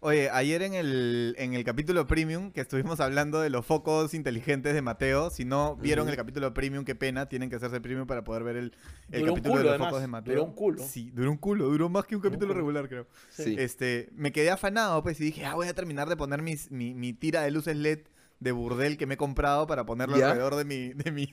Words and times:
Oye, 0.00 0.28
ayer 0.30 0.62
en 0.62 0.74
el, 0.74 1.34
en 1.38 1.54
el 1.54 1.64
capítulo 1.64 2.06
premium 2.06 2.52
que 2.52 2.60
estuvimos 2.60 3.00
hablando 3.00 3.40
de 3.40 3.48
los 3.48 3.64
focos 3.64 4.12
inteligentes 4.12 4.74
de 4.74 4.82
Mateo, 4.82 5.30
si 5.30 5.44
no 5.46 5.76
vieron 5.76 6.08
el 6.08 6.16
capítulo 6.16 6.52
premium, 6.52 6.84
qué 6.84 6.94
pena, 6.94 7.28
tienen 7.28 7.48
que 7.48 7.56
hacerse 7.56 7.80
premium 7.80 8.06
para 8.06 8.22
poder 8.22 8.44
ver 8.44 8.56
el, 8.56 8.72
capítulo 9.10 9.34
culo, 9.34 9.56
de 9.56 9.62
los 9.62 9.70
además, 9.70 9.88
focos 9.88 10.00
de 10.02 10.06
Mateo. 10.06 10.34
duró 10.34 10.44
un 10.44 10.52
culo. 10.52 10.82
Sí, 10.86 11.10
duró 11.14 11.30
un 11.30 11.38
culo, 11.38 11.64
duró 11.68 11.88
más 11.88 12.04
que 12.04 12.14
un 12.14 12.20
capítulo 12.20 12.52
regular, 12.52 12.88
creo. 12.88 13.06
Sí. 13.30 13.56
Este, 13.58 14.10
me 14.12 14.32
quedé 14.32 14.50
afanado, 14.50 15.02
pues, 15.02 15.18
y 15.20 15.24
dije, 15.24 15.46
ah, 15.46 15.54
voy 15.54 15.66
a 15.66 15.74
terminar 15.74 16.08
de 16.10 16.16
poner 16.16 16.42
mis, 16.42 16.70
mi, 16.70 16.94
mi 16.94 17.14
tira 17.14 17.42
de 17.42 17.50
luces 17.50 17.76
LED 17.76 18.00
de 18.38 18.52
burdel 18.52 18.98
que 18.98 19.06
me 19.06 19.14
he 19.14 19.16
comprado 19.16 19.66
para 19.66 19.86
ponerlo 19.86 20.18
¿Ya? 20.18 20.26
alrededor 20.26 20.56
de 20.56 20.64
mi, 20.66 20.92
de 20.92 21.10
mi, 21.10 21.32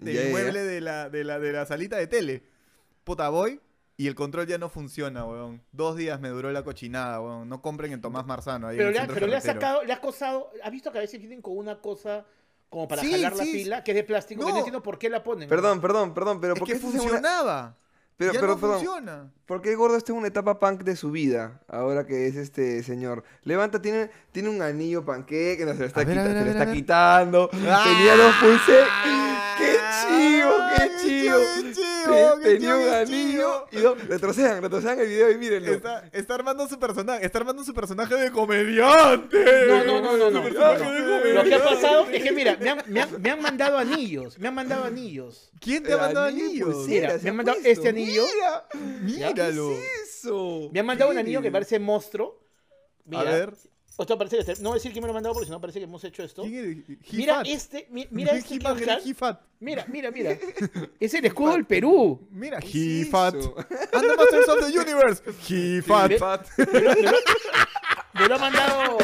de 0.00 0.24
mi 0.24 0.30
mueble 0.32 0.60
de 0.62 0.82
la, 0.82 1.08
de, 1.08 1.24
la, 1.24 1.38
de 1.38 1.52
la 1.52 1.64
salita 1.64 1.96
de 1.96 2.06
tele. 2.06 2.42
Puta, 3.04 3.30
voy 3.30 3.58
y 4.02 4.06
el 4.06 4.14
control 4.14 4.46
ya 4.46 4.56
no 4.56 4.68
funciona, 4.70 5.24
weón. 5.26 5.60
Dos 5.72 5.94
días 5.96 6.18
me 6.20 6.30
duró 6.30 6.50
la 6.50 6.62
cochinada, 6.64 7.20
weón. 7.20 7.48
No 7.48 7.60
compren 7.60 7.92
en 7.92 8.00
Tomás 8.00 8.24
Marzano. 8.24 8.68
Ahí 8.68 8.76
Pero, 8.78 8.88
en 8.88 8.94
el 8.94 8.94
le, 8.94 8.98
ha- 8.98 9.02
centro 9.02 9.14
pero 9.16 9.26
le 9.26 9.36
has 9.36 9.44
sacado, 9.44 9.84
le 9.84 9.92
has 9.92 9.98
cosado. 10.00 10.50
¿Has 10.64 10.70
visto 10.70 10.90
que 10.90 10.98
a 10.98 11.00
veces 11.02 11.20
vienen 11.20 11.42
con 11.42 11.56
una 11.58 11.80
cosa 11.80 12.24
como 12.70 12.88
para 12.88 13.02
Sí, 13.02 13.10
jalar 13.10 13.36
la 13.36 13.44
sí. 13.44 13.52
pila, 13.52 13.84
que 13.84 13.90
es 13.90 13.94
de 13.96 14.04
plástico? 14.04 14.40
que 14.40 14.46
No. 14.46 14.52
no 14.52 14.58
entiendo 14.58 14.82
por 14.82 14.98
qué 14.98 15.10
la 15.10 15.22
ponen. 15.22 15.48
Perdón, 15.50 15.80
perdón, 15.82 16.14
perdón, 16.14 16.40
pero 16.40 16.54
Es 16.54 16.58
¿por 16.60 16.66
qué 16.68 16.74
una- 16.76 16.82
funcionaba. 16.82 17.76
Pero, 18.16 18.32
ya 18.34 18.40
pero, 18.40 18.52
no 18.52 18.58
perdón, 18.60 18.76
funciona. 18.76 19.32
¿por 19.46 19.62
qué 19.62 19.74
Gordo 19.74 19.96
está 19.96 20.12
en 20.12 20.18
una 20.18 20.28
etapa 20.28 20.58
punk 20.58 20.82
de 20.82 20.94
su 20.96 21.10
vida? 21.10 21.60
Ahora 21.68 22.06
que 22.06 22.26
es 22.26 22.36
este 22.36 22.82
señor. 22.82 23.24
Levanta, 23.44 23.80
tiene, 23.82 24.10
tiene 24.32 24.48
un 24.50 24.60
anillo 24.62 25.04
panqueque, 25.06 25.56
que 25.58 25.64
no 25.64 25.72
se 25.72 25.78
lo 25.80 25.86
está, 25.86 26.04
quita- 26.06 26.22
ver, 26.24 26.32
se 26.32 26.44
ver, 26.44 26.48
está 26.48 26.72
quitando. 26.72 27.48
¡Ah! 27.66 27.82
Tenía 27.84 28.16
dos 28.16 28.34
pulseras. 28.36 28.88
¡Qué 29.90 30.16
chivo, 30.16 30.52
qué 30.76 30.90
chivo! 31.02 31.36
qué 31.38 31.72
chivo, 31.72 32.34
Te- 32.36 32.42
qué 32.42 32.48
Tenía 32.54 32.76
un 32.76 32.82
chivo, 32.82 32.94
anillo. 32.94 33.66
Y 33.72 33.76
no, 33.78 33.94
retrocedan, 33.94 34.62
retrocedan 34.62 35.00
el 35.00 35.08
video 35.08 35.30
y 35.30 35.38
mírenlo. 35.38 35.72
Está, 35.72 36.08
está 36.12 36.34
armando 36.34 36.68
su 36.68 36.78
personaje, 36.78 37.24
está 37.26 37.38
armando 37.38 37.64
su 37.64 37.74
personaje 37.74 38.14
de 38.14 38.30
comediante. 38.30 39.44
No, 39.68 39.84
no, 39.84 40.00
no, 40.00 40.16
no, 40.16 40.30
no. 40.30 40.38
Su 40.38 40.44
personaje 40.54 41.00
No. 41.00 41.34
Lo 41.34 41.44
que 41.44 41.54
ha 41.54 41.64
pasado 41.64 42.06
es 42.10 42.22
que, 42.22 42.32
mira, 42.32 42.56
me 42.60 42.70
han, 42.70 42.82
me 42.86 43.00
han- 43.02 43.22
me 43.22 43.30
han 43.30 43.40
mandado 43.42 43.78
anillos. 43.78 44.38
Me 44.38 44.48
han 44.48 44.54
mandado 44.54 44.84
anillos. 44.84 45.50
¿Quién 45.60 45.82
te 45.82 45.92
ha 45.92 45.96
mandado 45.98 46.26
anillo, 46.26 46.46
anillos? 46.66 46.74
pulsera, 46.74 47.08
Mira, 47.08 47.18
me 47.22 47.28
ha 47.28 47.30
han 47.30 47.36
mandado 47.36 47.58
puesto. 47.58 47.70
este 47.70 47.88
anillo. 47.88 48.24
Mira, 49.02 49.30
Míralo. 49.34 49.68
¿qué 49.70 49.78
es 50.02 50.16
eso? 50.24 50.70
Me 50.72 50.80
han 50.80 50.86
mandado 50.86 51.10
un 51.10 51.18
anillo 51.18 51.42
que 51.42 51.50
parece 51.50 51.78
monstruo. 51.78 52.40
Mira, 53.04 53.22
A 53.22 53.24
ver. 53.24 53.52
Esto 54.00 54.16
parece 54.18 54.38
que 54.38 54.52
no 54.62 54.70
voy 54.70 54.72
a 54.72 54.74
decir 54.74 54.92
quién 54.92 55.02
me 55.02 55.08
lo 55.08 55.12
ha 55.12 55.14
mandado 55.14 55.34
porque 55.34 55.46
si 55.46 55.52
no 55.52 55.60
parece 55.60 55.78
que 55.78 55.84
hemos 55.84 56.02
hecho 56.04 56.22
esto. 56.22 56.42
¿Quién 56.42 56.86
es? 56.98 57.12
Mira 57.12 57.42
este, 57.46 57.86
mi- 57.90 58.06
mira 58.10 58.32
este. 58.32 58.58
Mira, 59.60 59.84
mira, 59.88 60.10
mira. 60.10 60.38
Es 61.00 61.12
el 61.14 61.24
escudo 61.26 61.52
del 61.52 61.66
Perú. 61.66 62.26
Mira, 62.30 62.60
¿Qué 62.60 62.66
es 63.02 63.06
He-Fat. 63.08 63.34
eso? 63.34 63.54
And 63.58 64.02
the 64.02 64.16
Masters 64.16 64.48
of 64.48 64.58
the 64.60 64.78
Universe. 64.78 65.22
He-Fat. 65.48 66.12
Fat. 66.18 66.46
Me 66.72 66.80
lo, 66.80 66.94
me 66.94 67.02
lo- 67.02 67.12
me 68.14 68.28
lo 68.28 68.34
ha 68.34 68.38
mandado. 68.38 68.98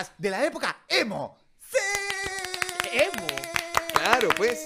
Podcast 0.00 0.18
de 0.18 0.30
la 0.30 0.44
época 0.44 0.76
emo. 0.88 1.36
¡Sí! 1.58 1.78
Emo. 2.92 3.26
Claro, 3.92 4.28
pues. 4.36 4.64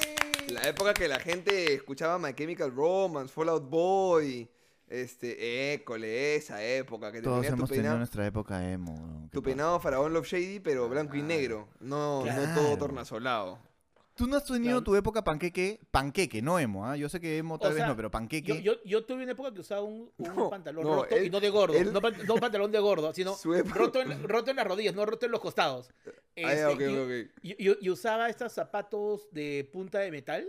La 0.49 0.63
época 0.63 0.95
que 0.95 1.09
la 1.09 1.19
gente 1.19 1.75
escuchaba 1.75 2.19
My 2.19 2.35
Chemical 2.35 2.75
Romance, 2.75 3.33
Fallout 3.33 3.69
Boy, 3.69 4.49
este, 4.89 5.73
école, 5.73 6.37
esa 6.37 6.63
época 6.63 7.11
que 7.11 7.19
te 7.19 7.25
Todos 7.25 7.47
tu 7.47 7.53
hemos 7.53 7.71
tenido 7.71 7.97
nuestra 7.97 8.27
época 8.27 8.71
emo. 8.71 8.93
weón. 8.93 9.23
¿Qué 9.31 9.35
tu 9.35 9.43
pasa? 9.43 9.51
peinado 9.51 9.81
faraón 9.81 10.13
Love 10.13 10.27
Shady, 10.27 10.61
pero 10.61 10.89
blanco 10.89 11.17
y 11.17 11.23
negro, 11.23 11.69
no, 11.81 12.25
no 12.25 12.55
todo 12.55 12.77
tornasolado. 12.77 13.59
¿Tú 14.17 14.29
no 14.29 14.37
has 14.37 14.45
tenido 14.45 14.75
Claro. 14.75 14.85
tu 14.85 14.95
época 14.95 15.25
panqueque? 15.25 15.81
Panqueque, 15.91 16.41
no 16.41 16.59
emo, 16.61 16.87
¿ah? 16.87 16.97
Yo 16.97 17.09
sé 17.09 17.21
que 17.21 17.37
emo 17.39 17.59
tal 17.59 17.73
O 17.73 17.75
vez 17.75 17.85
no, 17.87 17.97
pero 17.97 18.11
panqueque. 18.13 18.63
Yo, 18.63 18.75
yo, 18.75 18.83
yo 18.85 19.05
tuve 19.05 19.25
una 19.25 19.33
época 19.33 19.53
que 19.53 19.61
usaba 19.61 19.83
un, 19.83 20.09
un 20.17 20.37
No, 20.37 20.49
pantalón 20.51 20.85
no, 20.85 20.95
roto 21.03 21.21
y 21.21 21.31
no 21.31 21.41
de 21.41 21.49
gordo. 21.51 21.75
él- 21.77 21.93
No, 21.93 22.01
no 22.01 22.37
pantalón 22.37 22.71
de 22.71 22.79
gordo, 22.79 23.13
sino 23.13 23.37
roto 23.75 24.01
en, 24.01 24.23
roto 24.29 24.51
en 24.51 24.57
las 24.57 24.67
rodillas, 24.67 24.95
no 24.95 25.05
roto 25.05 25.27
en 25.27 25.33
los 25.33 25.41
costados. 25.41 25.91
Ah, 26.07 26.11
Este, 26.37 26.57
ya, 26.57 26.71
ok, 26.71 26.81
y, 26.81 26.85
ok, 26.85 26.99
ok. 27.01 27.41
y- 27.43 27.69
y- 27.71 27.79
y 27.81 27.91
usaba 27.91 28.29
estos 28.29 28.53
zapatos 28.53 29.29
de 29.33 29.69
punta 29.73 29.99
de 29.99 30.11
metal. 30.13 30.49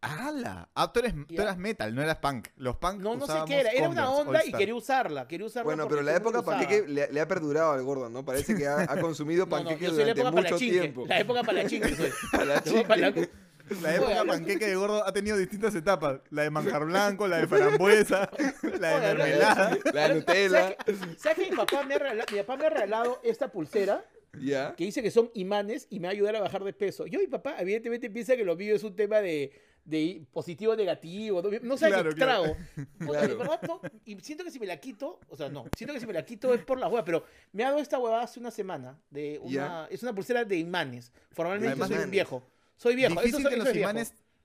¡Hala! 0.00 0.68
Ah, 0.74 0.92
tú, 0.92 1.00
eres, 1.00 1.12
tú 1.26 1.34
eras 1.42 1.58
metal, 1.58 1.92
no 1.94 2.02
eras 2.02 2.16
punk. 2.18 2.48
Los 2.56 2.76
punk 2.76 3.00
No, 3.00 3.16
no 3.16 3.26
sé 3.26 3.32
qué 3.46 3.60
era. 3.60 3.70
Era 3.70 3.88
una 3.88 4.10
onda 4.10 4.44
y 4.44 4.52
quería 4.52 4.74
usarla. 4.74 5.26
Quería 5.26 5.46
usarla 5.46 5.64
Bueno, 5.64 5.84
porque 5.84 5.96
pero 5.96 6.02
la 6.06 6.16
época 6.16 6.42
panqueque 6.42 6.86
le, 6.86 7.12
le 7.12 7.20
ha 7.20 7.26
perdurado 7.26 7.72
al 7.72 7.82
gordo, 7.82 8.08
¿no? 8.08 8.24
Parece 8.24 8.54
que 8.54 8.66
ha, 8.68 8.82
ha 8.82 9.00
consumido 9.00 9.46
No, 9.46 9.50
no, 9.50 9.64
panqueque 9.64 9.86
yo 9.86 9.90
soy 9.90 9.98
la 10.04 10.14
durante 10.14 10.20
época 10.20 10.30
mucho 10.36 10.44
palachinque. 10.50 10.78
tiempo. 10.80 11.04
La 11.06 11.18
época. 11.20 11.42
Palachinque. 11.42 11.88
La 12.46 12.54
época 12.56 12.88
pala- 12.88 13.12
La 13.82 13.94
época 13.96 14.24
panqueque 14.24 14.66
de 14.68 14.76
gordo 14.76 15.04
ha 15.06 15.12
tenido 15.12 15.36
distintas 15.36 15.74
etapas. 15.74 16.20
La 16.30 16.42
de 16.42 16.50
manjar 16.50 16.84
blanco, 16.84 17.26
la 17.26 17.38
de 17.38 17.46
frambuesa, 17.48 18.30
la 18.80 18.88
de 18.88 18.94
Oye, 18.96 19.14
mermelada. 19.14 19.78
La 19.92 20.08
Nutella. 20.14 20.76
¿Sabes 20.86 21.00
que, 21.00 21.18
¿sabes 21.18 21.38
que 21.38 21.50
mi 21.50 21.56
papá 21.56 21.82
me 21.82 21.94
ha 21.96 21.98
regalado, 21.98 22.26
mi 22.32 22.38
papá 22.38 22.56
me 22.56 22.66
ha 22.66 22.70
regalado 22.70 23.20
esta 23.24 23.50
pulsera 23.50 24.04
¿Ya? 24.40 24.74
que 24.76 24.84
dice 24.84 25.02
que 25.02 25.10
son 25.10 25.30
imanes 25.34 25.86
y 25.90 25.98
me 26.00 26.06
va 26.06 26.10
a 26.10 26.12
ayudar 26.12 26.36
a 26.36 26.40
bajar 26.40 26.62
de 26.64 26.72
peso? 26.72 27.06
Yo, 27.06 27.18
mi 27.18 27.26
papá, 27.26 27.56
evidentemente 27.58 28.08
piensa 28.10 28.36
que 28.36 28.44
lo 28.44 28.56
mío 28.56 28.74
es 28.74 28.84
un 28.84 28.94
tema 28.96 29.20
de, 29.20 29.52
de 29.88 30.22
positivo 30.32 30.76
negativo. 30.76 31.40
No, 31.42 31.50
no 31.62 31.76
sé 31.78 31.88
Claro, 31.88 32.10
qué 32.10 32.16
claro. 32.16 32.42
trago. 32.42 32.56
Puta, 32.98 33.06
Claro. 33.12 33.28
de 33.28 33.34
verdad, 33.34 33.60
no, 33.66 33.80
y 34.04 34.20
siento 34.20 34.44
que 34.44 34.50
si 34.50 34.58
me 34.60 34.66
la 34.66 34.76
quito, 34.78 35.18
o 35.28 35.36
sea, 35.36 35.48
no, 35.48 35.64
siento 35.76 35.94
que 35.94 36.00
si 36.00 36.06
me 36.06 36.12
la 36.12 36.24
quito 36.24 36.52
es 36.52 36.62
por 36.62 36.78
la 36.78 36.88
hueá, 36.88 37.04
pero 37.04 37.24
me 37.52 37.64
ha 37.64 37.68
dado 37.68 37.78
esta 37.80 37.98
huevada 37.98 38.22
hace 38.24 38.38
una 38.38 38.50
semana. 38.50 38.98
De 39.10 39.38
una. 39.42 39.86
Es 39.90 40.02
una 40.02 40.14
pulsera 40.14 40.44
de 40.44 40.56
imanes. 40.58 41.10
Formalmente 41.30 41.76
soy 41.76 41.86
un 41.86 41.92
imanes. 41.92 42.10
viejo. 42.10 42.42
Soy 42.76 42.94
viejo. 42.94 43.14
eso 43.14 43.22
Difícil 43.22 43.42
soy- 43.42 43.50
que 43.50 43.56
eso 43.56 43.64
los 43.64 43.68
es 43.68 43.74
viejo. 43.74 43.88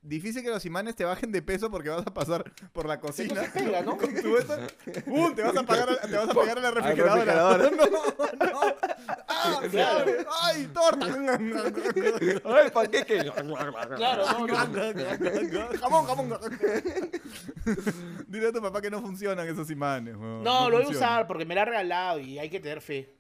Difícil 0.04 0.44
que 0.44 0.50
los 0.50 0.66
imanes 0.66 0.96
te 0.96 1.06
bajen 1.06 1.32
de 1.32 1.42
peso 1.42 1.72
porque 1.72 1.90
vas 1.90 2.06
a 2.06 2.14
pasar 2.14 2.44
por 2.74 2.86
la 2.88 3.00
cocina. 3.00 3.42
se 3.42 3.50
pega, 3.52 3.82
¿no? 3.82 3.98
Con 3.98 4.14
tu 4.14 4.36
esta- 4.38 4.60
¡Pum! 5.06 5.34
Te 5.34 5.42
vas 5.44 5.56
a, 5.56 5.64
pagar 5.64 5.90
a- 5.92 5.96
te 6.08 6.18
vas 6.18 6.30
a 6.30 6.34
pegar 6.34 6.58
a 6.58 6.62
la 6.62 6.72
refrigeradora. 6.72 7.72
No, 8.34 8.52
no. 8.52 8.76
¡Ah! 9.28 9.62
Claro. 9.72 10.12
¡Ay, 10.42 10.68
torta! 10.74 11.06
¡Ay, 12.46 12.70
panqueque! 12.72 13.32
Claro, 13.96 14.26
no, 14.40 14.48
no. 14.48 15.78
jamón, 15.80 16.06
jamón. 16.08 16.40
Dile 18.28 18.48
a 18.48 18.52
tu 18.52 18.62
papá 18.62 18.82
que 18.82 18.90
no 18.92 19.02
funcionan 19.02 19.48
esos 19.48 19.70
imanes. 19.70 20.18
No, 20.18 20.70
lo 20.70 20.78
voy 20.78 20.86
a 20.86 20.90
usar 20.90 21.28
porque 21.28 21.46
me 21.46 21.56
la 21.56 21.62
ha 21.62 21.66
regalado 21.66 22.20
y 22.20 22.40
hay 22.40 22.50
que 22.50 22.60
tener 22.60 22.82
fe. 22.82 23.16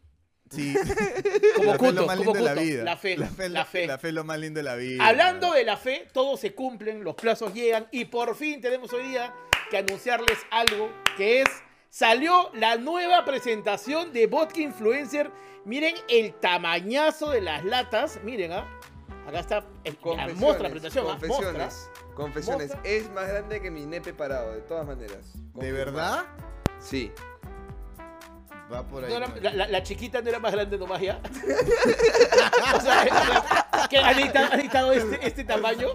Sí. 0.50 0.76
Como 1.56 1.72
la 1.74 1.78
fe 1.78 1.88
es 1.88 1.94
lo 1.96 2.06
más 2.06 2.18
como 2.18 2.34
lindo 2.34 2.34
de 2.34 2.42
la 2.42 2.52
Cuto. 2.52 2.62
vida. 2.64 2.84
La 2.84 2.98
fe, 2.98 3.18
La 3.18 3.28
fe, 3.28 3.50
la 3.50 3.66
fe. 3.66 3.88
La 3.88 3.98
fe 3.98 4.08
es 4.09 4.14
lo 4.14 4.24
más 4.24 4.40
lindo 4.40 4.59
de 4.59 4.64
la 4.64 4.76
vida. 4.76 5.08
Hablando 5.08 5.52
de 5.52 5.64
la 5.64 5.78
fe, 5.78 6.08
todos 6.14 6.40
se 6.40 6.54
cumplen, 6.54 7.04
los 7.04 7.16
plazos 7.16 7.54
llegan 7.54 7.88
y 7.92 8.06
por 8.06 8.36
fin 8.36 8.62
tenemos 8.62 8.94
hoy 8.94 9.03
día 9.08 9.34
que 9.72 9.78
anunciarles 9.78 10.38
algo 10.52 10.92
que 11.18 11.42
es, 11.42 11.50
salió 11.90 12.52
la 12.53 12.76
nueva 12.78 13.26
presentación 13.26 14.14
de 14.14 14.28
Vodka 14.28 14.62
Influencer. 14.62 15.32
Miren 15.66 15.96
el 16.09 16.34
tamañazo 16.36 17.30
de 17.32 17.42
las 17.42 17.64
latas, 17.64 18.20
miren, 18.24 18.52
¿ah? 18.52 18.80
Acá 19.26 19.40
está, 19.40 19.66
el, 19.86 19.98
muestra 20.36 20.64
la 20.64 20.70
presentación, 20.70 21.06
¿ah? 21.08 21.18
Confesiones, 21.18 21.90
confesiones. 22.14 22.68
Muestra. 22.68 22.92
Es 22.92 23.09
más 23.12 23.28
grande 23.28 23.62
que 23.62 23.72
mi 23.72 23.86
nepe 23.86 24.14
parado, 24.14 24.53
de 24.53 24.62
todas 24.62 24.86
maneras. 24.86 25.34
¿De 25.56 25.72
verdad? 25.72 26.26
Sí. 26.80 27.12
Va 28.73 28.84
por 28.84 29.03
ahí. 29.03 29.09
No 29.11 29.17
era- 29.17 29.28
por 29.28 29.35
ahí. 29.38 29.44
la, 29.44 29.53
la- 29.53 29.67
la 29.67 29.84
chiquita 29.84 30.22
no 30.22 30.29
era 30.29 30.39
más 30.39 30.51
grande 30.53 30.78
nomás 30.78 31.00
ya. 31.01 31.19
o 32.75 32.81
sea, 32.81 33.88
que 33.89 33.97
han 33.97 34.19
editado, 34.19 34.53
han 34.53 34.59
editado 34.59 34.91
este, 34.94 35.28
este 35.28 35.44
tamaño, 35.44 35.89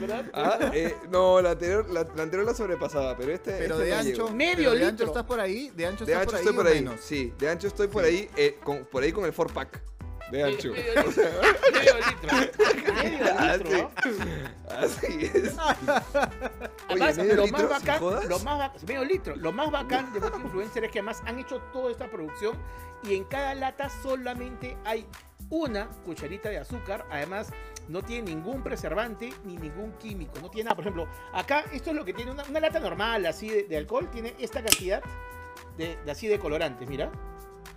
¿verdad? 0.00 0.24
Ah, 0.34 0.58
eh, 0.72 0.96
no, 1.10 1.40
la 1.40 1.50
anterior 1.52 1.88
la, 1.88 2.02
la 2.16 2.22
anterior 2.24 2.44
la 2.46 2.54
sobrepasaba, 2.54 3.16
pero 3.16 3.32
este. 3.32 3.52
Pero 3.52 3.74
este 3.80 3.84
de 3.84 3.90
no 3.90 4.24
ancho. 4.26 4.34
Medio 4.34 4.56
pero 4.56 4.70
de 4.72 4.76
ancho 4.84 4.90
litro. 4.92 5.06
estás 5.06 5.22
por 5.24 5.40
ahí. 5.40 5.70
De 5.74 5.86
ancho 5.86 6.04
De 6.04 6.12
estás 6.12 6.22
ancho 6.26 6.30
por 6.32 6.40
estoy 6.40 6.54
por 6.56 6.66
ahí. 6.66 6.74
menos? 6.82 7.00
Sí, 7.00 7.32
de 7.38 7.48
ancho 7.48 7.66
estoy 7.68 7.88
por 7.88 8.04
ahí, 8.04 8.28
eh, 8.36 8.58
con, 8.64 8.84
por 8.86 9.02
ahí 9.02 9.12
con 9.12 9.24
el 9.24 9.32
4 9.32 9.54
pack. 9.54 9.80
De 10.30 10.42
ancho. 10.42 10.72
Medio 10.72 10.94
litro. 11.06 11.22
Medio 11.72 11.94
litro. 11.96 12.92
Medio 12.94 13.90
Ah. 14.68 14.80
Así 14.80 15.30
es. 15.32 15.54
Además, 16.88 17.16
¿medio 17.18 17.36
lo 17.36 17.46
más 17.48 17.68
bacán, 17.68 18.00
lo 18.28 18.38
más 18.40 18.58
bacán, 18.58 18.86
medio 18.86 19.04
litro. 19.04 19.36
Lo 19.36 19.52
más 19.52 19.70
bacán 19.70 20.12
de 20.12 20.20
Vodka 20.20 20.38
Influencer 20.38 20.84
es 20.84 20.92
que 20.92 21.00
además 21.00 21.22
han 21.26 21.38
hecho 21.38 21.60
toda 21.72 21.90
esta 21.90 22.08
producción 22.10 22.56
y 23.02 23.14
en 23.14 23.24
cada 23.24 23.54
lata 23.54 23.88
solamente 23.88 24.76
hay 24.84 25.06
una 25.50 25.88
cucharita 26.04 26.48
de 26.48 26.58
azúcar. 26.58 27.06
Además, 27.10 27.52
no 27.88 28.02
tiene 28.02 28.30
ningún 28.34 28.62
preservante 28.62 29.32
ni 29.44 29.56
ningún 29.56 29.92
químico. 29.92 30.34
No 30.40 30.50
tiene 30.50 30.64
nada. 30.64 30.76
Por 30.76 30.84
ejemplo, 30.84 31.08
acá 31.32 31.64
esto 31.72 31.90
es 31.90 31.96
lo 31.96 32.04
que 32.04 32.12
tiene 32.12 32.30
una, 32.30 32.44
una 32.44 32.60
lata 32.60 32.78
normal 32.80 33.26
así 33.26 33.48
de, 33.48 33.64
de 33.64 33.76
alcohol. 33.76 34.08
Tiene 34.10 34.34
esta 34.38 34.62
cantidad 34.62 35.02
de, 35.76 35.96
de 36.04 36.10
así 36.10 36.28
de 36.28 36.38
colorantes. 36.38 36.88
Mira. 36.88 37.10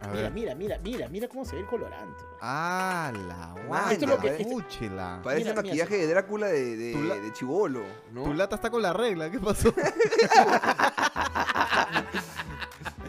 A 0.02 0.08
Mira, 0.08 0.22
ver. 0.24 0.32
mira, 0.32 0.56
mira, 0.56 0.78
mira, 0.82 1.08
mira 1.10 1.28
cómo 1.28 1.44
se 1.44 1.56
ve 1.56 1.62
el 1.62 1.68
colorante. 1.68 2.24
Ah, 2.42 3.12
la 3.28 3.54
guay. 3.68 3.94
Esto 3.94 4.06
es 4.06 4.12
lo 4.12 4.18
que- 4.20 4.42
Escúchela. 4.42 5.20
Parece 5.24 5.44
Mira, 5.50 5.52
mira, 5.62 5.64
maquillaje 5.64 5.98
de 5.98 6.08
Drácula 6.08 6.48
de, 6.48 6.76
de, 6.78 6.92
Tu 6.94 7.02
la- 7.04 7.16
de 7.16 7.34
chivolo, 7.34 7.82
¿no? 8.14 8.24
Tu 8.24 8.34
lata 8.34 8.56
está 8.56 8.70
con 8.70 8.82
la 8.82 8.94
regla, 8.94 9.30
¿qué 9.30 9.40
pasó? 9.40 9.74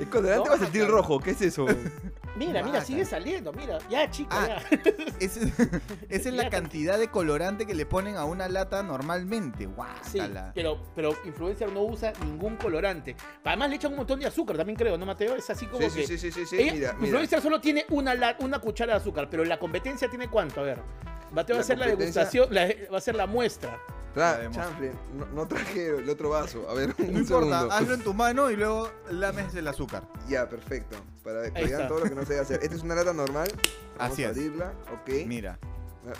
Con 0.07 0.23
delante 0.23 0.49
No, 0.49 0.51
va 0.51 0.57
a 0.57 0.59
sentir 0.65 0.87
rojo, 0.87 1.19
¿qué 1.21 1.33
es 1.33 1.43
eso? 1.43 1.67
Mira, 2.37 2.63
mira, 2.63 2.81
sigue 2.81 3.05
saliendo, 3.05 3.53
mira. 3.53 3.79
Ya, 3.91 4.09
chica, 4.09 4.29
Ah, 4.33 4.47
ya. 4.71 4.81
Esa 5.21 5.41
es, 5.41 5.53
esa 6.09 6.29
es 6.29 6.35
la 6.35 6.49
cantidad 6.49 6.97
de 6.99 7.09
colorante 7.09 7.67
que 7.67 7.75
le 7.75 7.85
ponen 7.87 8.17
a 8.17 8.25
una 8.25 8.49
lata 8.49 8.83
normalmente. 8.85 9.65
Sí, 9.65 10.19
Guácala. 10.19 10.53
pero, 10.55 10.81
pero 10.95 11.15
influencer 11.27 11.71
no 11.73 11.83
usa 11.83 12.13
ningún 12.25 12.57
colorante. 12.57 13.17
Además 13.45 13.69
le 13.71 13.77
echan 13.77 13.91
un 13.91 13.99
montón 13.99 14.21
de 14.21 14.27
azúcar, 14.27 14.57
también 14.57 14.77
creo, 14.79 14.97
¿no, 14.97 15.05
Mateo? 15.05 15.35
Es 15.35 15.51
así 15.51 15.67
como 15.67 15.91
Sí, 15.91 15.97
que... 16.01 16.07
sí, 16.07 16.19
sí, 16.19 16.31
sí, 16.31 16.33
sí, 16.33 16.47
sí. 16.47 16.57
Ella- 16.63 16.73
Mira, 16.73 16.93
mira. 16.95 17.07
influencer 17.07 17.43
solo 17.43 17.61
tiene 17.61 17.85
una, 17.91 18.15
la- 18.15 18.37
una 18.39 18.61
cuchara 18.61 18.95
de 18.95 19.01
azúcar, 19.01 19.29
pero 19.29 19.45
la 19.45 19.59
competencia 19.59 20.09
tiene 20.09 20.29
cuánto, 20.29 20.61
a 20.61 20.65
ver. 20.65 20.81
Mateo 21.33 21.57
va 21.57 21.61
a 21.61 21.63
hacer 21.63 21.79
la 21.79 21.87
degustación, 21.89 22.47
la- 22.55 22.67
va 22.91 22.95
a 22.95 22.99
hacer 22.99 23.17
la 23.17 23.27
muestra. 23.27 23.77
Tra- 24.15 24.51
chanfle, 24.51 24.93
no, 25.15 25.27
no 25.27 25.47
traje 25.47 25.99
el 25.99 26.09
otro 26.11 26.31
vaso. 26.31 26.67
A 26.69 26.75
ver, 26.75 26.95
un 26.99 27.13
No 27.13 27.19
importa, 27.21 27.47
segundo. 27.59 27.75
hazlo 27.75 27.95
en 27.95 28.03
tu 28.03 28.15
mano 28.15 28.51
y 28.51 28.57
luego 28.57 28.91
lames 29.11 29.55
el 29.55 29.69
azúcar. 29.69 30.03
Ya, 30.29 30.49
perfecto. 30.49 30.97
Para 31.23 31.51
que 31.53 31.65
vean 31.65 31.87
todo 31.89 32.01
lo 32.01 32.05
que 32.05 32.15
no 32.15 32.23
se 32.23 32.31
debe 32.35 32.43
hacer. 32.43 32.61
Esta 32.63 32.75
es 32.75 32.83
una 32.83 32.95
lata 32.97 33.13
normal. 33.13 33.49
Vamos 33.99 34.13
Así 34.13 34.25
a 34.25 34.31
es. 34.31 34.37
abrirla, 34.37 34.73
ok. 34.93 35.27
Mira. 35.27 35.59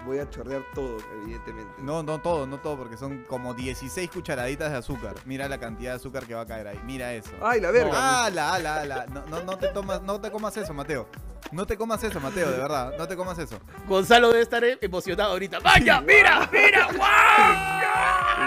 Voy 0.05 0.19
a 0.19 0.29
chorrear 0.29 0.63
todo, 0.75 0.99
evidentemente. 1.23 1.73
No, 1.79 2.03
no 2.03 2.21
todo, 2.21 2.47
no 2.47 2.61
todo, 2.61 2.77
porque 2.77 2.99
son 2.99 3.25
como 3.25 3.55
16 3.55 4.11
cucharaditas 4.11 4.71
de 4.71 4.77
azúcar. 4.77 5.15
Mira 5.25 5.49
la 5.49 5.59
cantidad 5.59 5.93
de 5.93 5.97
azúcar 5.97 6.27
que 6.27 6.35
va 6.35 6.43
a 6.43 6.47
caer 6.47 6.69
ahí. 6.69 6.79
Mira 6.85 7.15
eso. 7.15 7.31
¡Ay, 7.41 7.63
la 7.63 7.71
verga! 7.71 8.27
¡Ala, 8.27 8.53
ala, 8.55 8.83
ala! 8.83 9.07
No, 9.07 9.25
no, 9.27 9.43
no 9.43 9.57
te 9.57 9.69
tomas, 9.69 10.03
no 10.03 10.21
te 10.21 10.31
comas 10.31 10.55
eso, 10.59 10.75
Mateo. 10.75 11.09
No 11.51 11.67
te 11.67 11.79
comas 11.79 12.05
eso, 12.05 12.21
Mateo, 12.21 12.51
de 12.51 12.59
verdad. 12.59 12.93
No 12.99 13.09
te 13.09 13.17
comas 13.17 13.39
eso. 13.39 13.59
Gonzalo 13.89 14.29
debe 14.29 14.43
estar 14.43 14.63
emocionado 14.83 15.33
ahorita. 15.33 15.59
¡Vaya, 15.61 16.01
mira, 16.03 16.49
mira! 16.53 16.89
¡Guau! 16.97 17.60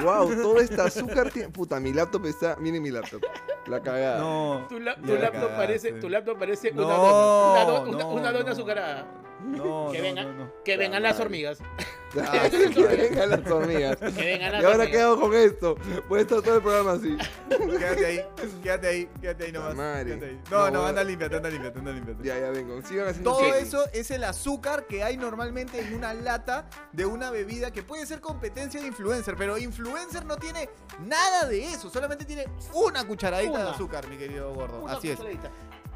¡Wow! 0.04 0.30
Todo 0.42 0.60
este 0.60 0.82
azúcar 0.82 1.30
tiene. 1.32 1.50
Puta, 1.50 1.80
mi 1.80 1.94
laptop 1.94 2.26
está. 2.26 2.56
Miren 2.58 2.82
mi 2.82 2.92
laptop. 2.92 3.22
La 3.68 3.82
cagada. 3.82 4.20
No. 4.20 4.66
Tu, 4.70 4.80
la- 4.80 4.96
tu 4.96 5.08
Ya 5.08 5.14
la 5.16 5.20
laptop 5.22 5.42
cagaste. 5.42 5.58
parece, 5.58 5.92
tu 5.94 6.10
laptop 6.10 6.38
parece 6.40 6.72
No, 6.72 6.86
una 6.86 6.96
dona. 6.96 7.52
Una, 7.52 7.66
do- 7.66 7.82
una- 7.90 8.04
no, 8.04 8.10
una 8.12 8.32
dona 8.32 8.46
no. 8.46 8.52
azucarada. 8.52 9.08
No, 9.44 9.90
Que 9.92 9.98
no, 10.00 10.04
venga. 10.04 10.24
no, 10.24 10.34
no. 10.34 10.52
Que 10.64 10.78
vengan 10.78 11.04
las 11.04 11.20
hormigas. 11.20 11.60
Ah, 12.16 12.48
que 12.48 12.68
vengan 12.86 13.28
las 13.28 13.48
hormigas. 13.50 13.98
Que 13.98 14.12
vengan 14.24 14.52
las 14.52 14.62
¿Y 14.62 14.66
ahora 14.68 14.86
qué 14.86 15.04
hormigas. 15.04 15.04
hago 15.04 15.20
con 15.22 15.34
esto? 15.36 15.76
Voy 16.08 16.20
a 16.20 16.22
estar 16.22 16.42
todo 16.44 16.58
el 16.58 16.62
programa 16.62 16.92
así. 16.92 17.18
Quédate 17.50 18.06
ahí, 18.06 18.22
quédate 18.62 18.88
ahí, 18.88 19.10
quédate 19.20 19.46
ahí 19.46 19.52
nomás. 19.52 19.74
madre. 19.76 20.06
quédate 20.12 20.26
ahí. 20.28 20.42
No, 20.52 20.70
No, 20.70 20.86
anda 20.86 21.04
límpiate, 21.04 21.38
anda 21.38 21.50
límpiate, 21.50 21.80
anda 21.80 21.92
límpiate. 21.92 22.24
Ya, 22.24 22.40
ya 22.40 22.52
vengo. 22.52 22.80
Sigan 22.84 23.08
haciendo 23.08 23.32
Todo 23.32 23.56
eso 23.56 23.86
es 23.94 24.12
el 24.12 24.24
azúcar 24.26 24.86
que 24.86 25.04
hay 25.04 25.18
normalmente 25.18 25.80
en 25.80 25.96
una 25.96 26.14
lata 26.14 26.70
de 26.92 27.08
una 27.08 27.32
bebida 27.32 27.72
que 27.72 27.82
puede 27.82 28.06
ser 28.06 28.22
competencia 28.22 28.80
de 28.80 28.86
influencer, 28.86 29.36
pero 29.36 29.58
influencer 29.58 30.24
no 30.24 30.38
tiene 30.38 30.70
nada 31.00 31.48
de 31.48 31.66
eso, 31.66 31.90
solamente 31.90 32.26
tiene 32.26 32.46
una 32.74 33.08
cucharadita 33.08 33.64
de 33.64 33.70
azúcar, 33.72 34.08
mi 34.08 34.18
querido 34.18 34.54
gordo. 34.54 34.82
Una 34.84 34.94
Así 34.94 35.10
es. 35.10 35.18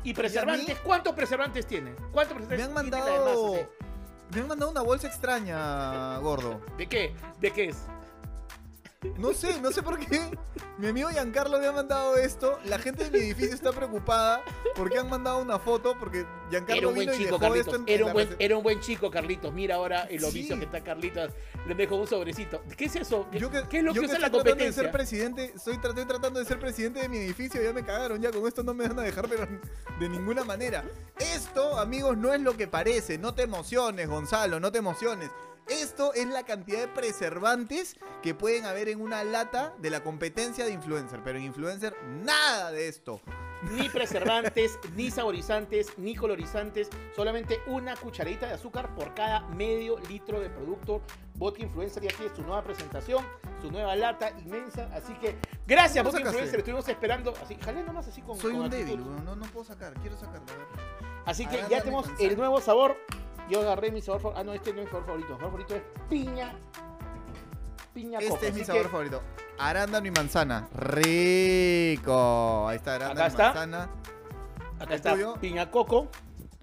¿Y 0.03 0.13
preservantes? 0.13 0.79
¿Cuántos 0.79 1.13
preservantes 1.13 1.65
tiene? 1.67 1.93
¿Cuántos 2.11 2.37
Me 2.39 2.45
preservantes 2.45 2.77
han 2.77 2.91
tiene 2.91 2.99
la 2.99 3.11
de 3.11 3.19
mandado. 3.19 3.53
masa, 3.53 3.67
Me 4.33 4.39
han 4.41 4.47
mandado 4.47 4.71
una 4.71 4.81
bolsa 4.81 5.07
extraña, 5.07 6.17
gordo. 6.19 6.61
¿De 6.77 6.87
qué? 6.87 7.13
¿De 7.39 7.51
qué 7.51 7.65
es? 7.69 7.77
No 9.17 9.31
sé, 9.31 9.61
no 9.61 9.71
sé 9.71 9.83
por 9.83 9.99
qué. 9.99 10.19
Mi 10.79 10.87
amigo 10.87 11.09
Giancarlo 11.09 11.59
me 11.59 11.67
ha 11.67 11.71
mandado 11.71 12.17
esto. 12.17 12.57
La 12.65 12.79
gente 12.79 13.03
de 13.03 13.11
mi 13.11 13.17
edificio 13.25 13.53
está 13.53 13.71
preocupada 13.71 14.41
porque 14.75 14.97
han 14.97 15.07
mandado 15.07 15.37
una 15.39 15.59
foto. 15.59 15.95
Porque 15.99 16.21
Era 16.21 16.49
Giancarlo 16.49 16.89
un 16.89 16.95
buen 16.95 17.05
vino 17.07 17.13
y 17.13 17.17
chico, 17.17 17.37
dejó 17.37 17.39
Carlitos. 17.39 17.67
esto 17.73 17.75
en, 17.75 17.89
Era 17.89 18.05
un, 18.07 18.13
buen, 18.13 18.35
era 18.39 18.57
un 18.57 18.63
buen 18.63 18.79
chico, 18.79 19.11
Carlitos. 19.11 19.53
Mira 19.53 19.75
ahora 19.75 20.03
el 20.05 20.19
Sí. 20.21 20.25
oficio 20.25 20.57
que 20.57 20.65
está 20.65 20.83
Carlitos. 20.83 21.31
Le 21.67 21.75
dejo 21.75 21.95
un 21.95 22.07
sobrecito. 22.07 22.63
¿Qué 22.75 22.85
es 22.85 22.95
eso? 22.95 23.27
¿Qué, 23.31 23.37
Yo 23.39 23.51
que, 23.51 23.63
qué 23.69 23.77
es 23.79 23.83
lo 23.83 23.93
yo 23.93 24.01
que 24.01 24.07
usa 24.07 24.15
estoy 24.17 24.21
la 24.21 24.29
tratando 24.31 24.43
de 24.43 24.49
competencia? 24.51 24.83
ser 24.83 24.91
presidente, 24.91 25.51
estoy, 25.55 25.73
estoy 25.75 26.05
tratando 26.05 26.39
de 26.39 26.45
ser 26.45 26.59
presidente 26.59 26.99
de 27.01 27.09
mi 27.09 27.17
edificio, 27.17 27.61
ya 27.61 27.73
me 27.73 27.83
cagaron, 27.85 28.19
ya 28.19 28.31
con 28.31 28.47
esto 28.47 28.63
no 28.63 28.73
me 28.73 28.87
van 28.87 28.97
a 28.97 29.03
dejar, 29.03 29.27
pero 29.29 29.45
de 29.99 30.09
ninguna 30.09 30.43
manera. 30.43 30.83
Esto, 31.19 31.77
amigos, 31.79 32.17
no 32.17 32.33
es 32.33 32.41
lo 32.41 32.57
que 32.57 32.67
parece, 32.67 33.17
no 33.19 33.35
te 33.35 33.43
emociones, 33.43 34.07
Gonzalo, 34.07 34.59
no 34.59 34.71
te 34.71 34.79
emociones. 34.79 35.29
Esto 35.69 36.13
es 36.13 36.27
la 36.27 36.43
cantidad 36.43 36.79
de 36.79 36.87
preservantes 36.87 37.97
que 38.23 38.33
pueden 38.33 38.65
haber 38.65 38.87
en 38.87 39.01
una 39.01 39.23
lata 39.25 39.73
de 39.79 39.89
la 39.89 40.01
competencia 40.01 40.63
de 40.63 40.71
influencer, 40.71 41.21
pero 41.23 41.37
en 41.37 41.45
influencer 41.45 41.93
nada 42.23 42.71
de 42.71 42.87
esto. 42.87 43.19
Ni 43.71 43.89
preservantes, 43.89 44.79
ni 44.95 45.11
saborizantes, 45.11 45.97
ni 45.97 46.15
colorizantes. 46.15 46.89
Solamente 47.15 47.59
una 47.67 47.95
cucharadita 47.97 48.47
de 48.47 48.53
azúcar 48.53 48.95
por 48.95 49.13
cada 49.13 49.41
medio 49.41 49.99
litro 50.07 50.39
de 50.39 50.49
producto. 50.49 51.01
Vodka 51.35 51.63
Influencer 51.63 52.01
ya 52.01 52.15
tiene 52.15 52.33
su 52.33 52.43
nueva 52.43 52.63
presentación, 52.63 53.25
su 53.61 53.69
nueva 53.69 53.95
lata 53.95 54.31
inmensa. 54.39 54.89
Así 54.93 55.13
que 55.15 55.35
gracias, 55.67 56.03
¿Cómo 56.03 56.13
Vodka? 56.13 56.29
Influencer. 56.29 56.59
Estuvimos 56.59 56.87
esperando. 56.87 57.33
Así, 57.43 57.55
jalé 57.55 57.83
nomás 57.83 58.07
así 58.07 58.21
con 58.21 58.37
Soy 58.37 58.51
con 58.51 58.61
un 58.61 58.65
actitud. 58.67 58.85
débil, 58.87 59.25
no, 59.25 59.35
no 59.35 59.45
puedo 59.47 59.65
sacar, 59.65 59.93
quiero 59.95 60.17
sacarlo. 60.17 60.45
Así 61.25 61.45
que 61.45 61.61
ya 61.69 61.81
tenemos 61.81 62.07
el 62.19 62.37
nuevo 62.37 62.61
sabor. 62.61 62.95
Yo 63.49 63.61
agarré 63.61 63.91
mi 63.91 64.01
sabor 64.01 64.21
favorito. 64.21 64.39
Ah, 64.41 64.43
no, 64.43 64.53
este 64.53 64.73
no 64.73 64.79
es 64.81 64.85
mi 64.85 64.91
sabor 64.91 65.05
favorito. 65.05 65.27
Mi 65.33 65.35
sabor 65.39 65.51
favorito 65.51 65.75
es 65.75 65.81
piña. 66.09 66.55
Piña 67.93 68.19
coco. 68.19 68.33
Este 68.35 68.47
es 68.47 68.53
mi 68.53 68.61
Así 68.61 68.67
sabor 68.67 68.83
que 68.83 68.89
favorito. 68.89 69.21
Arándano 69.59 70.05
y 70.07 70.11
manzana. 70.11 70.67
Rico. 70.75 72.67
Ahí 72.67 72.77
está, 72.77 72.95
arándano 72.95 73.19
Acá 73.21 73.25
y 73.25 73.31
está. 73.31 73.43
manzana. 73.45 73.89
Acá 74.79 74.95
está 74.95 75.13
tuyo? 75.13 75.35
piña 75.39 75.71
coco. 75.71 76.07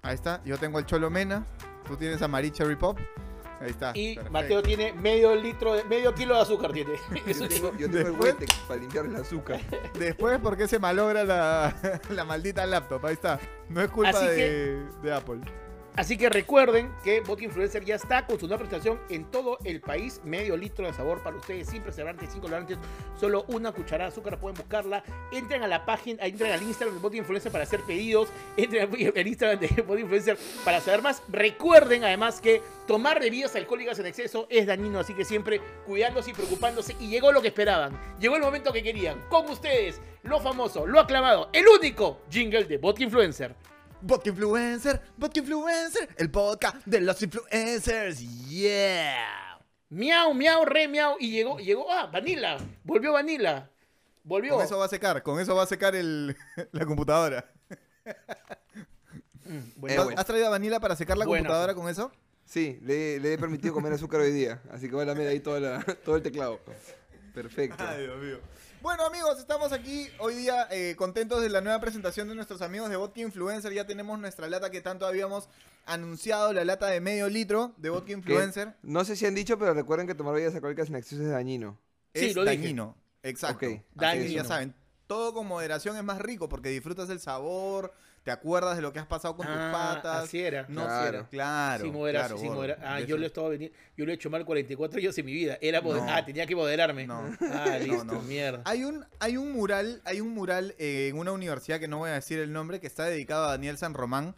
Ahí 0.01 0.15
está, 0.15 0.41
yo 0.45 0.57
tengo 0.57 0.77
el 0.79 0.85
Cholo 0.85 1.09
Mena, 1.09 1.45
tú 1.87 1.97
tienes 1.97 2.21
a 2.21 2.27
Marie 2.27 2.51
Cherry 2.51 2.75
Pop. 2.75 2.97
Ahí 3.59 3.69
está. 3.71 3.91
Y 3.95 4.15
perfecto. 4.15 4.31
Mateo 4.31 4.61
tiene 4.61 4.93
medio 4.93 5.33
litro, 5.35 5.73
de, 5.73 5.83
medio 5.85 6.13
kilo 6.13 6.35
de 6.35 6.41
azúcar. 6.41 6.71
Tiene. 6.71 6.93
Eso 7.25 7.45
Yo 7.45 7.49
tengo, 7.49 7.71
yo 7.77 7.89
tengo 7.89 8.07
el 8.25 8.35
Después- 8.35 8.35
para 8.67 8.79
limpiar 8.79 9.05
el 9.05 9.15
azúcar. 9.15 9.59
Después, 9.97 10.39
¿por 10.39 10.55
qué 10.57 10.67
se 10.67 10.77
malogra 10.77 11.23
la, 11.23 11.75
la 12.09 12.23
maldita 12.25 12.65
laptop? 12.65 13.05
Ahí 13.05 13.13
está. 13.13 13.39
No 13.69 13.81
es 13.81 13.89
culpa 13.89 14.09
Así 14.11 14.27
de, 14.27 14.85
de 15.01 15.13
Apple. 15.13 15.39
Así 15.95 16.17
que 16.17 16.29
recuerden 16.29 16.91
que 17.05 17.21
Vodka 17.21 17.45
Influencer 17.45 17.85
ya 17.85 17.95
está 17.95 18.25
con 18.25 18.37
su 18.37 18.47
nueva 18.47 18.59
presentación 18.59 18.99
en 19.09 19.31
todo 19.31 19.57
el 19.63 19.79
país. 19.79 20.19
Medio 20.25 20.57
litro 20.57 20.85
de 20.85 20.93
sabor 20.93 21.23
para 21.23 21.37
ustedes, 21.37 21.69
sin 21.69 21.81
preservantes, 21.81 22.31
sin 22.31 22.41
colorantes. 22.41 22.77
Solo 23.17 23.45
una 23.47 23.71
cucharada 23.71 24.09
de 24.09 24.11
azúcar, 24.11 24.37
pueden 24.37 24.57
buscarla. 24.57 25.03
Entren 25.31 25.63
a 25.63 25.67
la 25.67 25.85
página, 25.85 26.25
entren 26.25 26.51
al 26.51 26.61
Instagram 26.61 26.95
de 26.95 27.01
Vodka 27.01 27.17
Influencer 27.17 27.49
para 27.49 27.63
hacer 27.63 27.79
pedidos. 27.81 28.27
Entren 28.57 28.89
al 28.91 29.27
Instagram 29.27 29.59
de 29.59 29.81
Vodka 29.83 30.01
Influencer 30.01 30.37
para 30.65 30.81
saber 30.81 31.01
más. 31.01 31.23
Recuerden 31.29 32.03
además 32.03 32.41
que 32.41 32.61
tomar 32.87 33.21
bebidas 33.21 33.55
alcohólicas 33.55 33.97
en 33.99 34.07
exceso 34.07 34.47
es 34.49 34.67
dañino, 34.67 34.99
así 34.99 35.13
que 35.13 35.23
siempre 35.23 35.61
cuidándose 35.85 36.31
y 36.31 36.33
preocupándose. 36.33 36.95
Y 36.99 37.07
llegó 37.07 37.31
lo 37.31 37.41
que 37.41 37.47
esperaban. 37.47 37.97
Llegó 38.19 38.35
el 38.35 38.41
momento 38.41 38.73
que 38.73 38.83
querían. 38.83 39.21
Con 39.29 39.49
ustedes, 39.49 40.01
lo 40.23 40.41
famoso, 40.41 40.85
lo 40.85 40.99
aclamado, 40.99 41.49
el 41.53 41.65
único 41.67 42.19
jingle 42.29 42.65
de 42.65 42.79
Vodka 42.79 43.03
Influencer. 43.03 43.55
Vodka 44.05 44.29
Influencer, 44.29 45.01
Vodka 45.17 45.39
Influencer, 45.39 46.09
el 46.17 46.29
podcast 46.29 46.77
de 46.85 47.01
los 47.01 47.19
influencers. 47.23 48.19
Yeah. 48.47 49.59
Miau, 49.89 50.33
miau, 50.33 50.63
re 50.65 50.87
miau. 50.87 51.15
Y 51.19 51.31
llegó, 51.31 51.57
llegó, 51.57 51.91
ah, 51.91 52.05
Vanilla. 52.13 52.57
Volvió 52.83 53.13
Vanilla. 53.13 53.69
Volvió. 54.23 54.55
Con 54.55 54.63
eso 54.63 54.77
va 54.77 54.85
a 54.85 54.89
secar, 54.89 55.23
con 55.23 55.39
eso 55.39 55.55
va 55.55 55.63
a 55.63 55.67
secar 55.67 55.95
el, 55.95 56.35
la 56.71 56.85
computadora. 56.85 57.45
Mm, 59.45 59.57
Eh, 59.57 59.71
bueno. 59.75 60.07
¿Has 60.17 60.25
traído 60.25 60.47
a 60.47 60.49
Vanilla 60.51 60.79
para 60.79 60.95
secar 60.95 61.17
la 61.17 61.25
Bueno, 61.25 61.43
computadora 61.43 61.73
sí. 61.73 61.79
con 61.79 61.89
eso? 61.89 62.11
Sí, 62.45 62.79
le, 62.83 63.19
le 63.19 63.33
he 63.33 63.37
permitido 63.39 63.73
comer 63.73 63.93
azúcar 63.93 64.21
hoy 64.21 64.31
día. 64.31 64.61
Así 64.71 64.87
que 64.87 64.93
voy 64.95 65.03
a 65.03 65.05
lamer 65.07 65.27
ahí 65.27 65.39
toda 65.39 65.59
la- 65.59 65.83
todo 66.05 66.15
el 66.15 66.21
teclado. 66.21 66.59
Perfecto. 67.35 67.83
Dios 67.97 68.23
mío. 68.23 68.39
Bueno 68.81 69.05
amigos, 69.05 69.39
estamos 69.39 69.73
aquí 69.73 70.07
hoy 70.19 70.35
día 70.35 70.69
eh, 70.71 70.95
contentos 70.95 71.41
de 71.41 71.49
la 71.49 71.59
nueva 71.59 71.81
presentación 71.81 72.29
de 72.29 72.35
nuestros 72.35 72.61
amigos 72.61 72.89
de 72.89 72.95
Vodka 72.95 73.19
Influencer. 73.19 73.73
Ya 73.73 73.85
tenemos 73.85 74.17
nuestra 74.17 74.47
lata 74.47 74.71
que 74.71 74.79
tanto 74.79 75.05
habíamos 75.05 75.49
anunciado, 75.85 76.53
la 76.53 76.63
lata 76.63 76.87
de 76.87 77.01
medio 77.01 77.27
litro 77.27 77.73
de 77.75 77.89
Vodka 77.89 78.13
Influencer. 78.13 78.77
No 78.83 79.03
sé 79.03 79.17
si 79.17 79.25
han 79.25 79.35
dicho, 79.35 79.59
pero 79.59 79.73
recuerden 79.73 80.07
que 80.07 80.15
tomar 80.15 80.33
bebidas 80.33 80.55
alcohólicas 80.55 80.87
en 80.87 80.95
exceso 80.95 81.23
es 81.23 81.29
dañino. 81.29 81.77
Sí, 82.13 82.27
es 82.27 82.35
lo 82.35 82.45
dije. 82.45 82.55
dañino. 82.55 82.95
Exacto. 83.21 83.67
Dañino. 83.95 84.31
ya 84.31 84.45
saben, 84.45 84.73
todo 85.05 85.33
con 85.33 85.45
moderación 85.45 85.97
es 85.97 86.03
más 86.05 86.19
rico 86.19 86.47
porque 86.47 86.69
disfrutas 86.69 87.09
el 87.09 87.19
sabor, 87.19 87.93
te 88.25 88.31
acuerdas 88.31 88.75
de 88.75 88.81
lo 88.81 88.91
que 88.91 88.97
has 88.97 89.05
pasado 89.05 89.37
con 89.37 89.45
tus 89.45 89.55
ah, 89.55 89.69
patas. 89.71 90.23
Así 90.23 90.39
era. 90.41 90.65
No, 90.67 90.81
Claro. 90.83 91.11
claro, 91.11 91.27
claro. 91.29 91.83
sin 91.83 91.93
moderación, 91.93 92.27
claro, 92.27 92.37
sin 92.39 92.47
gordo. 92.47 92.61
modera- 92.61 92.77
Ah, 92.81 92.99
yo 92.99 93.05
eso- 93.05 93.17
lo 93.17 93.23
he 93.23 93.27
estado 93.27 93.49
venir, 93.49 93.71
yo 93.95 94.03
lo 94.05 94.11
he 94.11 94.15
hecho 94.15 94.29
mal 94.31 94.43
44 94.43 94.99
años 94.99 95.15
en 95.19 95.25
mi 95.27 95.31
vida. 95.33 95.59
Era 95.61 95.79
No. 95.79 95.93
Ah, 96.09 96.25
tenía 96.25 96.47
que 96.47 96.55
moderarme. 96.55 97.05
No. 97.05 97.19
Ah, 97.39 97.65
No, 97.79 97.85
listo, 97.85 98.03
no. 98.05 98.21
mierda. 98.23 98.63
Hay 98.65 98.83
un, 98.83 99.05
hay 99.19 99.37
un 99.37 99.51
mural, 99.53 100.01
hay 100.05 100.21
un 100.21 100.33
mural 100.33 100.73
eh, 100.79 101.09
en 101.11 101.19
una 101.19 101.31
universidad 101.33 101.79
que 101.79 101.87
no 101.87 101.99
voy 101.99 102.09
a 102.09 102.13
decir 102.15 102.39
el 102.39 102.51
nombre, 102.51 102.79
que 102.79 102.87
está 102.87 103.05
dedicado 103.05 103.45
a 103.45 103.51
Daniel 103.51 103.77
San 103.77 103.93
Román, 103.93 104.35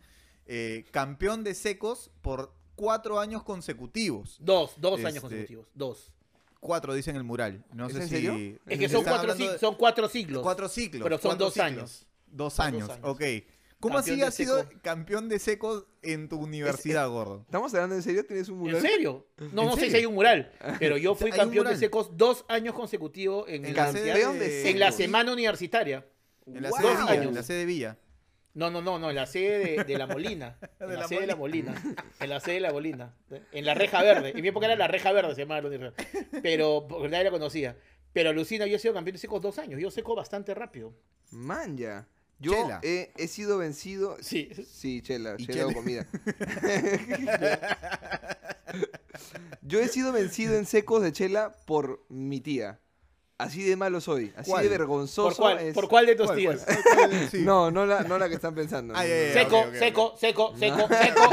eh, 0.47 0.83
campeón 0.91 1.45
de 1.45 1.55
secos 1.55 2.11
por 2.21 2.53
cuatro 2.75 3.21
años 3.21 3.41
consecutivos. 3.43 4.35
Dos, 4.41 4.73
dos 4.77 4.99
años 4.99 5.07
Este, 5.15 5.21
consecutivos. 5.21 5.65
Dos. 5.73 6.11
Cuatro, 6.59 6.93
dicen 6.93 7.15
el 7.15 7.23
mural. 7.23 7.63
No 7.71 7.87
¿Es 7.87 7.93
sé 7.93 7.99
en 8.01 8.03
si. 8.09 8.15
serio? 8.15 8.59
Es 8.67 8.79
que 8.79 8.89
son 8.89 9.05
cuatro, 9.05 9.33
de- 9.33 9.57
son 9.59 9.75
cuatro 9.75 10.09
siglos. 10.09 10.43
Cuatro 10.43 10.67
ciclos. 10.67 11.03
Pero 11.03 11.17
son 11.19 11.37
dos 11.37 11.57
años. 11.57 12.05
Dos 12.29 12.59
años, 12.59 12.87
dos 12.87 12.97
años. 12.97 13.07
ok. 13.09 13.21
¿Cómo 13.79 13.97
así 13.99 14.21
has 14.23 14.33
sido 14.33 14.67
campeón 14.81 15.29
de 15.29 15.37
secos 15.39 15.85
en 16.01 16.29
tu 16.29 16.39
universidad, 16.39 17.07
gordo? 17.09 17.41
¿Estamos 17.45 17.73
hablando 17.75 17.95
en 17.95 18.01
serio? 18.01 18.25
¿Tienes 18.25 18.49
un 18.49 18.57
mural? 18.59 18.77
¿En 18.77 18.81
serio? 18.81 19.27
No, 19.37 19.61
¿En 19.63 19.67
no 19.67 19.75
sé 19.77 19.89
si 19.89 19.97
hay 19.97 20.05
un 20.05 20.15
mural, 20.15 20.51
pero 20.79 20.97
yo 20.97 21.13
fui 21.15 21.29
campeón 21.31 21.67
de 21.67 21.77
secos 21.77 22.17
dos 22.17 22.43
años 22.47 22.73
consecutivos 22.73 23.47
en, 23.47 23.65
En 23.65 23.75
la 23.75 23.91
de 23.91 24.69
en 24.69 24.79
la 24.79 24.87
secos. 24.87 24.95
semana 24.95 25.31
universitaria. 25.33 26.05
En 26.45 26.63
la 26.63 26.69
Wow. 26.69 26.79
sede 26.79 26.87
de 26.89 26.95
Villa, 26.97 27.11
años. 27.11 27.25
en 27.27 27.35
la 27.35 27.43
sede 27.43 27.57
de 27.59 27.65
Villa. 27.65 27.97
No, 28.55 28.71
no, 28.71 28.81
no, 28.81 28.97
no, 28.97 29.09
en 29.11 29.15
la 29.15 29.27
sede 29.27 29.59
de, 29.77 29.83
de 29.83 29.97
la 29.99 30.07
Molina. 30.07 30.57
En 30.79 30.87
De 30.89 30.93
la, 30.95 31.01
la 31.01 31.07
sede 31.07 31.21
de 31.21 31.27
la 31.27 31.35
Molina. 31.35 31.83
En 32.19 32.29
la 32.29 32.39
sede 32.39 32.55
de 32.55 32.61
la 32.61 32.71
Molina. 32.71 33.15
En 33.51 33.65
la 33.65 33.73
reja 33.75 34.01
verde. 34.01 34.31
En 34.33 34.41
mi 34.41 34.47
época 34.47 34.65
era 34.65 34.75
la 34.75 34.87
reja 34.87 35.11
verde, 35.11 35.35
se 35.35 35.41
llamaba 35.41 35.61
la 35.61 35.67
universidad. 35.67 36.05
Pero, 36.41 36.87
porque 36.89 37.09
nadie 37.09 37.25
la 37.25 37.31
conocía. 37.31 37.77
Pero 38.13 38.31
alucina, 38.31 38.65
yo 38.65 38.77
he 38.77 38.79
sido 38.79 38.95
campeón 38.95 39.13
de 39.13 39.19
seco 39.19 39.39
dos 39.39 39.59
años. 39.59 39.79
Yo 39.79 39.91
seco 39.91 40.15
bastante 40.15 40.55
rápido. 40.55 40.95
Man, 41.29 41.77
ya. 41.77 42.07
Yo 42.39 42.53
Chela. 42.53 42.79
he, 42.83 43.11
he 43.17 43.27
sido 43.27 43.57
vencido. 43.57 44.17
Sí. 44.21 44.49
Sí, 44.71 45.01
chela, 45.01 45.35
Y 45.37 45.47
chela 45.47 45.65
o 45.65 45.69
chela. 45.69 45.73
comida. 45.73 46.07
Yo 49.61 49.79
he 49.79 49.87
sido 49.87 50.11
vencido 50.11 50.55
en 50.55 50.65
secos 50.65 51.01
de 51.01 51.11
chela 51.11 51.55
por 51.65 52.05
mi 52.09 52.41
tía. 52.41 52.79
Así 53.39 53.63
de 53.63 53.75
malo 53.75 54.01
soy. 54.01 54.33
Así 54.35 54.49
¿Cuál? 54.49 54.63
de 54.63 54.69
vergonzoso. 54.69 55.27
¿Por 55.29 55.35
cuál, 55.37 55.59
es- 55.59 55.73
¿Por 55.75 55.87
cuál 55.87 56.05
de 56.07 56.15
tus 56.15 56.25
¿Cuál, 56.25 56.37
tías? 56.39 56.65
Sí. 57.29 57.41
No, 57.45 57.69
no 57.69 57.85
la, 57.85 58.01
no 58.01 58.17
la 58.17 58.27
que 58.29 58.35
están 58.35 58.55
pensando. 58.55 58.95
Seco, 58.95 59.65
seco, 59.77 60.15
seco, 60.17 60.53
seco, 60.57 60.87
seco, 60.87 60.87
seco, 60.97 61.29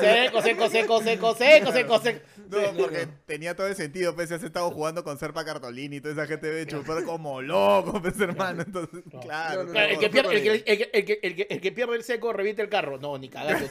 seco, 0.00 0.42
seco, 0.42 0.70
seco, 0.70 0.70
seco, 0.70 1.00
seco, 1.02 1.34
seco, 1.34 1.72
seco, 1.72 1.98
seco. 2.00 2.20
No, 2.48 2.58
porque 2.76 3.06
tenía 3.26 3.54
todo 3.54 3.66
el 3.68 3.76
sentido, 3.76 4.14
pues, 4.14 4.28
si 4.28 4.34
has 4.34 4.42
estado 4.42 4.70
jugando 4.70 5.04
con 5.04 5.18
Serpa 5.18 5.44
Cartolini 5.44 5.96
y 5.96 6.00
toda 6.00 6.14
esa 6.14 6.26
gente 6.26 6.48
debe 6.48 6.66
chupar 6.66 7.04
como 7.04 7.42
loco, 7.42 8.00
pues, 8.00 8.18
hermano. 8.18 8.62
Entonces, 8.62 9.02
No. 9.12 9.20
claro. 9.20 9.60
El, 9.72 9.98
que 9.98 10.08
pierde, 10.10 11.94
el, 11.94 12.02
seco 12.02 12.32
reviente 12.32 12.62
el 12.62 12.68
carro. 12.70 12.98
No, 12.98 13.18
ni 13.18 13.28
cagando. 13.28 13.68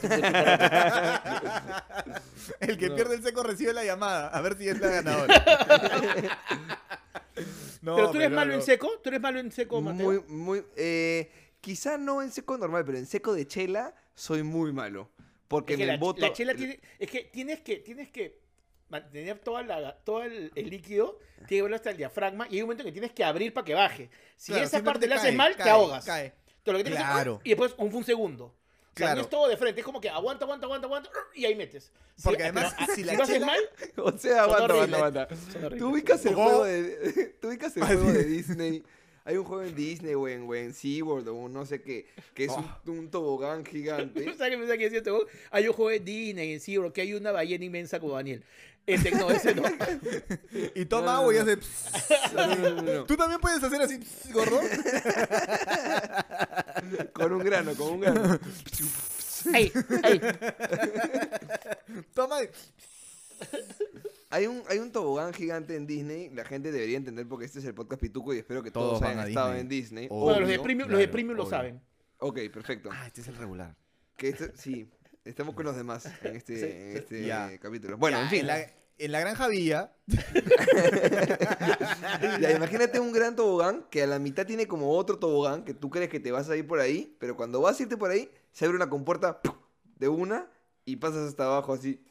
El 2.60 2.78
que 2.78 2.88
No. 2.88 2.94
pierde 2.94 3.16
el 3.16 3.22
seco 3.22 3.42
recibe 3.42 3.72
la 3.72 3.84
llamada. 3.84 4.28
A 4.28 4.40
ver 4.40 4.56
si 4.56 4.68
es 4.68 4.80
la 4.80 4.88
ganadora. 4.88 5.44
No, 7.82 7.96
pero 7.96 8.10
tú 8.10 8.16
eres 8.18 8.30
malo 8.30 8.50
no. 8.52 8.58
en 8.58 8.62
seco, 8.62 8.90
tú 9.02 9.08
eres 9.08 9.20
malo 9.20 9.38
en 9.40 9.50
seco, 9.52 9.80
Mateo. 9.80 10.06
Muy, 10.06 10.20
muy. 10.28 10.64
Eh, 10.76 11.30
quizá 11.60 11.96
no 11.96 12.20
en 12.22 12.30
seco 12.30 12.58
normal, 12.58 12.84
pero 12.84 12.98
en 12.98 13.06
seco 13.06 13.32
de 13.34 13.46
chela 13.46 13.94
soy 14.14 14.42
muy 14.42 14.72
malo. 14.72 15.10
Porque 15.48 15.72
es 15.74 15.78
que 15.78 15.86
me 15.86 15.92
la, 15.92 15.98
boto. 15.98 16.20
la 16.20 16.32
chela 16.32 16.54
tiene, 16.54 16.78
es 16.98 17.10
que 17.10 17.24
tienes 17.24 17.60
que, 17.60 17.76
tienes 17.76 18.10
que 18.10 18.38
mantener 18.88 19.38
toda 19.38 19.62
la, 19.62 19.96
todo 20.04 20.22
el, 20.22 20.52
el 20.54 20.68
líquido, 20.70 21.18
tiene 21.38 21.48
que 21.48 21.62
verlo 21.62 21.76
hasta 21.76 21.90
el 21.90 21.96
diafragma 21.96 22.46
y 22.50 22.56
hay 22.56 22.62
un 22.62 22.66
momento 22.66 22.84
que 22.84 22.92
tienes 22.92 23.12
que 23.12 23.24
abrir 23.24 23.52
para 23.54 23.64
que 23.64 23.74
baje. 23.74 24.10
Si 24.36 24.52
Claro, 24.52 24.66
esa 24.66 24.82
parte 24.82 25.06
la 25.06 25.14
haces 25.16 25.28
cae, 25.28 25.36
mal, 25.36 25.56
te 25.56 25.62
cae, 25.62 25.70
ahogas. 25.72 26.04
cae. 26.04 26.26
Entonces, 26.58 26.72
lo 26.72 26.78
que 26.78 26.84
tienes 26.84 26.98
que 27.00 27.04
hacer, 27.04 27.14
Claro. 27.14 27.40
y 27.44 27.48
después 27.48 27.74
un, 27.78 27.94
un 27.94 28.04
segundo. 28.04 28.54
O 28.92 28.96
sea, 28.96 29.06
Claro. 29.06 29.16
no 29.16 29.22
es 29.22 29.30
todo 29.30 29.48
de 29.48 29.56
frente, 29.56 29.80
es 29.80 29.84
como 29.86 30.00
que 30.00 30.10
aguanta, 30.10 30.44
aguanta, 30.44 30.66
aguanta, 30.66 30.86
aguanta, 30.86 31.10
y 31.34 31.44
ahí 31.44 31.54
metes. 31.54 31.84
Sí, 32.16 32.22
Porque 32.24 32.38
pero, 32.44 32.58
además, 32.58 32.74
ah, 32.78 32.86
si 32.94 33.04
la 33.04 33.14
lo 33.14 33.22
haces 33.22 33.40
mal, 33.40 33.60
O 33.96 34.18
sea, 34.18 34.42
aguanta, 34.42 34.74
aguanta, 34.74 34.96
aguanta. 34.96 35.28
Tú 35.78 35.90
ubicas 35.90 36.26
el 36.26 36.34
juego 36.34 36.64
de. 36.64 37.34
Tú 37.40 37.48
ubicas 37.48 37.76
el 37.76 37.82
Ah, 37.84 37.86
juego 37.86 38.06
sí. 38.10 38.12
de 38.12 38.24
Disney. 38.24 38.82
Hay 39.24 39.36
un 39.36 39.44
juego 39.44 39.62
en 39.62 39.76
Disney 39.76 40.14
o 40.14 40.26
en, 40.26 40.48
o 40.48 40.54
en 40.54 40.72
SeaWorld 40.74 41.28
o 41.28 41.48
no 41.48 41.64
sé 41.66 41.82
qué, 41.82 42.06
que 42.34 42.44
es 42.46 42.50
un, 42.52 42.64
Oh. 42.64 42.90
un 42.90 43.10
tobogán 43.10 43.64
gigante. 43.64 44.24
¿Sabes 44.34 44.50
qué 44.50 44.56
pensaba 44.58 44.76
que 44.78 44.90
decía? 44.90 45.12
Hay 45.50 45.68
un 45.68 45.74
juego 45.74 45.90
de 45.90 46.00
Disney 46.00 46.54
en 46.54 46.60
Zero 46.60 46.92
que 46.92 47.02
hay 47.02 47.12
una 47.14 47.30
ballena 47.30 47.64
inmensa 47.64 48.00
como 48.00 48.14
Daniel. 48.14 48.42
Ese 48.86 49.10
no, 49.12 49.30
ese 49.30 49.54
no. 49.54 49.62
Y 50.74 50.84
toma 50.86 51.06
No, 51.06 51.12
no, 51.12 51.18
agua 51.18 51.34
y 51.34 51.38
hace. 51.38 51.56
No, 52.34 52.46
no, 52.56 52.70
no, 52.70 52.82
no. 52.82 53.04
¿Tú 53.04 53.16
también 53.16 53.40
puedes 53.40 53.62
hacer 53.62 53.80
así, 53.82 54.00
gordo? 54.32 54.60
Con 57.12 57.32
un 57.32 57.44
grano, 57.44 57.74
con 57.74 57.92
un 57.94 58.00
grano. 58.00 58.38
Ey, 59.54 59.72
ey. 60.04 60.20
Toma. 62.14 62.42
y- 62.42 62.48
Hay 64.30 64.46
un, 64.46 64.62
hay 64.68 64.78
un 64.78 64.92
tobogán 64.92 65.32
gigante 65.32 65.76
en 65.76 65.86
Disney. 65.86 66.28
La 66.30 66.44
gente 66.44 66.70
debería 66.72 66.96
entender 66.98 67.26
porque 67.26 67.46
este 67.46 67.58
es 67.58 67.64
el 67.64 67.74
podcast 67.74 68.00
Pituco 68.02 68.34
y 68.34 68.38
espero 68.38 68.62
que 68.62 68.70
todos, 68.70 68.90
Todos 68.90 69.00
van 69.00 69.12
hayan 69.12 69.24
a 69.24 69.28
estado 69.28 69.46
Disney. 69.48 69.60
en 69.62 69.68
Disney. 69.68 70.06
Obvio. 70.10 70.24
Bueno, 70.24 70.40
los 70.40 70.48
de 70.50 70.58
premium, 70.60 70.88
los 70.90 70.98
de 70.98 71.04
claro, 71.04 71.12
premium 71.12 71.36
lo 71.36 71.42
obvio. 71.44 71.50
saben. 71.50 71.80
Ok, 72.18 72.38
perfecto. 72.52 72.90
Ah, 72.92 73.06
este 73.06 73.22
es 73.22 73.28
el 73.28 73.36
regular. 73.36 73.74
Que 74.16 74.28
este- 74.28 74.52
sí, 74.56 74.86
estamos 75.24 75.54
con 75.54 75.64
los 75.66 75.76
demás 75.76 76.06
en 76.22 76.36
este, 76.36 76.56
Sí, 76.56 76.64
en 76.64 76.92
sí. 76.92 76.98
este 76.98 77.26
Ya. 77.26 77.50
capítulo. 77.60 77.96
Bueno, 77.98 78.18
Ya, 78.18 78.24
en 78.24 78.30
fin. 78.30 78.40
En 78.40 78.46
la, 78.46 78.60
en 78.98 79.12
la 79.12 79.20
granja 79.20 79.48
Villa. 79.48 79.92
Ya, 82.40 82.52
imagínate 82.52 83.00
un 83.00 83.12
gran 83.12 83.36
tobogán 83.36 83.84
que 83.90 84.02
a 84.02 84.06
la 84.06 84.18
mitad 84.18 84.46
tiene 84.46 84.66
como 84.66 84.92
otro 84.96 85.18
tobogán 85.18 85.64
que 85.64 85.74
tú 85.74 85.90
crees 85.90 86.08
que 86.10 86.20
te 86.20 86.32
vas 86.32 86.48
a 86.50 86.56
ir 86.56 86.66
por 86.66 86.80
ahí, 86.80 87.16
pero 87.18 87.36
cuando 87.36 87.60
vas 87.60 87.78
a 87.78 87.82
irte 87.82 87.96
por 87.96 88.10
ahí, 88.10 88.30
se 88.52 88.64
abre 88.64 88.76
una 88.76 88.88
compuerta 88.90 89.40
¡pum! 89.42 89.54
de 89.96 90.08
una 90.08 90.46
y 90.84 90.96
pasas 90.96 91.28
hasta 91.28 91.44
abajo 91.44 91.72
así. 91.74 92.02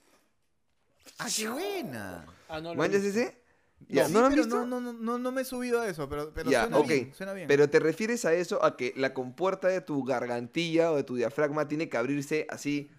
¡Ah, 1.17 1.27
qué 1.35 1.49
buena! 1.49 2.25
Ah, 2.47 2.61
no, 2.61 2.69
lo 2.73 2.75
¿Manchas 2.75 3.01
vi. 3.01 3.07
ese? 3.09 3.37
Ya, 3.87 4.07
Sí, 4.07 4.13
¿no 4.13 4.21
lo 4.21 4.29
visto? 4.29 4.65
No, 4.65 4.79
no, 4.81 4.93
no, 4.93 5.17
no 5.17 5.31
me 5.31 5.41
he 5.41 5.45
subido 5.45 5.81
a 5.81 5.87
eso, 5.87 6.07
pero, 6.09 6.31
pero 6.33 6.51
Ya, 6.51 6.63
suena 6.67 6.81
bien. 6.81 7.13
Suena 7.15 7.33
bien. 7.33 7.47
Pero 7.47 7.69
te 7.69 7.79
refieres 7.79 8.25
a 8.25 8.33
eso, 8.33 8.63
a 8.63 8.75
que 8.77 8.93
la 8.95 9.13
compuerta 9.13 9.67
de 9.69 9.81
tu 9.81 10.03
gargantilla 10.03 10.91
o 10.91 10.97
de 10.97 11.03
tu 11.03 11.15
diafragma 11.15 11.67
tiene 11.67 11.89
que 11.89 11.97
abrirse 11.97 12.45
así, 12.49 12.91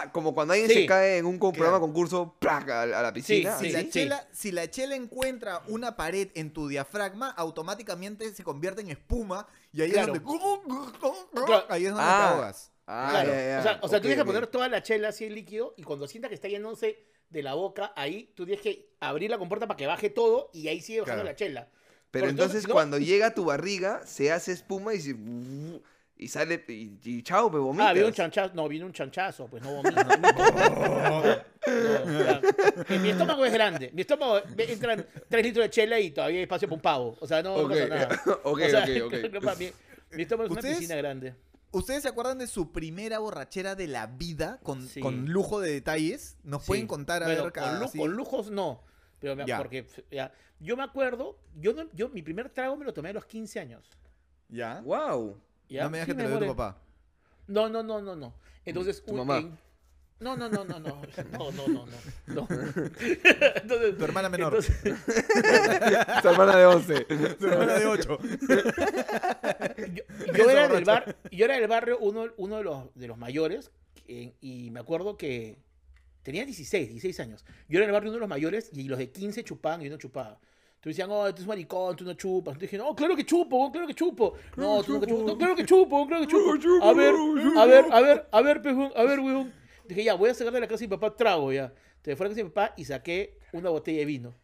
¡pa! 0.00 0.12
como 0.12 0.34
cuando 0.34 0.52
alguien 0.54 0.70
Sí. 0.70 0.80
se 0.82 0.86
cae 0.86 1.18
en 1.18 1.26
un 1.26 1.38
con- 1.38 1.52
programa 1.52 1.78
Claro. 1.78 1.92
concurso 1.92 2.36
¡plac! 2.38 2.68
a, 2.70 2.82
a 2.82 2.86
la 3.02 3.12
piscina. 3.12 3.56
si, 3.58 3.66
sí, 3.66 3.72
la 3.72 3.78
así. 3.80 3.90
chela, 3.90 4.28
si 4.32 4.52
la 4.52 4.70
chela 4.70 4.94
encuentra 4.96 5.62
una 5.68 5.96
pared 5.96 6.28
en 6.34 6.52
tu 6.52 6.68
diafragma, 6.68 7.30
automáticamente 7.30 8.32
se 8.34 8.44
convierte 8.44 8.80
en 8.82 8.90
espuma 8.90 9.46
y 9.72 9.82
ahí 9.82 9.90
Claro. 9.92 10.14
es 10.14 10.22
donde. 10.22 10.38
Claro. 11.46 11.64
Ahí 11.68 11.84
es 11.86 11.90
donde 11.92 12.04
Ah. 12.06 12.26
te 12.28 12.34
ahogas. 12.34 12.72
Ah, 12.86 13.08
Claro. 13.10 13.28
ya, 13.30 13.34
ya. 13.48 13.58
O 13.58 13.62
sea, 13.62 13.78
o 13.82 13.88
sea 13.88 13.98
Ok, 13.98 14.02
tú 14.02 14.08
tienes 14.08 14.16
que 14.16 14.20
ok. 14.22 14.26
poner 14.26 14.46
toda 14.46 14.68
la 14.68 14.82
chela 14.82 15.08
así 15.08 15.24
en 15.24 15.34
líquido 15.34 15.74
y 15.76 15.82
cuando 15.82 16.06
sientas 16.06 16.28
que 16.28 16.34
está 16.36 16.48
llenándose 16.48 17.04
de 17.30 17.42
la 17.42 17.54
boca, 17.54 17.92
ahí 17.96 18.32
tú 18.36 18.44
tienes 18.46 18.62
que 18.62 18.94
abrir 19.00 19.30
la 19.30 19.38
compuerta 19.38 19.66
para 19.66 19.76
que 19.76 19.86
baje 19.86 20.10
todo 20.10 20.50
y 20.52 20.68
ahí 20.68 20.80
sigue 20.80 21.00
bajando 21.00 21.22
Claro. 21.24 21.32
la 21.32 21.36
chela. 21.36 21.68
Pero 22.12 22.26
Porque 22.26 22.30
entonces, 22.30 22.36
entonces 22.36 22.62
si 22.62 22.68
no- 22.68 22.74
cuando 22.74 22.98
llega 22.98 23.26
a 23.26 23.34
tu 23.34 23.44
barriga, 23.44 24.06
se 24.06 24.30
hace 24.30 24.52
espuma 24.52 24.94
y 24.94 25.00
se... 25.00 25.14
Y 26.18 26.28
sale... 26.28 26.64
Y, 26.68 26.98
y 27.04 27.22
chao, 27.22 27.50
me 27.50 27.58
vomitas. 27.58 27.88
Ah, 27.88 27.92
viene 27.92 28.08
un 28.08 28.14
chanchazo. 28.14 28.54
No, 28.54 28.68
viene 28.68 28.84
un 28.86 28.92
chanchazo, 28.92 29.46
pues 29.48 29.62
no 29.62 29.74
vomito. 29.74 30.00
No, 31.66 32.98
Mi 33.02 33.08
estómago 33.10 33.44
es 33.44 33.52
grande. 33.52 33.90
Mi 33.92 34.02
estómago 34.02 34.40
entran 34.56 35.04
3 35.28 35.44
litros 35.44 35.64
de 35.64 35.70
chela 35.70 35.98
y 36.00 36.10
todavía 36.10 36.38
hay 36.38 36.42
espacio 36.44 36.68
para 36.68 36.76
un 36.76 36.80
pavo. 36.82 37.16
O 37.20 37.26
sea, 37.26 37.42
no, 37.42 37.68
pasa 37.68 37.86
nada. 37.86 38.20
ok, 38.44 38.60
O 38.64 38.68
sea, 38.68 38.84
ok, 38.84 39.04
ok. 39.06 39.12
mi, 39.58 39.70
mi 40.16 40.22
estómago 40.22 40.44
es 40.46 40.50
una 40.52 40.60
¿Ustedes? 40.60 40.78
piscina 40.78 40.96
grande. 40.96 41.34
¿Ustedes 41.72 42.02
se 42.04 42.08
acuerdan 42.08 42.38
de 42.38 42.46
su 42.46 42.72
primera 42.72 43.18
borrachera 43.18 43.74
de 43.74 43.86
la 43.88 44.06
vida 44.06 44.60
con, 44.62 44.86
Sí. 44.88 45.00
con 45.00 45.26
lujo 45.26 45.60
de 45.60 45.72
detalles? 45.72 46.38
¿Nos 46.44 46.62
Sí. 46.62 46.68
pueden 46.68 46.86
contar 46.86 47.22
a 47.22 47.26
Bueno, 47.26 47.44
ver 47.44 47.52
con, 47.52 47.62
cada- 47.62 47.78
lu- 47.80 47.84
así? 47.86 47.98
con 47.98 48.12
lujos 48.12 48.50
no. 48.50 48.82
Pero 49.18 49.36
me- 49.36 49.44
Ya. 49.46 49.58
porque 49.58 49.86
ya, 50.10 50.32
yo 50.60 50.76
me 50.76 50.84
acuerdo, 50.84 51.38
yo, 51.56 51.74
yo 51.92 52.08
mi 52.10 52.22
primer 52.22 52.48
trago 52.50 52.76
me 52.76 52.84
lo 52.84 52.94
tomé 52.94 53.10
a 53.10 53.12
los 53.12 53.26
15 53.26 53.58
años. 53.60 53.90
¿Ya? 54.48 54.80
Wow. 54.84 55.38
¿Ya? 55.68 55.84
No 55.84 55.90
me 55.90 55.98
digas 55.98 56.06
Sí, 56.06 56.12
que 56.12 56.16
te 56.16 56.22
lo 56.24 56.38
dio 56.38 56.48
tu 56.48 56.56
papá. 56.56 56.78
No, 57.48 57.68
no, 57.68 57.82
no, 57.82 58.00
no, 58.00 58.16
no. 58.16 58.34
Entonces, 58.64 59.04
¿Tu 59.04 59.12
un- 59.12 59.18
mamá? 59.18 59.38
en- 59.38 59.58
no, 60.18 60.34
no, 60.36 60.48
no, 60.48 60.64
no, 60.64 60.80
no. 60.80 61.02
No, 61.32 61.52
no, 61.52 61.68
no, 61.68 61.86
no. 62.26 62.48
Entonces, 62.50 63.98
Tu 63.98 64.04
hermana 64.04 64.28
menor. 64.30 64.54
entonces, 64.54 64.80
Tu 66.22 66.28
hermana 66.28 66.56
de 66.56 66.64
11. 66.66 67.00
Tu 67.04 67.46
hermana 67.46 67.74
de 67.78 67.86
8. 67.86 68.18
yo, 69.92 70.02
yo 70.34 70.50
era 70.50 70.68
del 70.68 70.84
bar, 70.84 71.16
yo 71.30 71.44
era 71.44 71.54
del 71.58 71.68
barrio 71.68 71.98
uno, 71.98 72.26
uno 72.36 72.56
de 72.58 72.64
los 72.64 72.94
de 72.94 73.06
los 73.08 73.18
mayores 73.18 73.70
eh, 74.08 74.34
y 74.40 74.70
me 74.70 74.80
acuerdo 74.80 75.16
que 75.16 75.58
tenía 76.22 76.44
16, 76.44 76.88
16 76.88 77.20
años. 77.20 77.44
Yo 77.68 77.78
era 77.78 77.86
del 77.86 77.92
barrio 77.92 78.08
uno 78.10 78.16
de 78.16 78.20
los 78.20 78.28
mayores 78.28 78.70
y 78.72 78.84
los 78.88 78.98
de 78.98 79.10
15 79.10 79.44
chupaban 79.44 79.82
y 79.82 79.84
yo 79.84 79.90
no 79.90 79.98
chupaba. 79.98 80.38
Entonces 80.76 80.98
decían, 80.98 81.10
oh, 81.10 81.24
tú 81.30 81.36
eres 81.36 81.46
maricón, 81.46 81.96
tú 81.96 82.04
no 82.04 82.14
chupas. 82.14 82.54
Entonces 82.54 82.70
dije, 82.70 82.78
no, 82.78 82.94
claro 82.94 83.16
que 83.16 83.24
chupo, 83.24 83.72
claro 83.72 83.86
que 83.86 83.94
chupo. 83.94 84.34
No, 84.56 84.82
tú 84.82 84.92
nunca 84.92 85.06
chupas. 85.06 85.26
No, 85.26 85.38
claro 85.38 85.56
que 85.56 85.64
chupo, 85.64 86.06
claro 86.06 86.22
que 86.22 86.30
chupo. 86.30 86.84
A 86.84 86.92
ver, 86.92 87.14
a 87.56 87.66
ver, 87.66 87.84
a 87.90 88.00
ver, 88.00 88.28
a 88.30 88.40
ver, 88.42 88.62
pejón, 88.62 88.92
a 88.94 89.02
ver, 89.02 89.18
weón. 89.18 89.52
Dije, 89.88 90.04
ya, 90.04 90.14
voy 90.14 90.30
a 90.30 90.34
sacar 90.34 90.52
de 90.52 90.60
la 90.60 90.68
casa 90.68 90.80
de 90.80 90.86
mi 90.86 90.96
papá 90.96 91.16
trago, 91.16 91.52
ya. 91.52 91.72
Entonces 91.96 92.16
fui 92.16 92.24
a 92.24 92.28
la 92.28 92.28
casa 92.28 92.36
de 92.36 92.44
mi 92.44 92.50
papá 92.50 92.74
y 92.76 92.84
saqué 92.84 93.38
una 93.52 93.70
botella 93.70 93.98
de 93.98 94.04
vino. 94.04 94.34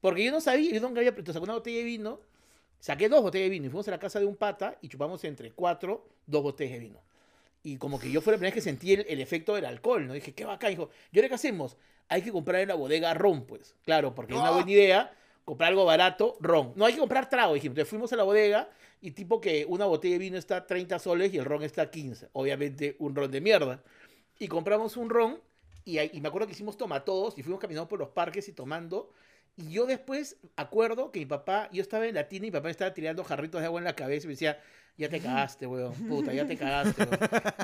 Porque 0.00 0.24
yo 0.24 0.32
no 0.32 0.40
sabía, 0.40 0.72
yo 0.72 0.80
nunca 0.80 1.00
había, 1.00 1.10
entonces 1.10 1.32
saqué 1.32 1.44
una 1.44 1.54
botella 1.54 1.78
de 1.78 1.84
vino, 1.84 2.20
saqué 2.80 3.08
dos 3.08 3.22
botellas 3.22 3.46
de 3.46 3.50
vino 3.50 3.66
y 3.66 3.68
fuimos 3.70 3.86
a 3.88 3.92
la 3.92 3.98
casa 3.98 4.18
de 4.18 4.26
un 4.26 4.36
pata 4.36 4.76
y 4.82 4.88
chupamos 4.88 5.22
entre 5.24 5.52
cuatro 5.52 6.08
dos 6.26 6.42
botellas 6.42 6.74
de 6.74 6.80
vino. 6.80 7.00
Y 7.62 7.76
como 7.76 8.00
que 8.00 8.10
yo 8.10 8.20
fue 8.20 8.32
la 8.32 8.38
primera 8.38 8.54
vez 8.54 8.62
que 8.62 8.68
sentí 8.68 8.92
el, 8.92 9.06
el 9.08 9.20
efecto 9.20 9.54
del 9.54 9.64
alcohol, 9.64 10.06
¿no? 10.06 10.12
Dije, 10.14 10.34
qué 10.34 10.44
bacán, 10.44 10.70
dijo, 10.70 10.90
¿y 11.12 11.18
ahora 11.18 11.28
qué 11.28 11.34
hacemos? 11.36 11.76
Hay 12.08 12.20
que 12.20 12.32
comprar 12.32 12.60
en 12.60 12.68
la 12.68 12.74
bodega 12.74 13.14
ron, 13.14 13.46
pues. 13.46 13.76
Claro, 13.84 14.14
porque 14.14 14.34
es 14.34 14.40
una 14.40 14.48
¡Ah! 14.48 14.54
buena 14.54 14.70
idea 14.70 15.16
comprar 15.44 15.68
algo 15.70 15.84
barato, 15.84 16.36
ron. 16.40 16.72
No 16.76 16.84
hay 16.86 16.94
que 16.94 17.00
comprar 17.00 17.28
trago, 17.28 17.54
dijimos. 17.54 17.72
Entonces 17.74 17.90
fuimos 17.90 18.12
a 18.12 18.16
la 18.16 18.22
bodega 18.22 18.68
y 19.00 19.10
tipo 19.12 19.40
que 19.40 19.64
una 19.68 19.86
botella 19.86 20.14
de 20.14 20.18
vino 20.18 20.38
está 20.38 20.66
30 20.66 20.98
soles 20.98 21.32
y 21.34 21.38
el 21.38 21.44
ron 21.44 21.62
está 21.62 21.90
15. 21.90 22.28
Obviamente 22.32 22.96
un 22.98 23.14
ron 23.14 23.30
de 23.30 23.40
mierda. 23.40 23.82
Y 24.38 24.48
compramos 24.48 24.96
un 24.96 25.10
ron 25.10 25.40
y, 25.84 25.98
y 26.00 26.20
me 26.20 26.28
acuerdo 26.28 26.46
que 26.46 26.52
hicimos 26.52 26.76
tomatodos 26.76 27.36
y 27.38 27.42
fuimos 27.42 27.60
caminando 27.60 27.88
por 27.88 27.98
los 27.98 28.08
parques 28.10 28.48
y 28.48 28.52
tomando. 28.52 29.10
Y 29.56 29.70
yo 29.72 29.84
después 29.86 30.36
acuerdo 30.56 31.10
que 31.12 31.18
mi 31.20 31.26
papá, 31.26 31.68
yo 31.72 31.82
estaba 31.82 32.06
en 32.06 32.14
la 32.14 32.28
tina 32.28 32.46
y 32.46 32.48
mi 32.50 32.52
papá 32.52 32.64
me 32.66 32.70
estaba 32.70 32.94
tirando 32.94 33.22
jarritos 33.24 33.60
de 33.60 33.66
agua 33.66 33.80
en 33.80 33.84
la 33.84 33.94
cabeza 33.94 34.24
y 34.24 34.28
me 34.28 34.32
decía, 34.34 34.58
ya 34.96 35.08
te 35.08 35.20
cagaste, 35.20 35.66
weón, 35.66 35.92
puta, 36.08 36.32
ya 36.32 36.46
te 36.46 36.56
cagaste, 36.56 37.02
weón. 37.02 37.18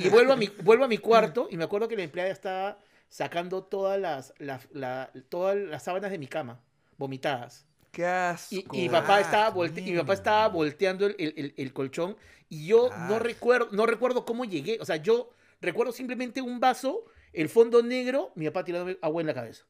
Y 0.04 0.08
vuelvo 0.10 0.32
a 0.32 0.36
mi, 0.36 0.48
vuelvo 0.62 0.84
a 0.84 0.88
mi 0.88 0.98
cuarto 0.98 1.48
y 1.50 1.56
me 1.56 1.64
acuerdo 1.64 1.88
que 1.88 1.96
la 1.96 2.02
empleada 2.02 2.30
estaba 2.30 2.78
sacando 3.08 3.62
todas 3.64 3.98
las, 3.98 4.34
las, 4.38 4.68
la- 4.72 5.10
todas 5.30 5.56
las 5.56 5.82
sábanas 5.82 6.10
de 6.10 6.18
mi 6.18 6.26
cama, 6.26 6.60
vomitadas. 6.98 7.64
Qué 7.90 8.04
asco. 8.04 8.54
Y, 8.54 8.66
y 8.72 8.82
mi 8.82 8.88
papá 8.90 9.20
estaba 9.20 9.46
Ah, 9.46 9.50
volte- 9.50 9.80
y 9.80 9.84
mi 9.84 9.90
mierda. 9.92 10.02
papá 10.04 10.12
estaba 10.14 10.48
volteando 10.48 11.06
el, 11.06 11.14
el- 11.18 11.54
el- 11.56 11.72
colchón 11.72 12.16
y 12.50 12.66
yo 12.66 12.90
no 13.08 13.16
Ah. 13.16 13.18
recuerdo, 13.18 13.68
no 13.72 13.86
recuerdo 13.86 14.24
cómo 14.24 14.44
llegué. 14.44 14.78
O 14.80 14.84
sea, 14.84 14.96
yo 14.96 15.30
recuerdo 15.60 15.92
simplemente 15.92 16.42
un 16.42 16.60
vaso, 16.60 17.04
el 17.32 17.48
fondo 17.48 17.82
negro, 17.82 18.32
mi 18.34 18.44
papá 18.46 18.64
tirándome 18.64 18.98
agua 19.00 19.22
en 19.22 19.26
la 19.28 19.34
cabeza. 19.34 19.64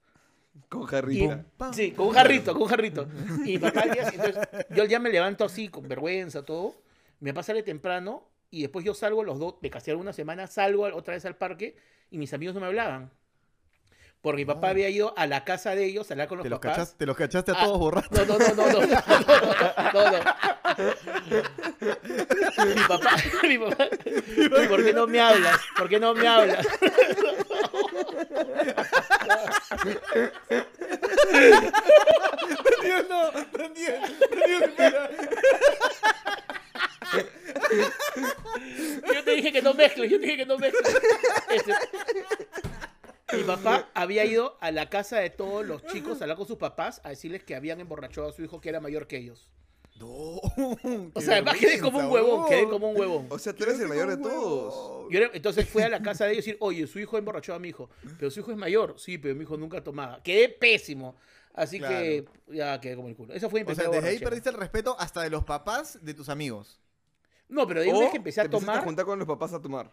Con. 0.69 0.89
Pam. 1.57 1.73
sí, 1.73 1.93
con 1.93 2.09
un 2.09 2.15
jarrito, 2.15 2.53
con 2.53 2.63
un 2.63 2.69
jarrito. 2.69 3.07
Y 3.45 3.53
mi 3.53 3.59
papá 3.59 3.85
entonces, 3.85 4.37
yo 4.71 4.85
ya 4.85 4.99
me 4.99 5.11
levanto 5.11 5.45
así, 5.45 5.69
con 5.69 5.87
vergüenza, 5.87 6.45
todo. 6.45 6.75
Mi 7.21 7.31
papá 7.33 7.45
sale 7.45 7.63
temprano 7.63 8.29
y 8.51 8.63
después 8.63 8.85
yo 8.85 8.95
salgo 8.95 9.23
los 9.23 9.39
dos, 9.39 9.55
me 9.61 9.71
castigaron 9.71 10.01
una 10.03 10.13
semana, 10.13 10.47
salgo 10.49 10.85
al- 10.87 10.95
otra 10.95 11.15
vez 11.15 11.25
al 11.27 11.37
parque 11.37 11.77
y 12.11 12.19
mis 12.19 12.33
amigos 12.35 12.55
no 12.55 12.61
me 12.61 12.67
hablaban. 12.67 13.11
Porque 14.21 14.39
mi 14.39 14.45
papá 14.45 14.71
había 14.71 14.89
ido 14.89 15.15
a 15.17 15.27
la 15.27 15.45
casa 15.45 15.75
de 15.77 15.85
ellos 15.85 16.11
a 16.11 16.15
hablar 16.15 16.27
con 16.29 16.39
los 16.39 16.43
Te 16.45 16.51
los, 16.51 16.59
papás. 16.59 16.77
cachaste, 16.77 16.97
te 16.99 17.07
los 17.07 17.17
cachaste 17.17 17.53
a 17.53 17.55
Ah, 17.57 17.65
todos 17.65 17.79
borrados. 17.79 18.11
No, 18.11 18.25
no, 18.25 18.39
no, 18.39 18.55
no, 18.55 18.67
no, 18.73 18.87
no, 18.87 18.87
no, 19.93 20.11
no. 20.11 20.19
Mi 22.67 22.83
papá, 22.89 23.17
mi 23.45 23.59
papá. 23.59 23.89
¿Y 24.37 24.49
por 24.69 24.85
qué 24.85 24.93
no 24.93 25.07
me 25.07 25.21
hablas? 25.21 25.61
¿Por 25.77 25.89
qué 25.89 26.01
no 26.01 26.15
me 26.15 26.27
hablas? 26.27 26.67
Daniel, 31.69 33.07
no, 33.09 33.31
Daniel, 33.53 34.01
Daniel, 34.31 34.63
espera. 34.63 35.11
Yo 39.15 39.25
te 39.25 39.31
dije 39.33 39.53
que 39.53 39.63
no 39.63 39.75
mezcles, 39.75 40.11
yo 40.11 40.19
te 40.21 40.27
dije 40.27 40.37
que 40.39 40.47
no 40.47 40.59
mezcles. 40.59 40.95
Este, 41.51 41.73
mi 43.37 43.43
papá 43.47 43.89
había 43.95 44.25
ido 44.25 44.57
a 44.61 44.71
la 44.71 44.89
casa 44.89 45.19
de 45.19 45.31
todos 45.31 45.67
los 45.67 45.85
chicos 45.87 46.21
a 46.21 46.25
hablar 46.25 46.37
con 46.37 46.47
sus 46.47 46.57
papás 46.57 47.01
a 47.05 47.11
decirles 47.11 47.45
que 47.45 47.55
habían 47.55 47.81
emborrachado 47.81 48.29
a 48.29 48.33
su 48.33 48.43
hijo 48.43 48.61
que 48.61 48.69
era 48.69 48.81
mayor 48.81 49.07
que 49.07 49.19
ellos. 49.19 49.49
No, 49.99 50.07
O 50.07 51.21
sea, 51.21 51.35
además 51.35 51.57
quedé 51.59 51.81
como 51.81 51.99
un 51.99 52.07
huevón, 52.07 52.49
quedé 52.49 52.69
como 52.69 52.91
un 52.91 52.97
huevón. 53.01 53.27
O 53.31 53.39
sea, 53.39 53.53
tú 53.53 53.65
eres 53.65 53.81
el 53.81 53.89
mayor 53.89 54.09
de 54.09 54.17
todos. 54.17 55.11
Yo 55.11 55.19
era- 55.19 55.31
entonces 55.35 55.69
fue 55.69 55.83
a 55.83 55.89
la 55.89 56.01
casa 56.01 56.25
de 56.25 56.33
ellos 56.35 56.47
y 56.47 56.51
decir, 56.51 56.57
oye, 56.61 56.87
su 56.87 57.01
hijo 57.01 57.19
emborrachó 57.19 57.53
a 57.53 57.59
mi 57.59 57.71
hijo. 57.71 57.91
Pero 58.17 58.31
su 58.31 58.39
hijo 58.41 58.53
es 58.53 58.57
mayor. 58.57 58.95
Sí, 58.97 59.19
pero 59.19 59.35
mi 59.35 59.43
hijo 59.43 59.57
nunca 59.57 59.83
tomaba. 59.83 60.23
Quedé 60.23 60.49
pésimo. 60.51 61.17
Así 61.53 61.81
que 61.81 62.25
ya 62.47 62.81
quedé 62.81 62.95
como 62.95 63.09
el 63.09 63.17
culo. 63.17 63.35
Eso 63.35 63.51
fue 63.51 63.65
mi 63.65 63.73
O 63.73 63.75
sea, 63.75 63.89
desde 63.89 64.09
ahí 64.09 64.19
perdiste 64.21 64.51
el 64.51 64.55
respeto 64.55 64.95
hasta 65.01 65.23
de 65.23 65.31
los 65.31 65.43
papás 65.43 65.99
de 66.01 66.15
tus 66.15 66.29
amigos. 66.29 66.79
No, 67.49 67.67
pero 67.67 67.81
de 67.81 67.89
una 67.89 67.99
O 67.99 68.01
vez 68.03 68.11
que 68.13 68.19
empecé 68.19 68.41
a 68.41 68.45
te 68.45 68.47
empezaste 68.47 68.67
tomar... 68.67 68.83
a 68.83 68.85
juntar 68.85 69.05
con 69.05 69.19
los 69.19 69.27
papás 69.27 69.53
a 69.53 69.61
tomar. 69.61 69.93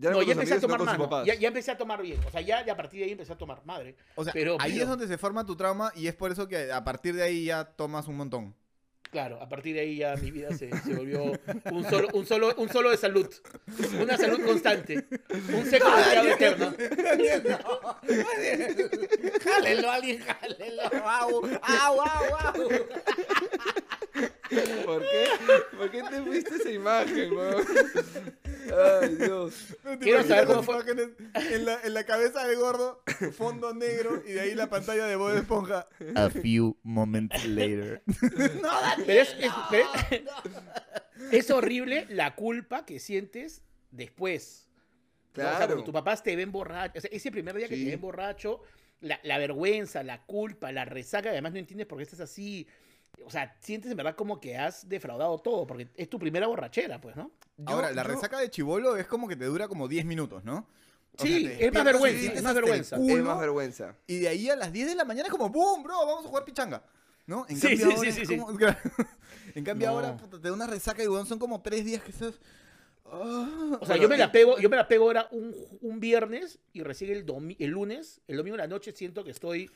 Ya 0.00 0.10
no, 0.10 0.22
ya 0.22 0.32
empecé 0.32 0.54
a 0.54 0.60
tomar 0.60 0.80
mano. 0.82 1.04
papás. 1.04 1.26
Ya, 1.26 1.34
ya 1.34 1.48
empecé 1.48 1.70
a 1.72 1.76
tomar 1.76 2.00
bien. 2.00 2.20
O 2.26 2.30
sea, 2.30 2.40
ya, 2.40 2.64
ya 2.64 2.72
a 2.74 2.76
partir 2.76 3.00
de 3.00 3.06
ahí 3.06 3.12
empecé 3.12 3.32
a 3.32 3.36
tomar 3.38 3.64
madre. 3.64 3.96
O 4.14 4.22
sea, 4.24 4.32
Pero- 4.32 4.56
ahí 4.60 4.72
pero- 4.72 4.84
es 4.84 4.88
donde 4.88 5.08
se 5.08 5.18
forma 5.18 5.44
tu 5.44 5.56
trauma 5.56 5.92
y 5.96 6.06
es 6.06 6.14
por 6.14 6.30
eso 6.30 6.46
que 6.46 6.70
a 6.72 6.84
partir 6.84 7.14
de 7.16 7.22
ahí 7.24 7.44
ya 7.46 7.64
tomas 7.64 8.06
un 8.06 8.16
montón. 8.16 8.54
Claro, 9.10 9.40
a 9.40 9.48
partir 9.48 9.74
de 9.74 9.80
ahí 9.80 9.96
ya 9.96 10.14
mi 10.16 10.30
vida 10.30 10.50
se, 10.50 10.70
se 10.82 10.94
volvió 10.94 11.32
un 11.72 11.84
solo, 11.88 12.08
un, 12.12 12.26
solo, 12.26 12.54
un 12.58 12.68
solo 12.68 12.90
de 12.90 12.98
salud. 12.98 13.26
Una 14.02 14.18
salud 14.18 14.44
constante. 14.44 15.06
Un 15.30 15.64
seco 15.64 15.90
deseado 15.96 16.28
eterno. 16.28 16.74
No. 17.48 17.96
Jálelo, 19.44 19.90
alguien, 19.90 20.20
jálelo. 20.20 20.82
Au, 21.06 21.46
au, 21.46 22.00
au, 22.02 22.36
au. 22.54 22.70
¿Por 24.84 25.02
qué? 25.02 25.26
¿Por 25.76 25.90
qué 25.90 26.02
te 26.02 26.22
fuiste 26.22 26.54
esa 26.56 26.70
imagen, 26.70 27.32
weón? 27.32 27.64
Ay, 29.02 29.14
Dios. 29.16 29.54
¿Te 29.82 29.98
Quiero 29.98 30.22
saber 30.24 30.46
cómo 30.46 30.62
fue- 30.62 30.74
imágenes 30.76 31.08
En 31.52 31.64
la, 31.64 31.80
en 31.82 31.94
la 31.94 32.04
cabeza 32.04 32.46
del 32.46 32.56
gordo, 32.58 33.02
fondo 33.36 33.74
negro 33.74 34.22
y 34.26 34.32
de 34.32 34.40
ahí 34.40 34.54
la 34.54 34.68
pantalla 34.68 35.06
de 35.06 35.16
Bob 35.16 35.34
Esponja. 35.36 35.88
A 36.14 36.30
few 36.30 36.76
moments 36.82 37.44
later. 37.46 38.02
Pero 39.06 39.22
es, 39.22 39.36
es- 39.38 39.52
pero 39.70 39.86
es- 40.10 40.22
es 41.32 41.50
horrible 41.50 42.06
la 42.10 42.34
culpa 42.34 42.84
que 42.84 43.00
sientes 43.00 43.62
después. 43.90 44.68
¿no? 45.34 45.42
O 45.44 45.46
sea, 45.46 45.50
Claro. 45.56 45.66
cuando 45.66 45.84
tus 45.84 45.92
papás 45.92 46.22
te 46.22 46.34
ven 46.36 46.50
borracho. 46.52 46.98
o 46.98 47.00
sea, 47.00 47.10
ese 47.12 47.30
primer 47.30 47.54
día 47.56 47.68
que 47.68 47.76
Sí. 47.76 47.84
te 47.84 47.90
ven 47.90 48.00
borracho, 48.00 48.60
la, 49.00 49.20
la 49.22 49.38
vergüenza, 49.38 50.02
la 50.02 50.24
culpa, 50.24 50.72
la 50.72 50.84
resaca, 50.84 51.22
que 51.24 51.28
además 51.30 51.52
no 51.52 51.58
entiendes 51.58 51.86
por 51.86 51.98
qué 51.98 52.04
estás 52.04 52.20
así. 52.20 52.66
O 53.24 53.30
sea, 53.30 53.56
sientes 53.60 53.90
en 53.90 53.96
verdad 53.96 54.14
como 54.16 54.40
que 54.40 54.56
has 54.56 54.88
defraudado 54.88 55.38
todo, 55.38 55.66
porque 55.66 55.88
es 55.96 56.08
tu 56.08 56.18
primera 56.18 56.46
borrachera, 56.46 57.00
pues, 57.00 57.14
¿no? 57.16 57.30
Yo- 57.58 57.64
Ahora, 57.68 57.90
la 57.92 58.02
yo- 58.02 58.08
resaca 58.08 58.38
de 58.38 58.50
chivolo 58.50 58.96
es 58.96 59.06
como 59.06 59.28
que 59.28 59.36
te 59.36 59.44
dura 59.44 59.68
como 59.68 59.86
10 59.88 60.04
minutos, 60.06 60.44
¿no? 60.44 60.66
O 61.18 61.22
Sí, 61.22 61.46
sea, 61.46 61.58
es 61.58 61.72
más 61.74 61.84
vergüenza, 61.84 62.32
es 62.32 62.42
más 62.42 62.54
el 62.56 62.62
vergüenza. 62.62 62.96
Es 62.96 63.22
más 63.22 63.40
vergüenza. 63.40 63.96
Y 64.06 64.18
de 64.20 64.28
ahí 64.28 64.48
a 64.48 64.56
las 64.56 64.72
10 64.72 64.86
de 64.88 64.94
la 64.94 65.04
mañana 65.04 65.26
es 65.26 65.32
como, 65.32 65.48
¡boom, 65.50 65.82
bro! 65.82 66.06
Vamos 66.06 66.24
a 66.24 66.28
jugar 66.28 66.44
pichanga. 66.44 66.82
¿No? 67.26 67.44
En 67.48 67.56
Sí, 67.58 67.66
cambio 67.76 67.86
sí, 67.90 67.92
ahora 67.96 68.12
sí, 68.12 68.24
sí, 68.26 68.34
En 69.54 69.64
cambio 69.64 69.88
No. 69.88 69.94
ahora 69.94 70.16
puta, 70.16 70.40
te 70.40 70.48
da 70.48 70.54
una 70.54 70.66
resaca 70.66 71.02
y 71.02 71.08
weón, 71.08 71.26
son 71.26 71.38
como 71.38 71.60
3 71.60 71.84
días 71.84 72.02
que 72.02 72.10
estás... 72.12 72.40
Ah. 73.04 73.78
O 73.80 73.86
sea, 73.86 73.96
Bueno, 73.96 74.02
yo 74.02 74.08
me 74.08 74.14
y- 74.16 74.18
la 74.18 74.32
pego, 74.32 74.58
yo 74.58 74.68
me 74.70 74.76
la 74.76 74.88
pego 74.88 75.04
ahora 75.06 75.28
un, 75.30 75.54
un 75.82 76.00
viernes 76.00 76.58
y 76.72 76.82
recién 76.82 77.10
el, 77.12 77.26
domi- 77.26 77.56
el 77.58 77.70
lunes, 77.70 78.20
el 78.28 78.36
domingo 78.38 78.56
de 78.56 78.62
la 78.62 78.66
noche 78.68 78.92
siento 78.92 79.24
que 79.24 79.30
estoy 79.30 79.70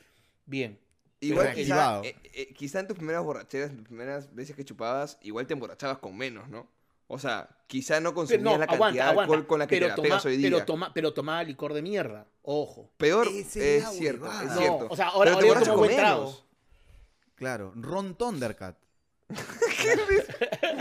bien. 0.46 0.78
Igual 1.22 1.54
quizá, 1.54 2.00
eh, 2.02 2.16
eh, 2.34 2.52
quizá 2.54 2.80
en 2.80 2.88
tus 2.88 2.96
primeras 2.96 3.22
borracheras, 3.22 3.70
en 3.70 3.76
tus 3.78 3.86
primeras 3.86 4.34
veces 4.34 4.54
que 4.56 4.64
chupabas, 4.64 5.18
igual 5.22 5.46
te 5.46 5.52
emborrachabas 5.54 5.98
con 5.98 6.16
menos, 6.16 6.48
¿no? 6.48 6.66
O 7.06 7.18
sea, 7.18 7.48
quizá 7.66 8.00
no 8.00 8.12
consumías 8.14 8.42
no, 8.42 8.50
la 8.58 8.66
cantidad 8.66 8.74
aguanta, 8.76 8.94
de 9.04 9.10
aguanta. 9.10 9.22
alcohol 9.34 9.46
con 9.46 9.58
la 9.60 9.66
que 9.66 9.76
pero 9.76 9.86
te 9.86 9.90
la 9.90 9.94
toma- 9.96 10.08
pegas 10.08 10.24
hoy 10.26 10.36
día. 10.38 10.50
Pero, 10.50 10.64
toma, 10.64 10.92
pero 10.94 11.12
tomaba 11.14 11.42
licor 11.44 11.74
de 11.74 11.82
mierda, 11.82 12.26
ojo. 12.42 12.90
Peor 12.96 13.28
es 13.28 13.46
cierto, 13.50 14.26
es 14.26 14.44
No, 14.44 14.56
cierto. 14.58 14.86
o 14.90 14.96
sea, 14.96 15.08
ahora- 15.08 15.34
Pero 15.36 15.48
ahora 15.48 15.60
te 15.60 15.68
con 15.70 15.78
buen 15.78 15.94
trago. 15.96 16.20
menos. 16.24 16.44
Claro, 17.36 17.72
Ron 17.76 18.14
Thundercat. 18.16 18.76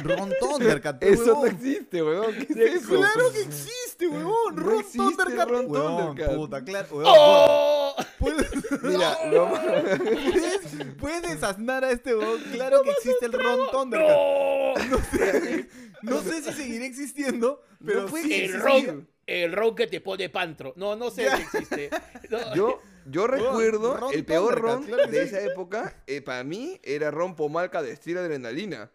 Ron 0.04 0.32
Thundercat, 0.40 1.04
Eso 1.04 1.34
no 1.36 1.46
existe, 1.46 2.02
weón. 2.04 2.34
¿Qué 2.34 2.54
es 2.66 2.84
eso? 2.84 2.96
Claro 2.98 3.32
que 3.32 3.42
existe, 3.42 4.08
huevón. 4.08 4.56
No 4.56 4.62
Ron 4.64 4.80
existe 4.80 4.98
Thundercat. 4.98 5.50
Ron 5.50 5.66
Huevón. 5.72 6.16
Puta, 6.36 6.64
claro. 6.64 6.88
huevón, 6.92 7.14
¡Oh! 7.18 7.71
¿Puedes, 8.20 8.50
Mira, 8.84 9.18
lo- 9.32 9.50
puedes, 9.50 10.62
puedes 11.00 11.22
desasnar 11.24 11.84
a 11.84 11.92
este 11.92 12.16
huevón. 12.16 12.42
Claro 12.52 12.82
que 12.84 12.92
existe 12.92 13.26
el 13.26 13.34
Ron 13.34 13.60
Thundercat. 13.72 14.10
¡No! 14.10 14.74
No 14.90 14.98
sé, 15.12 15.68
no 16.02 16.22
sé 16.22 16.42
si 16.44 16.52
seguirá 16.54 16.86
existiendo, 16.86 17.64
pero 17.86 18.04
No 18.04 18.08
puede 18.08 18.24
sí 18.26 18.34
El 18.46 18.54
ron, 18.62 19.08
el 19.28 19.52
ron 19.54 19.76
que 19.76 19.88
te 19.88 20.02
pone 20.02 20.30
pantro. 20.30 20.74
No, 20.76 20.96
no 20.96 21.10
sé 21.12 21.30
si 21.36 21.42
existe. 21.42 21.90
No. 22.30 22.56
Yo, 22.56 22.82
yo 23.08 23.26
recuerdo 23.28 23.98
Ron 23.98 24.14
el 24.14 24.24
peor 24.26 24.62
ron 24.62 24.84
claro 24.84 25.08
de 25.08 25.28
sí. 25.28 25.36
esa 25.36 25.42
época, 25.42 26.04
eh, 26.08 26.22
para 26.22 26.44
mí 26.44 26.80
era 26.84 27.10
ron 27.12 27.36
pomalca 27.36 27.82
de 27.82 27.92
estilo 27.92 28.20
adrenalina. 28.20 28.92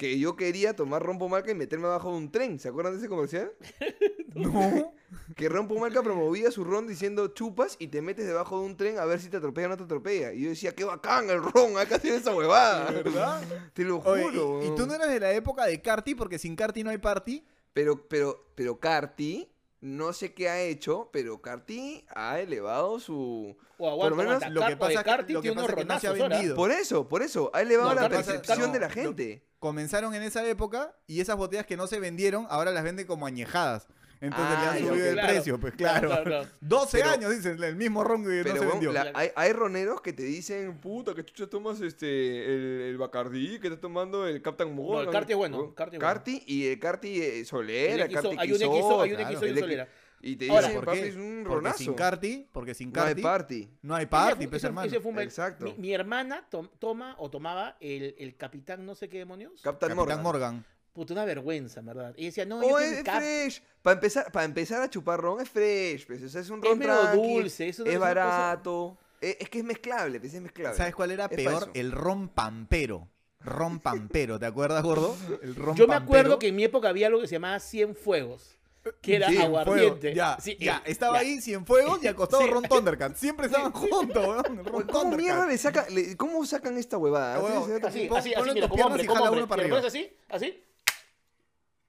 Que 0.00 0.18
yo 0.18 0.34
quería 0.34 0.74
tomar 0.74 1.02
ron 1.02 1.18
pomalca 1.18 1.50
y 1.50 1.54
meterme 1.54 1.84
abajo 1.84 2.10
de 2.10 2.16
un 2.16 2.32
tren. 2.32 2.58
¿Se 2.58 2.68
acuerdan 2.68 2.94
de 2.94 3.00
ese 3.00 3.08
comercial? 3.08 3.52
No. 4.34 4.94
Que 5.36 5.48
ron 5.48 5.68
pomalca 5.68 6.02
promovía 6.02 6.50
su 6.50 6.64
ron 6.64 6.86
diciendo 6.86 7.28
chupas 7.28 7.76
y 7.78 7.88
te 7.88 8.00
metes 8.00 8.26
debajo 8.26 8.60
de 8.60 8.64
un 8.64 8.76
tren 8.76 8.98
a 8.98 9.04
ver 9.04 9.20
si 9.20 9.28
te 9.28 9.36
atropella 9.36 9.66
o 9.66 9.70
no 9.70 9.76
te 9.76 9.82
atropella. 9.82 10.32
Y 10.32 10.42
yo 10.44 10.48
decía, 10.48 10.74
qué 10.74 10.84
bacán 10.84 11.28
el 11.28 11.42
ron, 11.42 11.74
que 11.86 11.94
hacer 11.94 12.14
esa 12.14 12.34
huevada. 12.34 12.90
¿De 12.92 13.02
verdad? 13.02 13.42
Te 13.74 13.84
lo 13.84 14.00
juro. 14.00 14.62
Y- 14.62 14.68
y, 14.68 14.74
tú 14.74 14.86
no 14.86 14.94
eras 14.94 15.10
de 15.10 15.20
la 15.20 15.32
época 15.32 15.66
de 15.66 15.82
Carti, 15.82 16.14
porque 16.14 16.38
sin 16.38 16.56
Carti 16.56 16.82
no 16.82 16.90
hay 16.90 16.98
party. 16.98 17.44
Pero, 17.74 18.08
pero, 18.08 18.52
pero 18.54 18.78
Carti, 18.80 19.50
no 19.80 20.12
sé 20.12 20.34
qué 20.34 20.48
ha 20.48 20.60
hecho, 20.60 21.08
pero 21.12 21.40
Carti 21.40 22.04
ha 22.14 22.38
elevado 22.40 23.00
su... 23.00 23.56
O 23.78 23.88
aguanta, 23.88 24.02
Por 24.02 24.10
lo 24.10 24.16
menos 24.16 24.42
aguanta. 24.42 24.60
lo 24.60 24.66
que 24.66 24.76
pasa- 24.76 25.02
Carti 25.04 25.34
tiene 25.34 25.52
unos 25.52 25.72
que 25.74 25.84
no 25.84 25.98
se 26.00 26.06
ha 26.08 26.12
vendido. 26.12 26.54
Por 26.56 26.70
eso, 26.70 27.08
por 27.08 27.22
eso, 27.22 27.50
ha 27.54 27.62
elevado 27.62 27.88
No, 27.90 27.94
la 27.94 28.02
Carti- 28.08 28.10
percepción 28.26 28.58
no, 28.60 28.68
de 28.72 28.80
la 28.80 28.88
lo- 28.88 28.92
gente. 28.94 29.46
Comenzaron 29.58 30.14
en 30.14 30.22
esa 30.22 30.46
época 30.46 30.96
y 31.06 31.20
esas 31.20 31.36
botellas 31.36 31.66
que 31.66 31.76
no 31.76 31.86
se 31.86 32.00
vendieron, 32.00 32.46
ahora 32.50 32.70
las 32.70 32.82
venden 32.84 33.06
como 33.06 33.26
añejadas. 33.26 33.88
Entonces 34.22 34.46
Ah, 34.58 34.60
le 34.62 34.68
han 34.82 34.88
subido 34.88 35.06
el 35.06 35.12
Claro, 35.14 35.28
precio, 35.32 35.60
pues 35.60 35.74
claro, 35.74 36.08
claro. 36.08 36.24
claro, 36.24 36.42
claro. 36.44 36.56
12 36.60 36.98
Pero- 36.98 37.10
años, 37.10 37.30
dicen, 37.36 37.62
el 37.62 37.76
mismo 37.76 38.04
ron 38.04 38.22
que 38.22 38.42
Pero 38.42 38.54
no 38.56 38.60
se 38.60 38.66
vendió. 38.66 38.92
la- 38.92 39.10
hay, 39.14 39.30
hay 39.34 39.52
roneros 39.54 40.02
que 40.02 40.12
te 40.12 40.22
dicen, 40.24 40.78
puta, 40.78 41.14
que 41.14 41.24
chucha 41.24 41.48
tomas 41.48 41.80
este, 41.80 42.06
el, 42.44 42.80
el 42.82 42.98
Bacardí, 42.98 43.58
que 43.58 43.68
estás 43.68 43.80
tomando 43.80 44.26
el 44.26 44.42
Captain 44.42 44.74
Morgan. 44.74 45.06
el 45.06 45.10
Carti 45.10 45.32
es 45.32 45.38
bueno, 45.38 45.74
Carti 45.74 45.96
bueno. 45.96 46.06
Carti 46.06 46.42
y 46.46 46.66
el 46.66 46.78
Carti 46.78 47.22
eh, 47.22 47.44
Solera, 47.46 48.04
el 48.04 48.12
Carti 48.12 48.36
hay 48.38 48.52
un 48.52 48.58
XO, 48.58 49.00
hay 49.02 49.12
un 49.14 49.18
XO 49.20 49.46
y 49.46 49.50
un 49.50 49.58
solera. 49.58 49.88
Y 50.22 50.36
te 50.36 50.50
Ahora, 50.50 50.60
dicen, 50.66 50.74
¿Por 50.76 50.84
papi, 50.84 50.98
qué? 51.00 51.08
es 51.08 51.16
un 51.16 51.40
Porque 51.44 51.54
ronazo. 51.54 51.78
sin 51.78 51.94
Carti, 51.94 52.46
porque 52.52 52.74
sin 52.74 52.92
No 52.92 53.00
hay 53.00 53.06
Carti 53.06 53.22
party. 53.22 53.68
no 53.80 53.94
hay 53.94 54.04
party, 54.04 54.46
pues 54.48 54.62
hermano. 54.64 54.86
ese 54.86 55.22
Exacto. 55.22 55.64
Mi, 55.64 55.72
mi 55.78 55.94
hermana 55.94 56.46
tom- 56.50 56.68
toma 56.78 57.14
o 57.18 57.30
tomaba 57.30 57.78
el, 57.80 58.14
el 58.18 58.36
capitán 58.36 58.84
no 58.84 58.94
sé 58.94 59.08
qué 59.08 59.16
demonios. 59.16 59.62
Captain 59.62 59.96
Capitán 59.96 59.96
Morgan. 60.22 60.22
Morgan. 60.22 60.64
Puta, 60.92 61.12
una 61.14 61.24
vergüenza, 61.24 61.80
en 61.80 61.86
¿verdad? 61.86 62.14
Y 62.16 62.26
decía, 62.26 62.44
no, 62.44 62.60
yo 62.62 62.74
Oh, 62.74 62.78
es 62.78 63.02
fresh. 63.02 63.62
Para 63.80 63.94
empezar, 63.94 64.32
para 64.32 64.44
empezar 64.44 64.82
a 64.82 64.90
chupar 64.90 65.20
ron 65.20 65.40
es 65.40 65.48
fresh. 65.48 66.06
Pues. 66.06 66.22
O 66.22 66.28
sea, 66.28 66.40
es 66.40 66.50
un 66.50 66.58
Es 66.62 66.68
ron 66.68 66.78
medio 66.78 67.00
tranqui, 67.00 67.34
dulce, 67.34 67.68
es 67.68 67.78
una- 67.78 67.88
es 67.90 67.94
es 67.94 67.98
cosa- 68.00 68.14
barato. 68.14 68.98
Es, 69.20 69.36
es 69.40 69.48
que 69.48 69.58
es 69.58 69.64
mezclable, 69.64 70.18
pues, 70.20 70.34
es 70.34 70.40
mezclable. 70.40 70.76
¿Sabes 70.76 70.94
cuál 70.94 71.10
era 71.12 71.26
Es 71.26 71.36
peor? 71.36 71.62
eso. 71.62 71.70
El 71.74 71.92
ron 71.92 72.28
pampero. 72.28 73.08
Ron 73.42 73.78
pampero, 73.80 74.38
¿te 74.38 74.46
acuerdas, 74.46 74.82
gordo? 74.82 75.16
El 75.42 75.54
ron 75.56 75.74
Yo 75.76 75.86
me 75.86 75.94
acuerdo 75.94 76.38
que 76.38 76.48
en 76.48 76.56
mi 76.56 76.64
época 76.64 76.88
había 76.90 77.06
algo 77.06 77.20
que 77.20 77.26
se 77.28 77.36
llamaba 77.36 77.58
100 77.60 77.94
fuegos. 77.94 78.56
que 79.02 79.16
era 79.16 79.28
Sí, 79.28 79.36
aguardiente. 79.36 80.14
Ya, 80.14 80.38
Sí, 80.40 80.56
ya. 80.58 80.78
eh, 80.86 80.90
Estaba 80.92 81.16
ya. 81.16 81.20
ahí 81.20 81.40
Cienfuegos 81.42 82.02
y 82.02 82.06
acostado 82.08 82.42
Sí. 82.46 82.50
Ron 82.50 82.62
Thundercat. 82.64 83.14
Siempre 83.14 83.46
estaban 83.46 83.72
juntos, 83.72 84.26
weón. 84.26 84.42
Ron 84.64 84.64
¿Cómo 84.64 84.84
Thundercat. 84.86 85.16
mierda 85.18 85.46
le 85.46 85.58
saca, 85.58 85.86
le- 85.90 86.16
¿Cómo 86.16 86.44
sacan 86.46 86.78
esta 86.78 86.96
huevada? 86.96 87.36
Así, 87.36 87.46
así, 87.84 88.08
así, 88.16 88.32
en 88.32 88.54
mira, 88.54 88.54
tus 88.54 88.62
como 88.62 88.74
piernas 88.74 88.86
hombre, 88.86 89.02
y 89.02 89.06
como 89.06 89.16
jala 89.18 89.28
hombre. 89.28 89.40
uno 89.42 89.48
para 89.48 89.62
Mira, 89.64 89.76
arriba. 89.76 89.90
¿pones 89.90 89.94
así? 89.94 90.16
¿Así? 90.30 90.64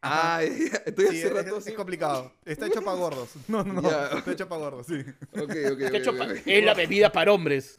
Ah, 0.01 0.41
estoy 0.85 1.05
Sí, 1.07 1.17
hace 1.17 1.27
es, 1.27 1.33
rato 1.33 1.57
es 1.57 1.67
así. 1.67 1.73
complicado. 1.75 2.33
Está 2.45 2.67
hecho 2.67 2.81
para 2.81 2.97
gordos. 2.97 3.29
No, 3.47 3.63
no, 3.63 3.81
no. 3.81 3.89
Está 4.17 4.31
hecho 4.31 4.49
para 4.49 4.61
gordos, 4.61 4.87
sí. 4.87 4.95
Ok, 5.33 5.41
ok, 5.41 5.51
De 5.53 5.85
ok, 5.87 5.93
hecho, 5.93 6.11
ok, 6.11 6.17
pa- 6.17 6.25
ok. 6.25 6.37
es 6.45 6.63
la 6.65 6.73
bebida 6.73 7.11
para 7.11 7.31
hombres. 7.33 7.77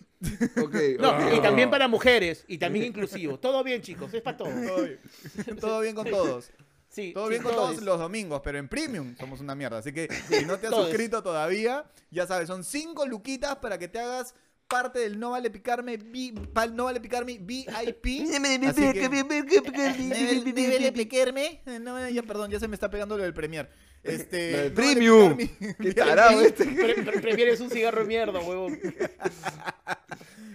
Ok, 0.56 0.74
No, 1.00 1.34
y 1.36 1.40
también 1.40 1.68
para 1.70 1.88
mujeres, 1.88 2.44
y 2.46 2.58
también 2.58 2.84
inclusivo. 2.86 3.38
Todo 3.40 3.64
bien, 3.64 3.82
chicos, 3.82 4.12
es 4.14 4.22
para 4.22 4.36
todos. 4.36 4.52
Todo 4.66 4.84
bien. 4.84 5.00
Todo 5.60 5.80
bien 5.80 5.94
con 5.94 6.08
todos. 6.08 6.50
Sí, 6.88 7.12
Todo 7.14 7.24
sí, 7.24 7.30
bien 7.30 7.42
con 7.42 7.52
todo 7.52 7.62
todos 7.64 7.76
es- 7.78 7.82
los 7.82 7.98
domingos, 7.98 8.40
pero 8.44 8.58
en 8.58 8.68
Premium 8.68 9.16
somos 9.18 9.40
una 9.40 9.54
mierda. 9.54 9.78
Así 9.78 9.92
que 9.92 10.08
si 10.28 10.44
no 10.44 10.58
te 10.58 10.66
has 10.66 10.72
Todos. 10.72 10.88
suscrito 10.88 11.22
todavía, 11.22 11.84
ya 12.10 12.26
sabes, 12.26 12.46
son 12.48 12.62
cinco 12.64 13.06
luquitas 13.06 13.56
para 13.56 13.78
que 13.78 13.88
te 13.88 13.98
hagas 13.98 14.34
parte 14.68 15.00
del 15.00 15.18
No 15.18 15.30
Vale 15.32 15.50
Picarme, 15.50 15.96
vi- 15.98 16.32
pal- 16.32 16.74
No 16.74 16.84
Vale 16.84 17.00
Picarme 17.00 17.38
VIP. 17.38 17.68
Así 17.76 17.92
que- 18.92 20.92
picarme. 20.94 21.62
Eh, 21.66 21.78
No, 21.80 22.08
ya, 22.08 22.22
perdón, 22.22 22.50
ya 22.50 22.60
se 22.60 22.68
me 22.68 22.74
está 22.74 22.90
pegando 22.90 23.16
lo 23.16 23.22
del 23.22 23.34
Premier. 23.34 23.68
Este, 24.02 24.50
No 24.52 24.56
Vale 24.58 24.70
Premium. 24.70 25.36
Picarme, 25.36 25.76
Qué 25.80 25.94
tarado 25.94 26.40
este. 26.40 26.64
Pre- 26.66 26.94
pre- 27.02 27.20
prefieres 27.20 27.60
un 27.60 27.70
cigarro 27.70 28.00
de 28.00 28.06
mierda, 28.06 28.40
huevón. 28.40 28.78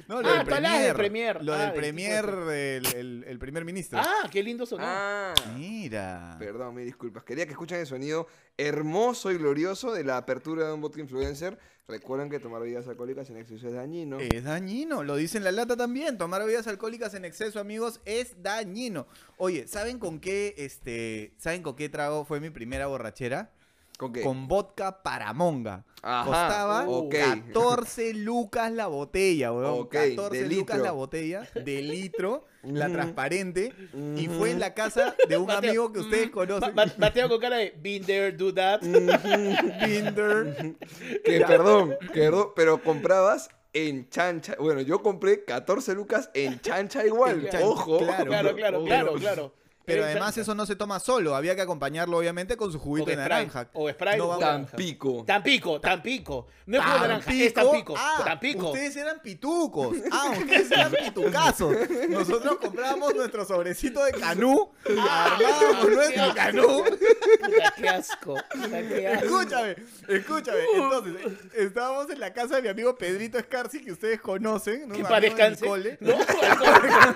No, 0.07 0.21
lo 0.21 0.29
Ah, 0.29 0.43
del 0.43 0.53
hablas 0.53 0.81
del 0.83 0.93
Premier. 0.93 0.95
Premier. 0.95 1.43
Lo 1.43 1.53
Ah, 1.53 1.57
del 1.57 1.65
del 1.71 1.79
Premier, 1.79 2.25
el, 2.25 2.85
el- 2.95 3.23
el 3.27 3.39
primer 3.39 3.65
ministro. 3.65 3.99
Ah, 4.01 4.29
qué 4.31 4.41
lindo 4.41 4.65
sonó. 4.65 4.83
Ah, 4.85 5.33
Mira. 5.57 6.35
perdón, 6.39 6.75
mis 6.75 6.85
disculpas. 6.85 7.23
Quería 7.25 7.45
que 7.45 7.51
escuchen 7.51 7.79
el 7.79 7.87
sonido 7.87 8.27
hermoso 8.57 9.31
y 9.31 9.37
glorioso 9.37 9.91
de 9.91 10.05
la 10.05 10.15
apertura 10.17 10.65
de 10.67 10.73
un 10.73 10.79
vodka 10.81 11.01
influencer. 11.01 11.59
Recuerden 11.89 12.29
que 12.29 12.39
tomar 12.39 12.61
bebidas 12.61 12.85
alcohólicas 12.89 13.29
en 13.29 13.37
exceso 13.37 13.65
es 13.65 13.73
dañino. 13.73 14.19
Es 14.19 14.43
dañino, 14.43 15.03
lo 15.03 15.15
dice 15.15 15.37
en 15.37 15.45
la 15.45 15.53
lata 15.53 15.77
también. 15.77 16.17
Tomar 16.17 16.41
bebidas 16.41 16.67
alcohólicas 16.67 17.13
en 17.13 17.23
exceso, 17.23 17.61
amigos, 17.61 18.01
es 18.03 18.43
dañino. 18.43 19.07
Oye, 19.37 19.69
¿saben 19.69 19.97
con 19.97 20.19
qué, 20.19 20.53
este, 20.57 21.33
¿saben 21.37 21.63
con 21.63 21.77
qué 21.77 21.87
trago 21.87 22.25
fue 22.25 22.41
mi 22.41 22.49
primera 22.49 22.87
borrachera? 22.87 23.53
¿Con 23.97 24.13
qué? 24.13 24.21
Con 24.21 24.47
vodka 24.47 25.01
paramonga. 25.01 25.83
Ajá, 26.03 26.23
Costaba 26.25 26.87
ok. 26.87 27.15
14 27.47 28.13
lucas 28.13 28.71
la 28.71 28.85
botella, 28.85 29.51
weón. 29.51 29.81
Ok, 29.81 29.93
14 30.15 30.43
de 30.43 30.55
lucas 30.55 30.75
litro. 30.77 30.83
la 30.83 30.91
botella 30.91 31.49
de 31.55 31.81
litro, 31.81 32.45
la 32.61 32.89
transparente. 32.89 33.73
Y 34.15 34.27
fue 34.27 34.51
en 34.51 34.59
la 34.59 34.75
casa 34.75 35.15
de 35.27 35.37
un 35.37 35.47
Mateo, 35.47 35.69
amigo 35.71 35.91
que 35.93 35.99
ustedes 36.01 36.27
Ma- 36.27 36.31
conocen. 36.31 36.75
Ma- 36.75 36.85
Mateo 36.99 37.27
con 37.27 37.39
cara 37.39 37.57
de 37.57 37.71
there, 38.05 38.31
do 38.33 38.53
that. 38.53 38.81
Binder. 39.85 40.75
Que 41.23 41.41
perdón, 41.41 41.95
que 42.13 42.19
perdón, 42.21 42.49
pero 42.55 42.81
comprabas 42.83 43.49
en 43.73 44.09
chancha. 44.09 44.55
Bueno, 44.59 44.81
yo 44.81 45.01
compré 45.01 45.43
14 45.43 45.93
lucas 45.93 46.29
en 46.33 46.59
chancha 46.61 47.05
igual. 47.05 47.39
En 47.45 47.49
chancha, 47.49 47.65
Ojo. 47.65 47.97
claro. 47.99 48.25
Claro, 48.29 48.55
claro, 48.55 49.13
claro. 49.15 49.53
Pero 49.87 50.03
además 50.03 50.37
eso 50.37 50.53
no 50.53 50.65
se 50.65 50.75
toma 50.75 50.99
solo, 50.99 51.33
había 51.33 51.55
que 51.55 51.61
acompañarlo 51.61 52.17
obviamente 52.17 52.57
con 52.57 52.73
su 52.73 52.77
juguito 52.77 53.09
de 53.09 53.15
naranja. 53.15 53.69
O 53.73 53.89
Sprite. 53.89 54.17
No 54.17 54.27
o. 54.31 54.37
Tampico. 54.37 55.23
Tampico, 55.25 55.79
Tampico. 55.79 56.47
No 56.65 56.77
es 56.77 56.83
jugo 56.83 56.95
de 56.95 57.07
naranja, 57.07 57.33
es 57.33 57.53
Tampico. 57.53 57.93
Ah, 57.97 58.21
Tampico. 58.25 58.67
Ustedes 58.71 58.97
eran 58.97 59.21
pitucos. 59.21 59.95
Ah, 60.11 60.33
ustedes 60.37 60.71
eran 60.71 60.91
pitucazos. 60.91 61.73
Nosotros 62.09 62.57
comprábamos 62.57 63.15
nuestro 63.15 63.45
sobrecito 63.45 64.03
de 64.03 64.11
canú, 64.11 64.69
armábamos 64.85 65.85
qué 65.85 65.95
nuestro 65.95 66.23
asco. 66.23 66.35
canú. 66.35 66.83
Qué 67.77 67.87
asco. 67.89 68.35
Puta, 68.35 68.81
qué 68.89 69.07
asco. 69.07 69.41
Escúchame, 69.41 69.75
escúchame. 70.09 70.59
Entonces, 70.75 71.15
estábamos 71.55 72.09
en 72.09 72.19
la 72.19 72.33
casa 72.33 72.57
de 72.57 72.61
mi 72.63 72.67
amigo 72.67 72.97
Pedrito 72.97 73.37
Escarci, 73.37 73.81
que 73.81 73.93
ustedes 73.93 74.19
conocen. 74.19 74.89
¿no? 74.89 74.95
Que 74.95 75.03
para 75.03 75.21
descanse. 75.21 75.65
No, 76.01 76.17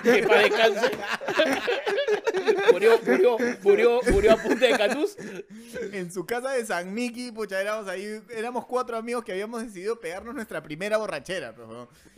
que 0.02 0.22
para 0.26 0.40
descanse. 0.40 0.90
Murió, 2.70 2.98
murió, 3.06 3.36
murió, 3.62 4.00
murió 4.10 4.32
a 4.32 4.36
punta 4.36 4.66
de 4.66 4.76
canús. 4.78 5.16
En 5.92 6.12
su 6.12 6.24
casa 6.26 6.50
de 6.52 6.64
San 6.66 6.92
Miki, 6.94 7.32
pucha, 7.32 7.60
éramos 7.60 7.88
ahí, 7.88 8.20
éramos 8.36 8.66
cuatro 8.66 8.96
amigos 8.96 9.24
que 9.24 9.32
habíamos 9.32 9.62
decidido 9.62 9.98
pegarnos 10.00 10.34
nuestra 10.34 10.62
primera 10.62 10.96
borrachera, 10.98 11.54
pues. 11.54 11.66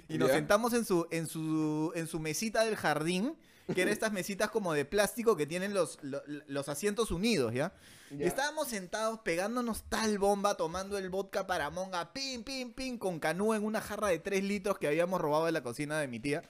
Y 0.08 0.18
nos 0.18 0.30
sentamos 0.36 0.72
en 0.74 0.84
su, 0.84 1.06
en 1.10 1.26
su, 1.26 1.92
en 1.94 2.06
su 2.06 2.20
mesita 2.20 2.64
del 2.64 2.76
jardín, 2.76 3.34
que 3.74 3.80
eran 3.82 3.92
estas 3.94 4.12
mesitas 4.12 4.50
como 4.50 4.74
de 4.74 4.84
plástico 4.84 5.36
que 5.36 5.46
tienen 5.46 5.72
los, 5.72 5.98
lo- 6.02 6.22
los, 6.46 6.68
asientos 6.68 7.10
unidos, 7.10 7.54
¿ya? 7.54 7.72
Y 8.10 8.22
estábamos 8.24 8.68
sentados 8.68 9.20
pegándonos 9.24 9.84
tal 9.88 10.18
bomba, 10.18 10.56
tomando 10.56 10.98
el 10.98 11.08
vodka 11.08 11.46
para 11.46 11.70
monga, 11.70 12.12
pim, 12.12 12.44
pim, 12.44 12.72
pim, 12.72 12.98
con 12.98 13.18
canú 13.18 13.54
en 13.54 13.64
una 13.64 13.80
jarra 13.80 14.08
de 14.08 14.18
3 14.18 14.44
litros 14.44 14.78
que 14.78 14.86
habíamos 14.86 15.20
robado 15.20 15.46
de 15.46 15.52
la 15.52 15.62
cocina 15.62 15.98
de 15.98 16.06
mi 16.06 16.20
tía. 16.20 16.42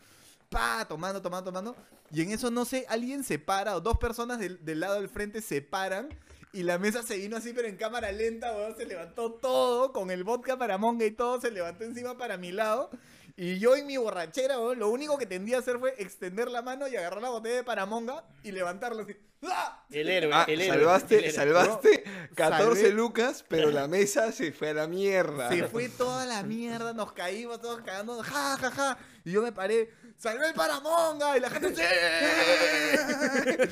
Pa, 0.55 0.87
tomando, 0.89 1.21
tomando, 1.21 1.45
tomando. 1.51 1.77
Y 2.13 2.23
en 2.23 2.31
eso, 2.31 2.51
no 2.51 2.65
sé, 2.65 2.87
alguien 2.89 3.25
se 3.25 3.41
para, 3.41 3.75
o 3.75 3.81
dos 3.81 3.99
personas 3.99 4.39
del, 4.39 4.65
del 4.65 4.79
lado 4.79 4.95
del 4.95 5.09
frente 5.09 5.43
se 5.43 5.61
paran. 5.61 6.09
Y 6.53 6.63
la 6.63 6.79
mesa 6.79 7.03
se 7.03 7.17
vino 7.17 7.37
así, 7.37 7.53
pero 7.53 7.67
en 7.67 7.77
cámara 7.77 8.13
lenta, 8.13 8.53
weón. 8.55 8.77
Se 8.77 8.87
levantó 8.87 9.33
todo, 9.33 9.93
con 9.93 10.13
el 10.13 10.23
vodka 10.23 10.57
para 10.57 10.79
monga 10.79 11.05
y 11.05 11.11
todo, 11.11 11.41
se 11.41 11.51
levantó 11.51 11.83
encima 11.83 12.17
para 12.17 12.37
mi 12.37 12.53
lado. 12.53 12.91
Y 13.37 13.59
yo 13.59 13.75
en 13.75 13.87
mi 13.87 13.97
borrachera, 13.97 14.61
weón, 14.61 14.79
lo 14.79 14.89
único 14.91 15.19
que 15.19 15.27
tendía 15.27 15.57
a 15.57 15.61
hacer 15.61 15.79
fue 15.81 15.93
extender 15.99 16.49
la 16.51 16.63
mano 16.63 16.87
y 16.87 16.95
agarrar 16.97 17.21
la 17.21 17.31
botella 17.31 17.57
de 17.57 17.65
paramonga 17.65 18.25
y 18.45 18.53
levantarla 18.53 19.03
así. 19.03 19.17
¡Ah! 19.43 19.85
El 19.91 20.09
héroe, 20.09 20.31
Ah, 20.33 20.45
el 20.49 20.61
héroe. 20.61 20.77
salvaste, 20.79 21.17
el 21.17 21.25
héroe. 21.25 21.35
salvaste 21.35 22.05
14 22.37 22.81
Salvé. 22.81 22.93
lucas, 22.95 23.45
pero 23.49 23.71
la 23.73 23.89
mesa 23.89 24.31
se 24.31 24.53
fue 24.53 24.71
a 24.71 24.75
la 24.75 24.87
mierda. 24.87 25.49
Se 25.49 25.65
fue 25.65 25.89
toda 25.89 26.25
la 26.27 26.45
mierda, 26.45 26.93
nos 26.93 27.13
caímos 27.13 27.61
todos 27.61 27.81
cagando, 27.83 28.23
ja, 28.23 28.57
ja, 28.57 28.71
ja. 28.71 28.99
Y 29.25 29.33
yo 29.33 29.43
me 29.43 29.51
paré, 29.53 29.91
salvé 30.17 30.49
el 30.49 30.55
paramonga, 30.55 31.37
y 31.37 31.41
la 31.41 31.51
gente, 31.51 31.75
¡sí! 31.75 31.83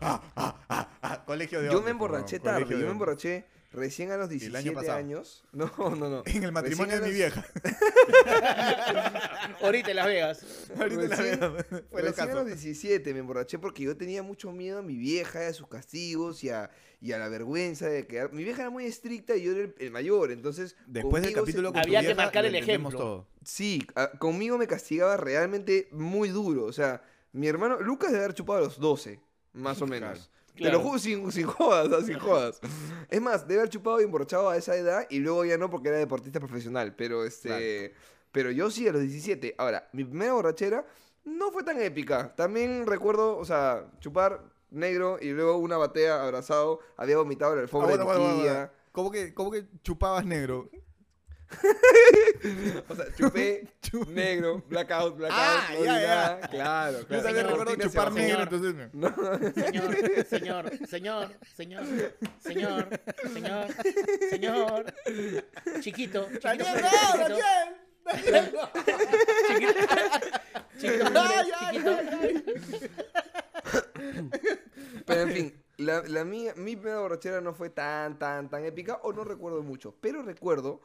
Ah, 0.00 0.20
ah, 0.36 0.56
ah, 0.68 0.88
ah, 1.02 1.24
Colegio 1.26 1.60
de 1.60 1.66
Yo 1.66 1.72
hombres, 1.72 1.84
me 1.84 1.90
emborraché 1.90 2.38
tarde, 2.40 2.60
yo 2.62 2.66
me 2.68 2.74
hombres. 2.76 2.90
emborraché 2.92 3.46
recién 3.70 4.10
a 4.10 4.16
los 4.16 4.30
El 4.30 4.56
año 4.56 4.72
17 4.72 4.74
pasado. 4.74 4.98
años. 4.98 5.44
No, 5.52 5.70
no, 5.78 6.08
no. 6.08 6.22
En 6.26 6.42
el 6.44 6.52
matrimonio 6.52 7.00
de 7.00 7.06
mi 7.06 7.12
vieja. 7.14 7.44
Ahorita 9.60 9.90
en 9.90 9.96
Las 9.96 10.06
Vegas. 10.06 10.44
Ahorita 10.78 11.02
la 11.02 11.16
Recién- 11.16 11.40
veo. 11.40 11.56
Fue 11.90 12.02
lo 12.02 12.08
Recién 12.08 12.30
a 12.30 12.34
los 12.34 12.46
17 12.46 13.12
me 13.14 13.20
emborraché 13.20 13.58
porque 13.58 13.82
yo 13.82 13.96
tenía 13.96 14.22
mucho 14.22 14.52
miedo 14.52 14.78
a 14.78 14.82
mi 14.82 14.96
vieja, 14.96 15.46
a 15.46 15.52
sus 15.52 15.68
castigos 15.68 16.44
y 16.44 16.50
a, 16.50 16.70
y 17.00 17.12
a 17.12 17.18
la 17.18 17.28
vergüenza 17.28 17.88
de 17.88 18.06
quedar. 18.06 18.32
Mi 18.32 18.44
vieja 18.44 18.62
era 18.62 18.70
muy 18.70 18.84
estricta 18.84 19.36
y 19.36 19.42
yo 19.42 19.52
era 19.52 19.60
el, 19.62 19.74
el 19.78 19.90
mayor, 19.90 20.30
entonces. 20.30 20.76
Después 20.86 21.22
del 21.22 21.32
se- 21.32 21.38
capítulo 21.40 21.72
tu 21.72 21.78
Había 21.78 22.00
que 22.00 22.06
vieja, 22.08 22.22
marcar 22.22 22.44
el 22.44 22.54
ejemplo. 22.54 22.98
todo. 22.98 23.26
Sí, 23.44 23.86
a- 23.94 24.10
conmigo 24.12 24.58
me 24.58 24.66
castigaba 24.66 25.16
realmente 25.16 25.88
muy 25.92 26.28
duro. 26.30 26.64
O 26.64 26.72
sea, 26.72 27.02
mi 27.32 27.48
hermano 27.48 27.80
Lucas 27.80 28.10
debe 28.12 28.24
haber 28.24 28.34
chupado 28.36 28.60
a 28.60 28.62
los 28.62 28.78
12, 28.78 29.20
más 29.52 29.80
o 29.82 29.86
menos. 29.86 30.30
Claro. 30.58 30.78
lo 30.78 30.84
juro 30.84 30.98
sin, 30.98 31.32
sin 31.32 31.46
jodas, 31.46 31.88
¿ah? 31.92 32.04
sin 32.04 32.18
jodas. 32.18 32.60
Es 33.08 33.20
más, 33.20 33.46
debe 33.48 33.60
haber 33.60 33.70
chupado 33.70 34.00
y 34.00 34.04
emborrachado 34.04 34.50
a 34.50 34.56
esa 34.56 34.76
edad 34.76 35.06
y 35.10 35.18
luego 35.20 35.44
ya 35.44 35.56
no 35.56 35.70
porque 35.70 35.88
era 35.88 35.98
deportista 35.98 36.40
profesional. 36.40 36.94
Pero 36.96 37.24
este. 37.24 37.94
Pero 38.32 38.50
yo 38.50 38.70
sí 38.70 38.86
a 38.86 38.92
los 38.92 39.00
17. 39.00 39.54
Ahora, 39.58 39.88
mi 39.92 40.04
primera 40.04 40.34
borrachera 40.34 40.84
no 41.24 41.50
fue 41.50 41.62
tan 41.62 41.80
épica. 41.80 42.34
También 42.36 42.86
recuerdo, 42.86 43.38
o 43.38 43.44
sea, 43.44 43.86
chupar 44.00 44.42
negro 44.70 45.18
y 45.20 45.30
luego 45.30 45.56
una 45.56 45.76
batea 45.78 46.22
abrazado. 46.22 46.80
Había 46.96 47.16
vomitado 47.16 47.54
en 47.54 47.60
Ah, 47.60 47.62
alfombra 47.62 47.96
bueno, 47.96 48.04
de 48.12 48.18
mi 48.18 48.24
bueno, 48.24 48.42
tía. 48.42 48.52
bueno. 48.52 48.70
¿Cómo 48.92 49.10
que, 49.10 49.32
¿Cómo 49.34 49.50
que 49.50 49.64
chupabas 49.82 50.26
negro? 50.26 50.68
O 52.88 52.94
sea, 52.94 53.06
chupé 53.16 53.68
negro, 54.08 54.62
blackout, 54.68 55.16
blackout. 55.16 55.38
Ah, 55.40 55.68
no 55.72 55.84
ya, 55.84 56.00
ya. 56.00 56.06
nada. 56.06 56.48
Claro, 56.48 56.98
Yo 57.00 57.06
claro. 57.08 57.22
también 57.22 57.46
Señor, 57.46 57.58
recuerdo 57.58 57.88
chupar 57.88 58.12
negro, 58.12 58.38
Señor. 58.38 58.42
entonces... 58.42 58.74
me- 58.74 58.90
Señor, 59.64 60.26
señor, 60.28 60.86
señor, 60.86 61.32
señor, 61.56 61.84
señor, 62.40 63.00
señor, 63.32 63.66
señor. 64.30 64.94
Chiquito, 65.80 66.28
chiquito. 66.32 66.40
¡Daniel, 66.42 66.76
no! 66.82 66.88
chiquito, 66.90 67.18
¡Daniel! 67.18 67.68
¡Daniel, 68.04 68.52
no! 68.54 68.68
chiquito, 70.78 71.04
hombre, 71.06 71.20
Ay, 71.34 71.50
ay, 71.60 71.76
chiquito. 71.76 71.92
Pero 75.06 75.20
en 75.22 75.32
fin, 75.32 75.64
la, 75.78 76.02
la 76.06 76.24
mía, 76.24 76.52
mi 76.56 76.76
primera 76.76 77.00
borrachera 77.00 77.40
no 77.40 77.52
fue 77.54 77.70
tan, 77.70 78.18
tan, 78.18 78.48
tan 78.48 78.64
épica, 78.64 78.96
o 79.02 79.12
no 79.12 79.24
recuerdo 79.24 79.62
mucho. 79.62 79.94
Pero 80.00 80.22
recuerdo 80.22 80.80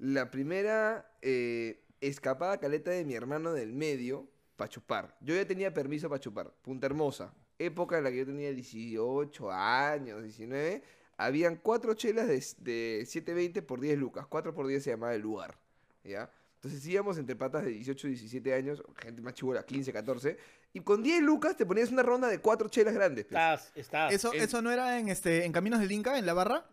la 0.00 0.30
primera 0.30 1.10
eh, 1.22 1.82
escapada 2.00 2.58
caleta 2.58 2.90
de 2.90 3.04
mi 3.04 3.14
hermano 3.14 3.52
del 3.52 3.72
medio 3.72 4.28
para 4.56 4.68
chupar. 4.68 5.16
Yo 5.20 5.34
ya 5.34 5.46
tenía 5.46 5.72
permiso 5.72 6.08
para 6.08 6.20
chupar. 6.20 6.50
Punta 6.62 6.86
Hermosa. 6.86 7.32
Época 7.58 7.98
en 7.98 8.04
la 8.04 8.10
que 8.10 8.16
yo 8.18 8.26
tenía 8.26 8.50
18 8.52 9.50
años, 9.52 10.22
19. 10.22 10.82
Habían 11.18 11.56
cuatro 11.56 11.92
chelas 11.94 12.26
de, 12.26 12.36
de 12.58 13.02
7.20 13.04 13.62
por 13.62 13.80
10 13.80 13.98
lucas. 13.98 14.26
4 14.26 14.54
por 14.54 14.66
10 14.66 14.82
se 14.82 14.90
llamaba 14.90 15.14
el 15.14 15.20
lugar. 15.20 15.58
¿Ya? 16.02 16.30
Entonces 16.54 16.86
íbamos 16.86 17.16
entre 17.18 17.36
patas 17.36 17.64
de 17.64 17.70
18, 17.70 18.08
17 18.08 18.54
años, 18.54 18.82
gente 19.02 19.20
más 19.22 19.32
chivola, 19.34 19.64
15, 19.64 19.92
14, 19.94 20.36
y 20.74 20.80
con 20.80 21.02
10 21.02 21.22
lucas 21.22 21.56
te 21.56 21.64
ponías 21.64 21.90
una 21.90 22.02
ronda 22.02 22.28
de 22.28 22.38
cuatro 22.38 22.68
chelas 22.68 22.92
grandes. 22.94 23.24
pues. 23.24 23.32
Estás, 23.38 23.72
estás. 23.74 24.12
¿Eso, 24.12 24.32
en- 24.34 24.42
¿Eso 24.42 24.60
no 24.62 24.70
era 24.70 24.98
en 24.98 25.08
este 25.08 25.44
en 25.46 25.52
Caminos 25.52 25.80
del 25.80 25.90
Inca, 25.92 26.18
en 26.18 26.26
la 26.26 26.34
barra? 26.34 26.66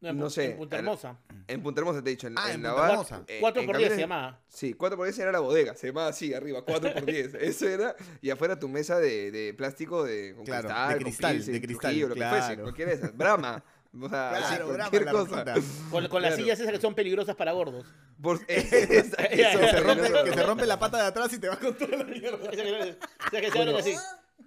No, 0.00 0.10
en 0.10 0.18
no 0.18 0.28
sé, 0.30 0.44
En 0.52 0.56
Punta 0.58 0.76
Hermosa. 0.76 1.16
En 1.48 1.62
Punta 1.62 1.80
Hermosa 1.80 2.02
te 2.02 2.10
he 2.10 2.12
dicho, 2.12 2.26
en, 2.26 2.34
Ah, 2.36 2.48
en 2.50 2.56
en 2.56 2.62
la 2.64 2.68
Punta 2.70 2.80
barra. 2.82 2.92
Hermosa. 2.94 3.22
eh, 3.28 3.38
4 3.40 3.60
en 3.62 3.66
por 3.66 3.76
10 3.78 3.92
se 3.94 4.00
llamaba. 4.00 4.40
Sí, 4.48 4.72
4 4.74 4.96
por 4.96 5.06
10 5.06 5.18
era 5.18 5.32
la 5.32 5.40
bodega, 5.40 5.74
se 5.74 5.86
llamaba 5.86 6.08
así, 6.08 6.34
arriba, 6.34 6.62
4 6.62 6.92
por 6.92 7.04
10. 7.06 7.34
Eso 7.40 7.66
era, 7.68 7.96
y 8.20 8.28
afuera 8.30 8.58
tu 8.58 8.68
mesa 8.68 8.98
de, 8.98 9.30
de 9.30 9.54
plástico 9.54 10.04
de, 10.04 10.34
con 10.36 10.44
Claro, 10.44 10.68
cristal, 10.68 10.88
de 10.88 10.94
con 10.96 11.02
cristal, 11.04 11.32
Pilsen, 11.34 11.54
de 11.54 11.60
cristal, 11.62 11.90
Trujillo, 11.90 12.08
lo 12.08 12.14
que 12.14 12.20
fuese, 12.28 12.46
claro. 12.46 12.62
cualquiera 12.62 12.90
de 12.90 12.96
esas. 12.98 13.16
Brahma, 13.16 13.64
o 13.98 14.08
sea, 14.10 14.34
Claro, 14.36 14.66
cualquier 14.68 15.04
la 15.06 15.12
cosa. 15.12 15.44
Con, 15.90 16.08
con 16.08 16.22
las 16.22 16.30
Claro. 16.30 16.36
sillas 16.36 16.60
esas 16.60 16.72
que 16.72 16.80
son 16.80 16.94
peligrosas 16.94 17.34
para 17.34 17.52
gordos. 17.52 17.86
Por- 18.20 18.38
Que 18.46 18.58
eso, 18.58 19.16
Que 19.16 19.36
se, 19.70 19.80
rompe, 19.80 20.12
que 20.24 20.32
se 20.34 20.42
rompe 20.42 20.66
la 20.66 20.78
pata 20.78 20.98
de 20.98 21.04
atrás 21.04 21.32
y 21.32 21.38
te 21.38 21.48
vas 21.48 21.56
con 21.58 21.74
toda 21.74 21.96
la 21.96 22.04
mierda. 22.04 22.50
Que, 22.50 22.98
esa 23.32 23.40
que 23.40 23.50
se 23.50 23.58
abren 23.58 23.76
así. 23.76 23.94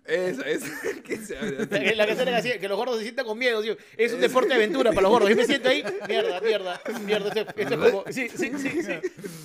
Esa, 0.10 0.42
esa, 0.50 0.68
que 1.04 1.18
se 1.18 1.38
abre 1.38 1.58
La 1.96 2.06
que, 2.08 2.14
así, 2.14 2.52
que 2.60 2.68
los 2.68 2.78
gordos 2.78 2.98
se 2.98 3.04
sientan 3.04 3.26
con 3.26 3.38
miedo. 3.38 3.62
tío. 3.62 3.78
Es 3.96 4.12
un 4.12 4.20
deporte 4.20 4.50
de 4.50 4.56
aventura 4.56 4.90
para 4.92 5.04
los 5.04 5.12
gordos. 5.12 5.30
Yo 5.30 5.36
me 5.36 5.46
siento 5.46 5.70
ahí, 5.70 5.84
mierda, 6.08 6.42
mierda, 6.42 6.82
mierda. 7.06 7.28
Esto, 7.30 7.54
esto 7.56 7.74
es 7.86 7.92
como, 7.92 8.04
sí, 8.12 8.28
sí, 8.30 8.52
sí, 8.58 8.70
sí. 8.82 8.94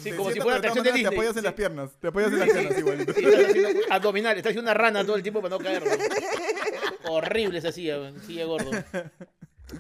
Sí, 0.03 0.11
Te 0.11 0.16
como 0.16 0.31
si 0.31 0.40
fuera 0.40 0.59
de 0.61 0.68
atracción 0.68 0.85
de 0.85 0.92
Disney. 0.92 1.11
Te 1.11 1.14
apoyas 1.16 1.33
en 1.37 1.40
Sí. 1.40 1.44
las 1.44 1.55
piernas. 1.55 1.90
Te 2.00 2.09
apoyas 2.09 2.33
en 2.33 2.38
las 2.38 2.48
piernas 2.50 2.79
igualito. 2.79 3.12
Sí, 3.12 3.24
estás 3.24 3.44
haciendo 3.50 3.81
abdominal, 3.90 4.37
estás 4.37 4.50
haciendo 4.50 4.70
una 4.70 4.74
rana 4.74 5.05
todo 5.05 5.16
el 5.16 5.22
tiempo 5.22 5.42
para 5.42 5.50
no 5.57 5.59
caer. 5.62 5.85
¿no? 5.85 7.12
Horrible 7.12 7.59
esa 7.59 7.70
silla, 7.72 8.12
silla 8.27 8.46
gordo. 8.46 8.70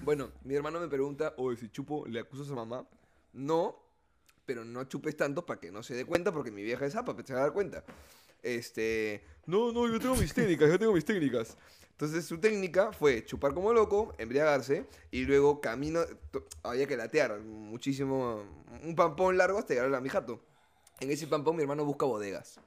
Bueno, 0.02 0.32
mi 0.44 0.54
hermano 0.54 0.80
me 0.80 0.88
pregunta, 0.88 1.32
oye, 1.38 1.56
si 1.58 1.68
chupo, 1.70 2.06
¿le 2.06 2.20
acusas 2.20 2.50
a 2.50 2.54
mamá? 2.54 2.86
No, 3.32 3.78
pero 4.44 4.64
no 4.64 4.84
chupes 4.84 5.16
tanto 5.16 5.46
para 5.46 5.60
que 5.60 5.70
no 5.70 5.82
se 5.82 5.94
dé 5.94 6.04
cuenta, 6.04 6.32
porque 6.32 6.50
mi 6.50 6.62
vieja 6.62 6.84
es 6.84 6.92
zapa, 6.92 7.16
se 7.24 7.32
va 7.32 7.40
a 7.40 7.42
dar 7.44 7.52
cuenta. 7.52 7.84
Este, 8.44 9.24
no, 9.46 9.72
no, 9.72 9.88
yo 9.88 9.98
tengo 9.98 10.14
mis 10.16 10.32
técnicas, 10.32 10.68
yo 10.68 10.78
tengo 10.78 10.92
mis 10.92 11.04
técnicas. 11.04 11.56
Entonces 11.90 12.26
su 12.26 12.38
técnica 12.38 12.92
fue 12.92 13.24
chupar 13.24 13.54
como 13.54 13.72
loco, 13.72 14.14
embriagarse, 14.18 14.86
y 15.10 15.24
luego 15.24 15.60
camino, 15.60 16.00
había 16.62 16.86
que 16.86 16.96
latear 16.96 17.40
muchísimo, 17.40 18.42
un 18.82 18.94
pampón 18.94 19.38
largo 19.38 19.58
hasta 19.58 19.74
llegar 19.74 19.94
a 19.94 20.00
mi 20.00 20.08
jato. 20.08 20.40
En 21.00 21.10
ese 21.10 21.26
pampón 21.26 21.56
mi 21.56 21.62
hermano 21.62 21.84
busca 21.84 22.04
bodegas. 22.04 22.60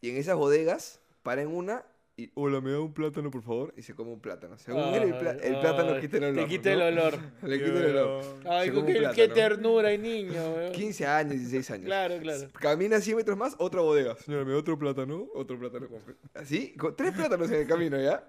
Y 0.00 0.10
en 0.10 0.16
esas 0.16 0.36
bodegas, 0.36 1.00
para 1.22 1.42
en 1.42 1.48
una 1.48 1.84
y, 2.16 2.30
hola, 2.34 2.60
¿me 2.60 2.70
da 2.70 2.78
un 2.80 2.92
plátano, 2.92 3.28
por 3.28 3.42
favor? 3.42 3.74
Y 3.76 3.82
se 3.82 3.92
come 3.94 4.12
un 4.12 4.20
plátano. 4.20 4.56
Según 4.56 4.82
él, 4.94 5.02
el, 5.02 5.58
plátano 5.58 5.94
Ay, 5.94 6.00
quita 6.00 6.16
el 6.18 6.24
olor. 6.24 6.44
Te 6.44 6.48
quita 6.48 6.72
el 6.72 6.78
¿no? 6.78 6.84
olor. 6.86 7.18
Le 7.42 7.58
quita 7.58 7.78
el 7.80 7.96
olor. 7.96 8.24
Ay, 8.48 8.70
qué, 8.70 9.10
qué 9.14 9.28
ternura 9.28 9.88
hay 9.88 9.98
niño, 9.98 10.52
weón. 10.54 10.72
15 10.72 11.06
años, 11.06 11.32
16 11.32 11.70
años. 11.72 11.86
Claro, 11.86 12.18
claro. 12.20 12.48
Camina 12.60 13.00
100 13.00 13.16
metros 13.16 13.36
más, 13.36 13.56
otra 13.58 13.80
bodega. 13.80 14.16
Señora, 14.16 14.44
me 14.44 14.52
da 14.52 14.58
otro 14.58 14.78
plátano, 14.78 15.26
otro 15.34 15.58
plátano. 15.58 15.88
Así, 16.34 16.72
con 16.74 16.94
tres 16.94 17.12
plátanos 17.14 17.50
en 17.50 17.62
el 17.62 17.66
camino, 17.66 18.00
¿ya? 18.00 18.24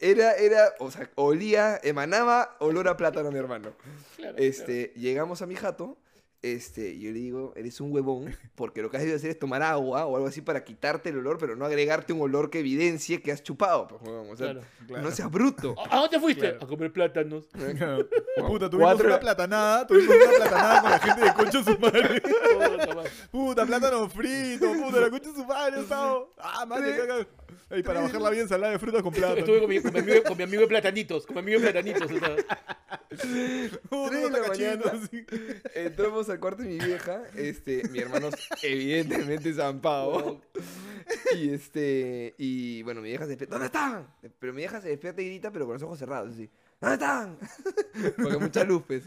Era, 0.00 0.34
era, 0.34 0.74
o 0.78 0.90
sea, 0.90 1.08
olía, 1.14 1.80
emanaba 1.82 2.56
olor 2.60 2.88
a 2.88 2.96
plátano, 2.98 3.30
mi 3.32 3.38
hermano. 3.38 3.72
claro, 4.16 4.36
Este, 4.36 4.92
llegamos 4.96 5.40
a 5.40 5.46
mi 5.46 5.54
jato, 5.54 5.96
este, 6.52 6.98
yo 6.98 7.10
le 7.10 7.18
digo, 7.18 7.52
eres 7.56 7.80
un 7.80 7.90
huevón, 7.92 8.36
porque 8.54 8.82
lo 8.82 8.90
que 8.90 8.96
has 8.98 9.02
debido 9.02 9.16
hacer 9.16 9.30
es 9.30 9.38
tomar 9.38 9.62
agua 9.62 10.04
o 10.06 10.16
algo 10.16 10.28
así 10.28 10.40
para 10.42 10.62
quitarte 10.64 11.08
el 11.08 11.18
olor, 11.18 11.38
pero 11.38 11.56
no 11.56 11.64
agregarte 11.64 12.12
un 12.12 12.20
olor 12.20 12.50
que 12.50 12.58
evidencie 12.60 13.22
que 13.22 13.32
has 13.32 13.42
chupado, 13.42 13.88
pues, 13.88 14.02
huevón. 14.02 14.28
O 14.30 14.36
sea, 14.36 14.54
Claro, 14.86 15.02
no 15.02 15.10
seas 15.10 15.30
bruto. 15.30 15.74
¿A 15.78 15.96
a 15.96 16.00
dónde 16.00 16.20
fuiste? 16.20 16.50
Claro. 16.50 16.64
A 16.64 16.68
comer 16.68 16.92
plátanos. 16.92 17.44
Puta, 18.46 18.68
tuvimos 18.68 18.92
Cuatro- 18.92 19.06
una 19.06 19.20
platanada, 19.20 19.86
tuvimos 19.86 20.14
una 20.16 20.36
platanada 20.36 20.80
con 20.82 20.90
la 20.90 20.98
gente 20.98 21.24
de 21.24 21.32
Concha 21.34 21.64
su 21.64 21.78
madre. 21.80 22.22
Puta 23.64 23.78
plátano 23.78 24.08
frito, 24.10 24.72
puta, 24.74 25.00
la 25.00 25.10
concha 25.10 25.30
de 25.30 25.36
su 25.36 25.44
madre, 25.46 25.80
estado. 25.80 26.34
Ah, 26.38 26.66
madre, 26.66 26.96
caga. 26.96 27.26
Ahí 27.70 27.82
para 27.82 28.02
bajarla 28.02 28.30
bien, 28.30 28.42
ensalada 28.42 28.72
de 28.72 28.78
frutas 28.78 29.02
con 29.02 29.12
plátano. 29.12 29.38
Estuve 29.38 29.60
con 29.60 29.68
mi, 29.68 29.80
con, 29.80 29.92
mi 29.92 29.98
amigo, 30.00 30.22
con 30.22 30.36
mi 30.36 30.42
amigo 30.42 30.62
de 30.62 30.68
platanitos. 30.68 31.26
Con 31.26 31.36
mi 31.36 31.40
amigo 31.40 31.60
de 31.60 31.72
platanitos. 31.72 32.10
o 32.10 32.18
sea. 32.18 32.36
Puta, 33.88 34.10
Tres 34.10 34.22
de 34.22 34.30
la 34.30 34.42
tacachito, 34.42 34.84
mañana. 34.84 35.04
así. 35.04 35.26
Entramos 35.74 36.28
al 36.28 36.40
cuarto 36.40 36.62
de 36.62 36.68
mi 36.68 36.78
vieja, 36.78 37.22
este, 37.36 37.88
mi 37.88 38.00
hermano 38.00 38.28
evidentemente 38.62 39.54
zampado. 39.54 40.42
Y 41.34 41.50
este, 41.50 42.34
y 42.38 42.82
bueno, 42.82 43.00
mi 43.00 43.08
vieja 43.08 43.24
se 43.24 43.30
despierta, 43.30 43.54
¿dónde 43.54 43.66
están? 43.66 44.14
Pero 44.38 44.52
mi 44.52 44.58
vieja 44.58 44.80
se 44.80 44.88
despierta 44.88 45.22
y 45.22 45.26
grita, 45.26 45.50
pero 45.50 45.64
con 45.64 45.74
los 45.74 45.82
ojos 45.82 45.98
cerrados, 45.98 46.32
así, 46.32 46.50
¿dónde 46.80 46.94
están? 46.94 47.38
Porque 48.22 48.38
mucha 48.38 48.64
luz, 48.64 48.82
pues. 48.86 49.04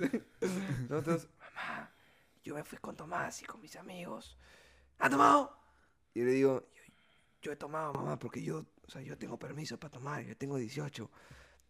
Nosotros, 0.90 1.28
mamá, 1.40 1.92
yo 2.48 2.56
me 2.56 2.64
fui 2.64 2.78
con 2.80 2.96
Tomás 2.96 3.42
y 3.42 3.46
con 3.46 3.62
mis 3.62 3.76
amigos. 3.76 4.38
¿Han 5.00 5.12
tomado? 5.12 5.56
Y 6.14 6.20
yo 6.20 6.26
le 6.26 6.32
digo, 6.32 6.70
yo, 6.74 6.82
yo 7.42 7.52
he 7.52 7.56
tomado, 7.56 7.94
mamá, 7.94 8.18
porque 8.18 8.42
yo, 8.42 8.66
o 8.88 8.90
sea, 8.90 9.02
yo 9.02 9.18
tengo 9.18 9.38
permiso 9.38 9.78
para 9.80 9.92
tomar, 9.92 10.24
yo 10.24 10.36
tengo 10.38 10.58
18. 10.58 11.10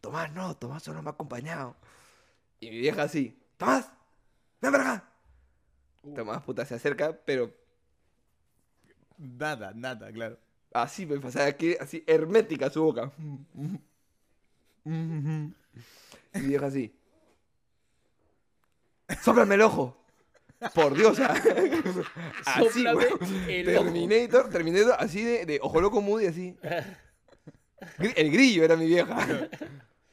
Tomás 0.00 0.32
no, 0.32 0.56
Tomás 0.56 0.82
solo 0.82 1.02
me 1.02 1.10
ha 1.10 1.12
acompañado. 1.12 1.76
Y 2.60 2.70
mi 2.70 2.78
vieja 2.78 3.02
así, 3.02 3.36
Tomás, 3.56 3.90
ven 4.60 4.72
para 4.72 4.92
acá. 4.92 5.12
Tomás, 6.14 6.42
puta, 6.42 6.64
se 6.64 6.76
acerca, 6.76 7.12
pero 7.24 7.52
Nada, 9.18 9.72
nada, 9.74 10.12
claro. 10.12 10.38
así, 10.72 11.04
pues, 11.04 11.24
o 11.24 11.30
sea, 11.30 11.56
que 11.56 11.76
así, 11.80 12.04
hermética 12.06 12.70
su 12.70 12.82
boca. 12.84 13.12
Y 14.84 14.88
mi 14.90 15.52
vieja 16.46 16.66
así. 16.66 16.94
¡Sóplame 19.22 19.56
el 19.56 19.62
ojo! 19.62 20.07
Por 20.74 20.96
Dios, 20.96 21.18
así, 22.44 22.86
ojo. 22.86 23.18
Terminator, 23.46 24.50
Terminator, 24.50 24.96
así 24.98 25.22
de, 25.22 25.46
de 25.46 25.60
ojo 25.62 25.80
loco 25.80 26.00
Moody, 26.00 26.26
así. 26.26 26.56
El 28.16 28.32
grillo 28.32 28.64
era 28.64 28.76
mi 28.76 28.86
vieja. 28.86 29.48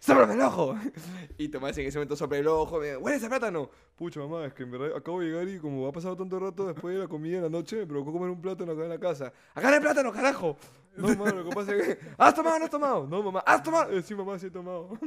¡Sóplame 0.06 0.36
el 0.36 0.42
ojo! 0.42 0.78
Y 1.38 1.50
Tomás 1.50 1.78
en 1.78 1.88
ese 1.88 1.98
momento 1.98 2.16
sopla 2.16 2.38
el 2.38 2.48
ojo, 2.48 2.80
me 2.80 2.96
¿huele 2.96 3.18
ese 3.18 3.28
plátano? 3.28 3.70
Pucha, 3.96 4.20
mamá, 4.20 4.46
es 4.46 4.54
que 4.54 4.64
en 4.64 4.72
verdad 4.72 4.96
acabo 4.96 5.20
de 5.20 5.28
llegar 5.28 5.48
y 5.48 5.58
como 5.58 5.88
ha 5.88 5.92
pasado 5.92 6.16
tanto 6.16 6.40
rato 6.40 6.68
después 6.68 6.96
de 6.96 7.02
la 7.02 7.08
comida 7.08 7.38
en 7.38 7.44
la 7.44 7.50
noche, 7.50 7.78
me 7.78 7.86
provocó 7.88 8.14
comer 8.14 8.30
un 8.30 8.42
plátano 8.42 8.72
acá 8.72 8.84
en 8.84 8.90
la 8.90 9.00
casa. 9.00 9.34
¡Acá 9.54 9.70
no 9.70 9.74
hay 9.76 9.82
plátano, 9.82 10.12
carajo! 10.12 10.58
No, 10.98 11.10
mamá, 11.10 11.30
lo 11.30 11.50
que 11.50 11.54
pasa 11.54 11.76
es 11.76 11.84
que... 11.84 12.06
¿Has 12.18 12.34
tomado 12.34 12.56
o 12.56 12.60
no 12.60 12.64
has 12.64 12.72
tomado? 12.72 13.06
No, 13.06 13.22
mamá. 13.22 13.44
¿Has 13.46 13.62
tomado? 13.62 13.92
Eh, 13.92 14.02
sí, 14.02 14.16
mamá, 14.16 14.40
sí 14.40 14.46
he 14.46 14.50
tomado. 14.50 14.98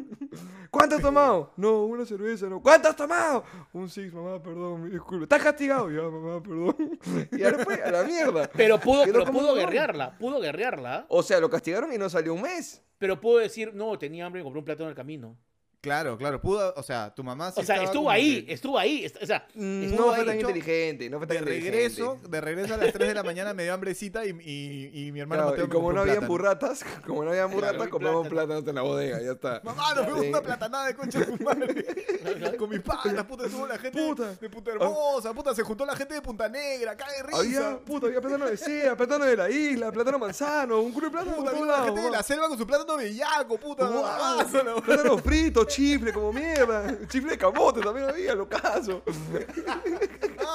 ¿Cuánto 0.70 0.96
has 0.96 1.00
tomado? 1.00 1.50
No, 1.56 1.86
una 1.86 2.04
cerveza, 2.04 2.46
no. 2.46 2.60
¿Cuánto 2.60 2.90
has 2.90 2.96
tomado? 2.96 3.42
Un 3.72 3.88
six, 3.88 4.12
mamá, 4.12 4.42
perdón, 4.42 4.82
me 4.82 4.90
disculpe. 4.90 5.24
¿Estás 5.24 5.42
castigado? 5.42 5.90
Ya, 5.90 6.02
mamá, 6.02 6.42
perdón. 6.42 6.98
Y 7.32 7.42
ahora 7.42 7.64
fue 7.64 7.82
a 7.82 7.90
la 7.90 8.02
mierda. 8.02 8.50
Pero 8.54 8.78
pudo, 8.78 9.04
pero 9.04 9.24
pudo 9.24 9.54
guerrearla. 9.54 10.18
Pudo 10.18 10.40
guerrearla. 10.40 11.06
O 11.08 11.22
sea, 11.22 11.40
lo 11.40 11.48
castigaron 11.48 11.90
y 11.90 11.96
no 11.96 12.10
salió 12.10 12.34
un 12.34 12.42
mes. 12.42 12.82
Pero 12.98 13.20
pudo 13.20 13.38
decir, 13.38 13.74
no, 13.74 13.98
tenía 13.98 14.26
hambre 14.26 14.40
y 14.40 14.44
compré 14.44 14.58
un 14.60 14.64
en 14.84 14.90
el 14.90 14.96
camino. 14.96 15.38
Claro, 15.88 16.16
claro, 16.18 16.40
pudo, 16.40 16.72
o 16.76 16.82
sea, 16.82 17.14
tu 17.14 17.24
mamá 17.24 17.50
sí 17.52 17.60
O 17.60 17.64
sea, 17.64 17.82
estuvo 17.82 18.10
ahí, 18.10 18.44
que 18.44 18.52
estuvo 18.52 18.78
ahí. 18.78 19.10
O 19.20 19.26
sea, 19.26 19.46
Mm, 19.54 19.82
estuvo 19.84 20.06
No 20.08 20.14
fue 20.14 20.24
tan 20.24 20.36
hecho, 20.36 20.48
inteligente, 20.50 21.10
no 21.10 21.18
fue 21.18 21.26
tan 21.26 21.36
De 21.36 21.42
inteligente. 21.42 21.70
regreso, 21.76 22.18
de 22.28 22.40
regreso 22.40 22.74
a 22.74 22.76
las 22.76 22.92
3 22.92 23.08
de 23.08 23.14
la 23.14 23.22
mañana 23.22 23.54
me 23.54 23.64
dio 23.64 23.74
hambrecita 23.74 24.24
y, 24.24 24.30
y, 24.30 25.06
y 25.08 25.12
mi 25.12 25.20
hermano 25.20 25.42
Claro, 25.42 25.50
Mateo 25.52 25.64
y 25.66 25.68
como 25.76 25.92
no 25.92 26.00
había 26.02 26.20
burratas, 26.20 26.84
como 27.06 27.24
no 27.24 27.30
había 27.30 27.46
burratas, 27.46 27.76
Claro, 27.76 27.90
compramos 27.90 28.28
plátano. 28.28 28.46
plátanos 28.62 28.68
en 28.68 28.74
la 28.74 28.82
bodega, 28.82 29.20
ya 29.22 29.32
está. 29.32 29.60
Mamá, 29.64 29.94
nos 29.94 30.04
fuimos 30.04 30.22
Sí. 30.22 30.28
una 30.28 30.42
platanada 30.42 30.86
de 30.86 30.94
concha 30.94 31.18
de 31.20 31.24
su 31.26 31.42
madre. 31.42 31.84
Con 32.58 32.70
mis 32.70 32.80
panas, 32.80 33.24
puta, 33.24 33.46
estuvo 33.46 33.66
la 33.66 33.78
gente 33.78 34.00
Puta. 34.06 34.34
de 34.40 34.50
Punta 34.50 34.70
Hermosa, 34.72 35.32
puta, 35.34 35.54
se 35.54 35.62
juntó 35.62 35.84
la 35.86 35.96
gente 35.96 36.14
de 36.14 36.22
Punta 36.22 36.48
Negra, 36.48 36.96
cae 36.96 37.22
risa. 37.22 37.38
Había, 37.38 37.78
puta, 37.78 38.06
había 38.06 38.20
plátano 38.20 38.46
de 38.46 38.56
sea, 38.56 38.96
plátano 38.96 39.24
de 39.24 39.36
la 39.36 39.50
isla, 39.50 39.90
plátano 39.92 40.18
manzano, 40.18 40.80
un 40.80 40.92
culo 40.92 41.06
de 41.06 41.12
plátano 41.12 41.36
Puta, 41.36 41.66
la 41.78 41.84
gente 41.84 42.00
de 42.02 42.10
la 42.10 42.22
selva 42.22 42.48
con 42.48 42.58
su 42.58 42.66
plátano 42.66 42.96
bellaco, 42.96 43.58
puta. 43.58 43.88
Plátano 44.84 45.18
frito, 45.18 45.64
chifle, 45.78 46.12
como 46.12 46.32
mierda. 46.32 46.98
Chifle 47.08 47.30
de 47.32 47.38
camote 47.38 47.80
también 47.80 48.08
había, 48.08 48.34
lo 48.34 48.48
caso. 48.48 49.02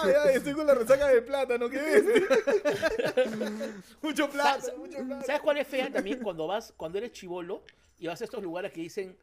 Ay, 0.03 0.13
ay, 0.25 0.35
estoy 0.35 0.53
con 0.53 0.67
la 0.67 0.75
resaca 0.75 1.07
del 1.07 1.23
plátano, 1.23 1.69
¿qué 1.69 1.77
ves? 1.77 2.03
mucho 4.01 4.29
plátano, 4.29 4.77
mucho 4.77 4.97
plátano. 4.97 5.21
¿Sabes 5.25 5.41
cuál 5.41 5.57
es 5.57 5.67
fea 5.67 5.91
también 5.91 6.19
cuando 6.21 6.47
vas, 6.47 6.73
cuando 6.75 6.97
eres 6.97 7.11
chivolo 7.13 7.63
y 7.99 8.07
vas 8.07 8.21
a 8.21 8.25
estos 8.25 8.43
lugares 8.43 8.71
que 8.73 8.81
dicen 8.81 9.15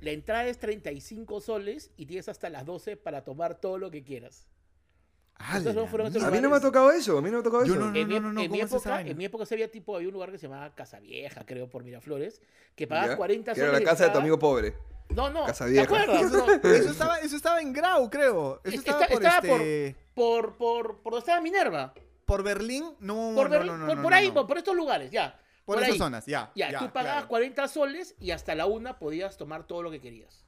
la 0.00 0.10
entrada 0.10 0.46
es 0.46 0.58
35 0.58 1.40
soles 1.40 1.90
y 1.96 2.06
tienes 2.06 2.28
hasta 2.28 2.48
las 2.50 2.64
12 2.66 2.96
para 2.96 3.22
tomar 3.24 3.60
todo 3.60 3.78
lo 3.78 3.90
que 3.90 4.02
quieras? 4.02 4.46
¿Ustedes 5.38 5.76
no 5.76 5.86
fueron 5.86 6.06
a 6.06 6.08
estos 6.08 6.24
A 6.24 6.30
mí 6.30 6.40
no 6.40 6.48
me 6.48 6.56
ha 6.56 6.60
tocado 6.60 6.90
eso, 6.90 7.18
a 7.18 7.22
mí 7.22 7.28
no 7.30 7.34
me 7.36 7.40
ha 7.40 7.42
tocado 7.44 7.64
Yo 7.66 7.74
eso. 7.74 7.84
no, 7.84 7.90
no. 7.90 7.96
en, 7.96 8.08
mi, 8.08 8.18
no, 8.18 8.28
en 8.30 8.34
mi 8.34 8.48
¿cómo 8.48 8.64
es 8.64 8.72
esa 8.72 8.94
época, 8.96 9.10
en 9.10 9.16
mi 9.18 9.24
época 9.26 9.44
se 9.46 9.54
había 9.54 9.70
tipo, 9.70 9.94
había 9.94 10.08
un 10.08 10.14
lugar 10.14 10.32
que 10.32 10.38
se 10.38 10.48
llamaba 10.48 10.74
Casa 10.74 10.98
Vieja, 10.98 11.44
creo, 11.44 11.68
por 11.68 11.84
Miraflores, 11.84 12.40
que 12.74 12.86
pagabas 12.86 13.10
Ya, 13.10 13.16
40 13.18 13.52
que 13.52 13.60
soles. 13.60 13.70
era 13.70 13.78
la 13.78 13.84
casa 13.84 14.04
de 14.06 14.10
tu 14.10 14.18
amigo 14.18 14.38
pobre. 14.38 14.74
No, 15.08 15.30
no, 15.30 15.44
Casa 15.46 15.66
¿te 15.66 15.80
acuerdas? 15.80 16.22
Eso, 16.22 16.46
No, 16.46 16.52
eso 16.70 16.90
estaba, 16.90 17.18
eso 17.20 17.36
estaba 17.36 17.60
en 17.60 17.72
Grau, 17.72 18.10
creo. 18.10 18.60
Eso 18.64 18.76
Está- 18.76 18.90
estaba 18.92 19.06
por 19.06 19.22
estaba 19.22 19.40
por- 19.40 19.60
este... 19.60 19.96
por, 20.14 20.56
por, 20.56 20.96
por 21.02 21.12
donde 21.12 21.18
estaba 21.20 21.40
Minerva. 21.40 21.94
Por 22.24 22.42
Berlín, 22.42 22.84
no, 23.00 23.32
Por, 23.34 23.48
no, 23.48 23.56
Berlín- 23.58 23.66
no, 23.66 23.78
no, 23.78 23.86
por, 23.86 23.96
no, 23.96 24.02
por 24.02 24.10
no, 24.12 24.16
ahí, 24.16 24.28
no. 24.28 24.34
Por, 24.34 24.46
por 24.48 24.58
estos 24.58 24.74
lugares, 24.76 25.10
ya. 25.10 25.40
Por 25.64 25.76
por 25.76 25.82
esas 25.82 25.92
ahí. 25.94 25.98
zonas, 25.98 26.26
ya. 26.26 26.50
Ya, 26.54 26.78
tú 26.78 26.92
pagabas 26.92 27.14
claro. 27.22 27.28
40 27.28 27.68
soles 27.68 28.14
y 28.20 28.30
hasta 28.32 28.54
la 28.54 28.66
una 28.66 28.98
podías 28.98 29.36
tomar 29.36 29.66
todo 29.66 29.82
lo 29.82 29.90
que 29.90 30.00
querías. 30.00 30.44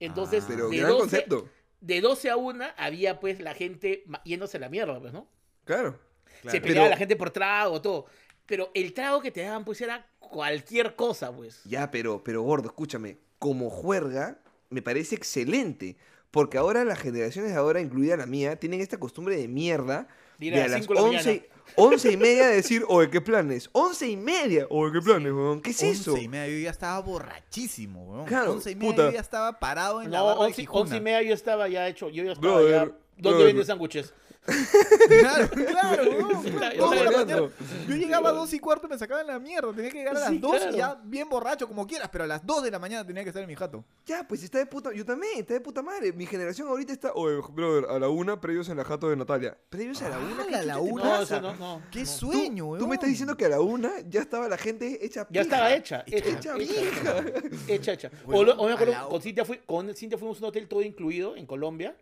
Entonces, 0.00 0.44
Ah. 0.44 0.48
Pero 0.48 0.68
de 0.68 0.76
gran 0.76 0.90
12 0.90 1.00
concepto. 1.00 1.48
de 1.80 2.00
12 2.00 2.30
a 2.30 2.36
1 2.36 2.64
había 2.76 3.20
pues 3.20 3.40
la 3.40 3.54
gente 3.54 4.04
yéndose 4.24 4.56
a 4.56 4.60
la 4.60 4.68
mierda, 4.68 4.98
pues, 5.00 5.12
¿no? 5.12 5.28
Claro. 5.64 5.98
Se 6.44 6.52
Pero- 6.52 6.62
peleaba 6.62 6.88
la 6.88 6.96
gente 6.96 7.16
por 7.16 7.30
trago, 7.30 7.80
todo. 7.82 8.06
Pero 8.46 8.70
el 8.74 8.94
trago 8.94 9.20
que 9.20 9.30
te 9.30 9.42
daban 9.42 9.64
pues 9.64 9.80
era 9.82 10.06
cualquier 10.18 10.94
cosa, 10.96 11.30
pues. 11.34 11.60
Ya, 11.64 11.90
pero, 11.90 12.22
pero 12.24 12.42
gordo, 12.42 12.68
escúchame. 12.68 13.18
Como 13.38 13.70
juerga, 13.70 14.38
me 14.70 14.82
parece 14.82 15.14
excelente. 15.14 15.96
Porque 16.30 16.58
ahora 16.58 16.84
las 16.84 16.98
generaciones 16.98 17.52
de 17.52 17.56
ahora, 17.56 17.80
incluida 17.80 18.16
la 18.16 18.26
mía, 18.26 18.56
tienen 18.56 18.80
esta 18.80 18.98
costumbre 18.98 19.36
de 19.36 19.48
mierda 19.48 20.08
de 20.38 20.54
a 20.54 20.58
las 20.58 20.70
las 20.70 20.80
cinco 20.80 20.94
de 20.94 21.00
la 21.00 21.06
11, 21.06 21.48
11 21.76 22.12
y 22.12 22.16
media 22.16 22.48
de 22.48 22.56
decir, 22.56 22.84
oye, 22.88 23.10
¿qué 23.10 23.20
planes? 23.20 23.70
11 23.72 24.08
y 24.08 24.16
media. 24.16 24.66
Oye, 24.70 24.92
¿qué 24.92 25.00
planes, 25.00 25.32
weón? 25.32 25.62
¿Qué 25.62 25.70
es 25.70 25.82
eso? 25.82 26.12
Once 26.12 26.24
y 26.24 26.28
media, 26.28 26.54
yo 26.54 26.64
ya 26.64 26.70
estaba 26.70 27.00
borrachísimo, 27.00 28.04
weón. 28.12 28.26
Claro, 28.26 28.52
Once 28.52 28.70
y 28.70 28.74
media 28.76 28.90
puta. 28.90 29.06
yo 29.06 29.12
ya 29.14 29.20
estaba 29.20 29.58
parado 29.58 30.02
en 30.02 30.10
la 30.10 30.22
barra 30.22 30.40
de 30.40 30.46
11, 30.46 30.60
Gijona. 30.60 30.80
11 30.82 30.96
y 30.96 31.00
media 31.00 31.22
yo 31.22 31.34
estaba 31.34 31.68
ya 31.68 31.88
hecho, 31.88 32.08
yo 32.10 32.24
ya 32.24 32.32
estaba 32.32 32.54
Brother, 32.56 32.70
ya... 32.72 32.84
¿Dónde 32.84 33.30
brother. 33.30 33.46
venden 33.46 33.66
sándwiches? 33.66 34.14
Claro, 35.20 35.48
claro, 35.50 36.90
hablando. 37.06 37.52
Yo 37.88 37.96
llegaba 37.96 38.30
a 38.30 38.32
dos 38.32 38.52
y 38.52 38.58
cuarto 38.58 38.86
y 38.86 38.90
me 38.90 38.98
sacaban 38.98 39.26
la 39.26 39.38
mierda. 39.38 39.72
Tenía 39.72 39.90
que 39.90 39.98
llegar 39.98 40.16
a 40.16 40.20
las 40.20 40.28
Sí, 40.30 40.38
dos 40.38 40.56
claro. 40.56 40.72
y 40.74 40.76
ya 40.78 41.00
bien 41.04 41.28
borracho, 41.28 41.66
como 41.68 41.86
quieras, 41.86 42.08
pero 42.10 42.24
a 42.24 42.26
las 42.26 42.44
dos 42.44 42.62
de 42.62 42.70
la 42.70 42.78
mañana 42.78 43.06
tenía 43.06 43.22
que 43.22 43.30
estar 43.30 43.42
en 43.42 43.48
mi 43.48 43.54
jato. 43.54 43.84
Ya, 44.06 44.26
pues 44.26 44.42
está 44.42 44.58
de 44.58 44.66
puta. 44.66 44.92
Yo 44.92 45.04
también, 45.04 45.38
está 45.40 45.54
de 45.54 45.60
puta 45.60 45.82
madre. 45.82 46.12
Mi 46.12 46.26
generación 46.26 46.68
ahorita 46.68 46.92
está. 46.92 47.12
Oye, 47.14 47.40
brother, 47.52 47.86
a 47.90 47.98
la 47.98 48.08
una, 48.08 48.40
previos 48.40 48.68
en 48.68 48.76
la 48.76 48.84
jato 48.84 49.08
de 49.08 49.16
Natalia. 49.16 49.56
¿Previos 49.68 50.00
a 50.02 50.08
la 50.08 50.18
una? 50.18 50.46
¿Qué 50.46 50.54
¡Hala, 50.54 50.64
la 50.64 50.78
una! 50.78 51.20
No. 51.58 51.82
¡Qué 51.90 52.00
no. 52.00 52.06
sueño, 52.06 52.64
¿Tú, 52.72 52.78
tú 52.78 52.86
me 52.88 52.94
estás 52.94 53.08
diciendo 53.10 53.36
que 53.36 53.44
a 53.46 53.48
la 53.50 53.60
una 53.60 53.90
ya 54.08 54.20
estaba 54.20 54.48
la 54.48 54.58
gente 54.58 55.04
hecha 55.04 55.26
Ya 55.30 55.42
estaba 55.42 55.72
hecha, 55.74 56.04
hecha, 56.06 56.16
Hecha 56.28 56.38
hecha, 56.38 56.54
pija. 56.54 57.24
hecha, 57.68 57.92
hecha. 57.92 58.10
O, 58.26 58.30
Bueno, 58.32 58.54
lo- 58.54 58.60
o 58.60 58.64
me 58.66 58.72
a 58.72 58.74
acuerdo, 58.74 58.92
la- 58.92 59.04
con 59.04 59.20
Cintia, 59.22 59.44
fui- 59.44 59.60
con 59.66 59.94
Cintia 59.94 60.18
fuimos 60.18 60.38
a 60.38 60.40
un 60.40 60.48
hotel 60.48 60.68
todo 60.68 60.82
incluido 60.82 61.36
en 61.36 61.46
Colombia. 61.46 61.96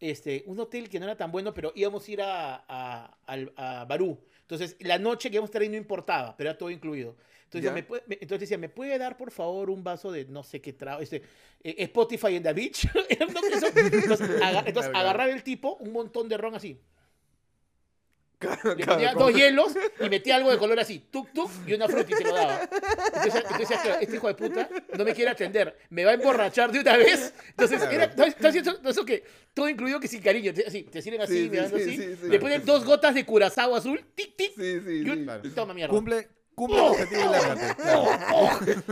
Este, 0.00 0.42
un 0.46 0.58
hotel 0.58 0.88
que 0.88 0.98
no 0.98 1.04
era 1.04 1.16
tan 1.16 1.30
bueno, 1.30 1.52
pero 1.52 1.72
íbamos 1.74 2.08
a 2.08 2.10
ir 2.10 2.22
a, 2.22 2.64
a, 2.66 3.18
al- 3.26 3.52
a 3.56 3.84
Barú. 3.84 4.18
Entonces, 4.40 4.76
la 4.80 4.98
noche 4.98 5.28
que 5.30 5.36
íbamos 5.36 5.48
a 5.48 5.50
estar 5.50 5.62
ahí 5.62 5.68
no 5.68 5.76
importaba, 5.76 6.34
pero 6.36 6.50
era 6.50 6.58
todo 6.58 6.70
incluido. 6.70 7.14
Entonces, 7.44 7.70
¿me 7.74 7.82
me- 8.06 8.14
entonces 8.14 8.40
decía, 8.40 8.58
¿me 8.58 8.68
puede 8.68 8.96
dar 8.96 9.16
por 9.16 9.30
favor 9.30 9.70
un 9.70 9.84
vaso 9.84 10.10
de 10.10 10.24
no 10.24 10.42
sé 10.42 10.60
qué 10.60 10.72
trago? 10.72 11.00
Este, 11.02 11.16
eh, 11.62 11.74
Spotify 11.78 12.36
en 12.36 12.42
the 12.44 12.52
beach. 12.52 12.86
Entonces, 13.10 13.62
aga- 14.42 14.62
entonces, 14.66 14.90
agarraba 14.94 15.30
el 15.30 15.42
tipo 15.42 15.76
un 15.80 15.92
montón 15.92 16.28
de 16.28 16.36
ron 16.38 16.54
así. 16.54 16.80
Claro, 18.40 18.74
Le 18.74 18.84
claro, 18.84 18.92
ponía 18.94 19.12
dos 19.12 19.32
hielos 19.34 19.72
y 20.00 20.08
metía 20.08 20.36
algo 20.36 20.50
de 20.50 20.56
color 20.56 20.80
así, 20.80 20.98
tuk 21.10 21.30
tuk, 21.34 21.50
y 21.66 21.74
una 21.74 21.86
fruta 21.86 22.10
y 22.10 22.14
te 22.14 22.24
lo 22.24 22.34
daba. 22.34 22.62
Entonces, 22.62 23.44
entonces 23.50 23.80
claro, 23.82 24.00
este 24.00 24.16
hijo 24.16 24.28
de 24.28 24.34
puta 24.34 24.68
no 24.96 25.04
me 25.04 25.12
quiere 25.14 25.30
atender, 25.30 25.76
me 25.90 26.04
va 26.06 26.12
a 26.12 26.14
emborrachar 26.14 26.72
de 26.72 26.80
una 26.80 26.96
vez. 26.96 27.34
Entonces, 27.50 27.82
era, 27.82 28.06
¿no? 28.16 28.24
está 28.24 28.48
haciendo 28.48 28.80
eso 28.88 29.04
que 29.04 29.22
todo 29.52 29.68
incluido 29.68 30.00
que 30.00 30.08
sin 30.08 30.22
cariño, 30.22 30.54
te, 30.54 30.66
así, 30.66 30.84
te 30.84 31.02
sirven 31.02 31.20
así, 31.20 31.44
Sí, 31.44 31.50
mirando 31.50 31.76
sí, 31.76 31.82
así, 31.84 31.96
sí, 31.98 32.16
sí. 32.18 32.28
le 32.28 32.38
ponen 32.40 32.64
dos 32.64 32.82
gotas 32.86 33.14
de 33.14 33.26
curazao 33.26 33.76
azul, 33.76 34.02
tic 34.14 34.34
tic, 34.36 34.52
Sí, 34.56 34.80
sí, 34.86 35.02
y 35.04 35.10
un- 35.10 35.18
sí. 35.18 35.24
Claro. 35.24 35.42
toma 35.54 35.74
mierda. 35.74 35.94
Cumple, 35.94 36.28
cumple 36.60 36.78
el 36.78 36.84
objetivo 36.92 37.20
y 37.22 37.24
lárgate. 37.24 38.82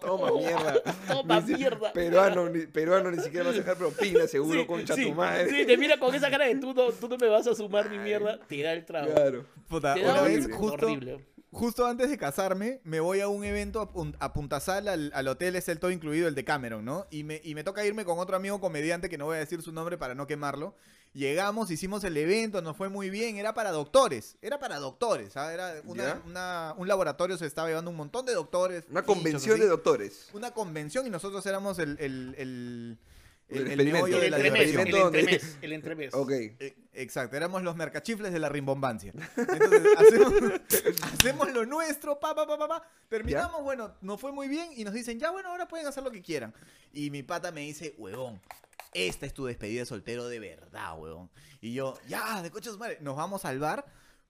Toma 0.00 0.30
mierda. 0.32 0.82
toma 1.08 1.40
Ni 1.40 1.54
mierda. 1.54 1.92
Peruano 1.92 2.48
ni, 2.48 2.66
peruano 2.66 3.10
ni 3.10 3.18
siquiera 3.22 3.46
vas 3.46 3.54
a 3.54 3.58
dejar 3.58 3.76
propina, 3.76 4.26
seguro, 4.26 4.60
Sí, 4.60 4.66
concha 4.66 4.94
sí, 4.94 5.04
tu 5.06 5.14
madre. 5.14 5.48
sí, 5.50 5.66
te 5.66 5.76
mira 5.76 5.98
con 5.98 6.14
esa 6.14 6.30
cara 6.30 6.44
de 6.46 6.56
tú 6.56 6.74
no, 6.74 6.90
tú 6.92 7.08
no 7.08 7.16
me 7.16 7.28
vas 7.28 7.46
a 7.46 7.54
sumar 7.54 7.90
ni 7.90 7.98
mierda, 7.98 8.38
te 8.46 8.62
da 8.62 8.72
el 8.72 8.84
trago. 8.84 9.12
Claro. 9.12 9.44
Puta, 9.68 9.94
Te 9.94 10.02
una 10.04 10.22
vez 10.22 10.48
justo, 10.52 10.86
horrible. 10.86 11.24
justo 11.50 11.86
antes 11.86 12.10
de 12.10 12.18
casarme, 12.18 12.80
me 12.84 13.00
voy 13.00 13.20
a 13.20 13.28
un 13.28 13.44
evento 13.44 13.80
a, 13.80 13.90
Pun- 13.90 14.14
a 14.20 14.32
Punta 14.32 14.60
Sal, 14.60 14.88
al, 14.88 15.10
al 15.14 15.28
hotel, 15.28 15.56
es 15.56 15.68
el 15.68 15.78
todo 15.78 15.90
incluido, 15.90 16.28
el 16.28 16.34
de 16.34 16.44
Cameron, 16.44 16.84
¿no? 16.84 17.06
Y 17.10 17.24
me, 17.24 17.40
y 17.42 17.54
me 17.54 17.64
toca 17.64 17.84
irme 17.86 18.04
con 18.04 18.18
otro 18.18 18.36
amigo 18.36 18.60
comediante 18.60 19.08
que 19.08 19.16
no 19.18 19.24
voy 19.26 19.36
a 19.36 19.40
decir 19.40 19.62
su 19.62 19.72
nombre 19.72 19.96
para 19.98 20.14
no 20.14 20.26
quemarlo. 20.26 20.74
Llegamos, 21.14 21.70
hicimos 21.70 22.02
el 22.04 22.16
evento, 22.16 22.62
nos 22.62 22.74
fue 22.76 22.88
muy 22.88 23.10
bien, 23.10 23.36
era 23.36 23.52
para 23.52 23.70
doctores, 23.70 24.36
era 24.40 24.58
para 24.58 24.78
doctores, 24.78 25.36
¿ah? 25.36 25.52
Era 25.52 25.74
una- 25.84 26.74
un 26.78 26.88
laboratorio, 26.88 27.36
se 27.36 27.44
estaba 27.46 27.68
llevando 27.68 27.90
un 27.90 27.96
montón 27.98 28.24
de 28.24 28.32
doctores. 28.32 28.84
Una 28.90 29.02
convención 29.02 29.54
así. 29.54 29.62
de 29.62 29.68
doctores. 29.68 30.28
Una 30.32 30.52
convención 30.52 31.06
y 31.06 31.10
nosotros 31.10 31.44
éramos 31.44 31.78
el, 31.78 31.98
el, 32.00 32.34
el, 32.38 32.98
El 33.50 33.66
el, 33.72 33.80
el 33.80 33.80
El 33.80 33.86
de 33.92 34.30
la 34.30 34.36
entremés, 34.38 34.70
el 34.72 34.78
entremés, 34.80 35.56
el 35.60 35.72
entremés. 35.74 36.14
Ok. 36.14 36.30
Eh, 36.30 36.74
Exacto, 36.94 37.36
éramos 37.36 37.62
los 37.62 37.76
mercachifles 37.76 38.32
de 38.32 38.38
la 38.38 38.48
rimbombancia. 38.48 39.12
Entonces, 39.36 39.82
hacemos, 39.98 40.32
hacemos 41.02 41.52
lo 41.52 41.66
nuestro, 41.66 42.18
pa, 42.20 42.34
pa, 42.34 42.46
pa, 42.46 42.56
pa, 42.56 42.68
pa. 42.68 42.82
Terminamos, 43.10 43.62
bueno, 43.62 43.92
nos 44.00 44.18
fue 44.18 44.32
muy 44.32 44.48
bien 44.48 44.70
y 44.76 44.84
nos 44.84 44.94
dicen, 44.94 45.18
ya, 45.18 45.30
bueno, 45.30 45.50
ahora 45.50 45.68
pueden 45.68 45.86
hacer 45.86 46.02
lo 46.02 46.10
que 46.10 46.22
quieran. 46.22 46.54
Y 46.94 47.10
mi 47.10 47.22
pata 47.22 47.50
me 47.52 47.60
dice, 47.62 47.94
huevón, 47.98 48.40
esta 48.92 49.26
es 49.26 49.34
tu 49.34 49.46
despedida 49.46 49.80
de 49.80 49.86
soltero 49.86 50.28
de 50.28 50.38
verdad, 50.38 50.98
huevón. 50.98 51.30
Y 51.60 51.72
yo, 51.72 51.98
ya, 52.08 52.42
de 52.42 52.50
coches 52.50 52.76
madre, 52.76 52.98
nos 53.00 53.16
vamos 53.16 53.44
al 53.44 53.58
bar, 53.58 53.84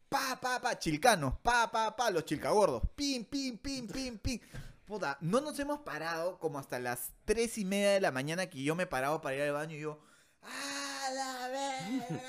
pa, 0.08 0.38
pa, 0.40 0.60
pa, 0.60 0.78
chilcanos, 0.78 1.34
pa, 1.42 1.70
pa, 1.70 1.96
pa, 1.96 2.10
los 2.10 2.24
chilcagordos, 2.24 2.82
pim, 2.94 3.24
pim, 3.24 3.58
pim, 3.58 3.86
pim, 3.86 4.18
pim. 4.18 4.40
Puta, 4.84 5.16
no 5.20 5.40
nos 5.40 5.58
hemos 5.58 5.80
parado 5.80 6.38
como 6.38 6.58
hasta 6.58 6.78
las 6.78 7.12
tres 7.24 7.56
y 7.58 7.64
media 7.64 7.92
de 7.92 8.00
la 8.00 8.10
mañana 8.10 8.46
que 8.46 8.62
yo 8.62 8.74
me 8.74 8.86
paraba 8.86 9.20
para 9.20 9.36
ir 9.36 9.42
al 9.42 9.52
baño 9.52 9.76
y 9.76 9.80
yo, 9.80 10.00
¡a 10.42 11.10
la 11.12 11.48
verga! 11.48 12.22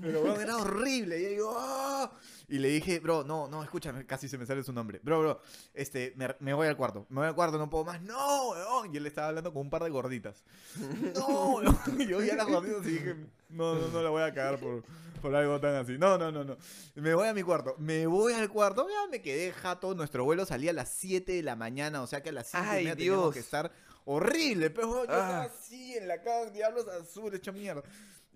Pero, 0.00 0.22
weón, 0.22 0.40
era 0.40 0.56
horrible. 0.56 1.18
Y 1.18 1.22
yo 1.24 1.28
digo, 1.30 1.52
"Oh". 1.56 2.10
Y 2.48 2.58
le 2.58 2.68
dije, 2.68 3.00
bro, 3.00 3.24
no, 3.24 3.48
no, 3.48 3.62
escúchame, 3.62 4.06
casi 4.06 4.28
se 4.28 4.38
me 4.38 4.46
sale 4.46 4.62
su 4.62 4.72
nombre. 4.72 5.00
Bro, 5.02 5.20
bro, 5.20 5.40
este, 5.74 6.12
me, 6.16 6.34
me 6.40 6.54
voy 6.54 6.68
al 6.68 6.76
cuarto. 6.76 7.06
Me 7.08 7.20
voy 7.20 7.28
al 7.28 7.34
cuarto, 7.34 7.58
no 7.58 7.68
puedo 7.70 7.84
más. 7.84 8.00
No, 8.02 8.50
weón. 8.50 8.94
Y 8.94 8.98
él 8.98 9.06
estaba 9.06 9.28
hablando 9.28 9.52
con 9.52 9.62
un 9.62 9.70
par 9.70 9.82
de 9.84 9.90
gorditas. 9.90 10.44
No, 11.14 11.54
weón. 11.56 11.78
Y 11.98 12.06
yo 12.06 12.18
vi 12.18 12.30
a 12.30 12.36
las 12.36 12.46
gorditas 12.46 12.86
y 12.86 12.90
dije, 12.90 13.16
no, 13.48 13.74
no, 13.74 13.88
no 13.88 14.02
la 14.02 14.10
voy 14.10 14.22
a 14.22 14.32
cagar 14.34 14.58
por, 14.60 14.84
por 15.22 15.34
algo 15.34 15.58
tan 15.60 15.74
así. 15.76 15.96
No, 15.98 16.18
no, 16.18 16.30
no, 16.30 16.44
no. 16.44 16.56
Me 16.94 17.14
voy 17.14 17.26
a 17.28 17.34
mi 17.34 17.42
cuarto. 17.42 17.74
Me 17.78 18.06
voy 18.06 18.32
al 18.34 18.48
cuarto. 18.50 18.86
Ya 18.88 19.10
me 19.10 19.22
quedé 19.22 19.52
jato. 19.52 19.94
Nuestro 19.94 20.24
vuelo 20.24 20.44
salía 20.46 20.70
a 20.70 20.74
las 20.74 20.90
7 20.92 21.32
de 21.32 21.42
la 21.42 21.56
mañana. 21.56 22.02
O 22.02 22.06
sea 22.06 22.22
que 22.22 22.28
a 22.28 22.32
las 22.32 22.48
5 22.50 22.64
y 22.64 22.68
Ay, 22.68 22.84
media 22.84 22.96
teníamos 22.96 23.32
que 23.34 23.40
estar 23.40 23.72
horrible. 24.04 24.70
Pero 24.70 24.88
yo 24.94 25.02
estaba 25.02 25.42
Ah. 25.42 25.44
así 25.44 25.94
en 25.94 26.06
la 26.06 26.20
cama, 26.22 26.50
diablos 26.50 26.86
azules, 26.88 27.40
hecho 27.40 27.52
mierda. 27.52 27.82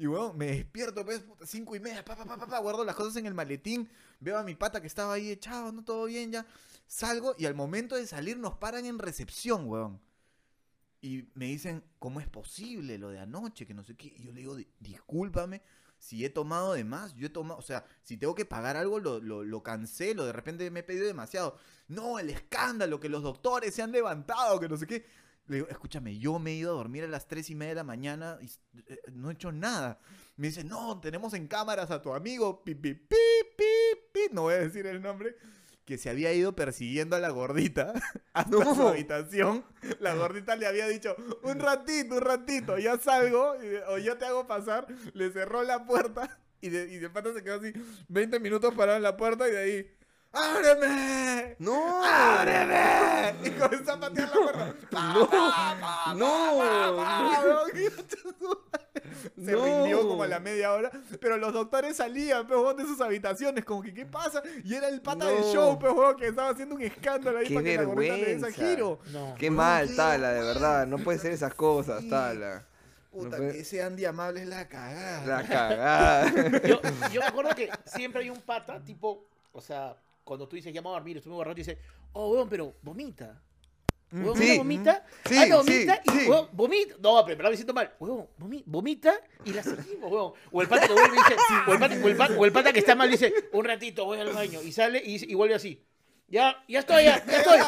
Y 0.01 0.07
weón, 0.07 0.37
me 0.39 0.47
despierto, 0.47 1.05
pues, 1.05 1.21
puta, 1.21 1.45
cinco 1.47 1.77
y 1.77 1.81
media, 1.81 2.03
pa, 2.03 2.17
pa, 2.17 2.25
pa, 2.25 2.39
pa, 2.39 2.47
pa, 2.47 2.59
guardo 2.59 2.85
las 2.85 2.97
cosas 2.97 3.17
en 3.17 3.27
el 3.27 3.35
maletín, 3.35 3.87
veo 4.19 4.39
a 4.39 4.43
mi 4.43 4.55
pata 4.55 4.81
que 4.81 4.87
estaba 4.87 5.13
ahí 5.13 5.31
echado, 5.31 5.73
no 5.73 5.85
todo 5.85 6.07
bien 6.07 6.33
ya. 6.33 6.47
Salgo 6.87 7.35
y 7.37 7.45
al 7.45 7.55
momento 7.55 7.97
de 7.97 8.07
salir 8.07 8.39
nos 8.39 8.55
paran 8.55 8.87
en 8.87 8.99
recepción, 8.99 9.69
weón. 9.69 10.01
Y 11.03 11.29
me 11.35 11.47
dicen, 11.47 11.83
¿cómo 11.99 12.21
es 12.21 12.29
posible 12.29 12.97
lo 12.99 13.11
de 13.11 13.19
anoche? 13.21 13.67
Que 13.67 13.75
no 13.75 13.85
sé 13.85 13.95
qué. 13.97 14.09
Y 14.17 14.25
yo 14.25 14.33
le 14.33 14.41
digo, 14.41 14.55
"Di- 14.57 14.69
discúlpame 14.81 15.63
si 15.99 16.25
he 16.25 16.31
tomado 16.31 16.73
de 16.75 16.85
más. 16.85 17.15
Yo 17.15 17.27
he 17.27 17.31
tomado, 17.31 17.59
o 17.59 17.63
sea, 17.63 17.85
si 18.03 18.17
tengo 18.17 18.35
que 18.35 18.45
pagar 18.47 18.77
algo, 18.79 18.99
lo, 19.01 19.21
lo, 19.21 19.45
lo 19.45 19.63
cancelo. 19.63 20.25
De 20.27 20.33
repente 20.33 20.71
me 20.71 20.81
he 20.81 20.83
pedido 20.83 21.07
demasiado. 21.07 21.57
No, 21.89 22.19
el 22.19 22.31
escándalo, 22.31 23.01
que 23.01 23.09
los 23.11 23.23
doctores 23.23 23.75
se 23.75 23.83
han 23.83 23.93
levantado, 23.93 24.61
que 24.61 24.69
no 24.69 24.77
sé 24.77 24.87
qué. 24.87 25.07
Le 25.51 25.57
digo, 25.57 25.69
escúchame, 25.69 26.17
yo 26.19 26.39
me 26.39 26.53
he 26.53 26.55
ido 26.55 26.71
a 26.73 26.77
dormir 26.77 27.03
a 27.03 27.09
las 27.09 27.27
tres 27.27 27.51
y 27.51 27.57
media 27.57 27.71
de 27.71 27.75
la 27.77 27.85
mañana 27.85 28.39
y 28.41 28.47
eh, 28.87 29.01
no 29.13 29.31
he 29.31 29.33
hecho 29.33 29.51
nada. 29.51 29.99
Me 30.37 30.47
dice, 30.47 30.63
no, 30.63 31.01
tenemos 31.01 31.35
en 31.35 31.49
cámaras 31.49 31.91
a 31.91 32.01
tu 32.01 32.15
amigo, 32.15 32.63
pi, 32.63 32.77
pi, 32.77 32.95
pi, 32.95 33.17
pi, 33.57 33.65
pi", 34.13 34.21
no 34.33 34.43
voy 34.43 34.55
a 34.55 34.59
decir 34.59 34.87
el 34.87 35.03
nombre, 35.03 35.35
que 35.85 35.99
se 35.99 36.09
había 36.09 36.33
ido 36.33 36.55
persiguiendo 36.55 37.17
a 37.17 37.19
la 37.19 37.31
gordita 37.31 37.93
hasta 38.33 38.49
No. 38.51 38.75
su 38.77 38.87
habitación. 38.87 39.65
La 39.99 40.15
gordita 40.15 40.55
le 40.55 40.67
había 40.69 40.87
dicho, 40.87 41.17
un 41.43 41.59
ratito, 41.59 42.15
un 42.15 42.21
ratito, 42.21 42.79
ya 42.79 42.97
salgo, 42.99 43.55
o 43.89 43.99
yo 43.99 44.17
te 44.19 44.27
hago 44.27 44.47
pasar. 44.47 44.87
Le 45.15 45.33
cerró 45.33 45.65
la 45.65 45.85
puerta 45.85 46.39
y 46.61 46.69
de, 46.69 46.93
y 46.93 46.99
de 46.99 47.11
pata 47.11 47.35
se 47.35 47.43
quedó 47.43 47.57
así 47.57 47.73
20 48.09 48.39
minutos 48.39 48.73
parado 48.77 48.99
en 48.99 49.03
la 49.03 49.17
puerta 49.17 49.49
y 49.49 49.51
de 49.51 49.59
ahí, 49.59 49.91
¡ábreme! 50.33 51.57
¡No! 51.59 52.05
¡Ábreme! 52.05 53.35
Y 53.45 53.51
comenzó 53.51 53.93
a 53.93 54.01
patear 54.01 54.29
la 54.29 54.35
puerta. 54.53 55.01
No, 56.14 56.14
no, 56.14 56.97
Ah, 57.03 57.64
Se 59.37 59.53
No. 59.53 59.64
rindió 59.64 60.07
como 60.09 60.23
a 60.23 60.27
la 60.27 60.40
media 60.40 60.73
hora, 60.73 60.90
pero 61.21 61.37
los 61.37 61.53
doctores 61.53 61.97
salían, 61.97 62.47
pues, 62.47 62.59
weón, 62.59 62.77
de 62.77 62.85
sus 62.85 63.01
habitaciones, 63.01 63.64
como 63.64 63.83
que, 63.83 63.93
¿qué 63.93 64.07
pasa? 64.07 64.43
Y 64.64 64.75
era 64.75 64.88
el 64.88 65.01
pata 65.03 65.27
del 65.27 65.40
No. 65.40 65.53
show, 65.53 65.79
pues, 65.79 65.93
weón, 65.93 66.16
que 66.16 66.29
estaba 66.29 66.51
haciendo 66.51 66.75
un 66.77 66.83
escándalo 66.83 67.38
ahí 67.38 67.47
Qué 67.49 67.55
para 67.55 67.64
que 67.64 67.77
la 67.77 67.83
ese 67.83 67.95
vergüenza. 67.95 68.51
giro. 68.53 69.01
No. 69.12 69.35
Qué 69.38 69.51
No, 69.51 69.57
mal, 69.57 69.88
qué 69.88 69.95
Tala, 69.97 70.31
de 70.33 70.43
verdad. 70.43 70.87
No 70.87 70.99
puede 70.99 71.19
ser 71.19 71.33
esas 71.33 71.55
cosas, 71.55 72.01
Sí. 72.03 72.11
Tala. 72.11 72.64
Puta, 73.11 73.38
No 73.38 73.51
que 73.51 73.59
ese 73.61 73.83
Andy 73.83 74.05
Amable 74.05 74.43
es 74.43 74.49
la 74.49 74.69
cagada. 74.69 75.27
La 75.27 75.43
cagada. 75.47 76.33
Yo, 76.64 76.81
yo 77.12 77.21
me 77.21 77.27
acuerdo 77.27 77.55
que 77.57 77.69
siempre 77.85 78.23
hay 78.23 78.31
un 78.31 78.40
pata, 78.40 78.81
tipo, 78.85 79.27
o 79.52 79.61
sea, 79.61 79.96
cuando 80.25 80.48
tú 80.48 80.56
dices, 80.56 80.73
llama 80.73 80.90
a 80.90 80.92
dormir, 80.94 81.16
estoy 81.16 81.31
muy 81.31 81.38
borracho, 81.38 81.60
y 81.60 81.64
dice, 81.64 81.79
oh, 82.12 82.31
weón, 82.31 82.48
pero 82.48 82.75
vomita. 82.83 83.40
Weón, 84.12 84.37
Sí. 84.37 84.42
¿anda 84.50 84.58
vomita? 84.58 85.06
Sí, 85.25 85.37
anda 85.38 85.56
vomita 85.56 85.94
sí, 85.94 86.00
y 86.04 86.18
sí. 86.21 86.29
weón, 86.29 86.48
vomita. 86.52 86.94
No, 87.00 87.25
pero 87.25 87.48
me 87.50 87.54
siento 87.56 87.73
mal. 87.75 87.94
Weón, 88.00 88.27
vomi- 88.38 88.62
vomita 88.66 89.21
y 89.44 89.52
la 89.52 89.62
seguimos, 89.62 90.10
weón. 90.10 90.33
O 90.50 90.62
el 90.62 90.68
pata 90.68 90.87
que 90.88 90.92
vuelve 90.94 91.16
y 91.16 91.21
dice, 91.21 91.35
o 91.68 91.73
el 91.73 91.79
pata, 91.79 91.94
o 92.04 92.08
el 92.08 92.16
pata- 92.16 92.35
o 92.38 92.44
el 92.44 92.52
pata 92.52 92.73
que 92.73 92.79
está 92.81 92.94
mal 92.96 93.08
dice, 93.10 93.33
un 93.52 93.64
ratito 93.64 94.04
voy 94.04 94.18
al 94.18 94.31
baño 94.33 94.60
y 94.62 94.73
sale 94.73 95.00
y, 95.04 95.31
y 95.31 95.35
vuelve 95.35 95.54
así. 95.54 95.85
Ya, 96.27 96.62
ya 96.68 96.81
estoy, 96.81 97.04
ya, 97.04 97.25
ya 97.25 97.38
estoy. 97.38 97.58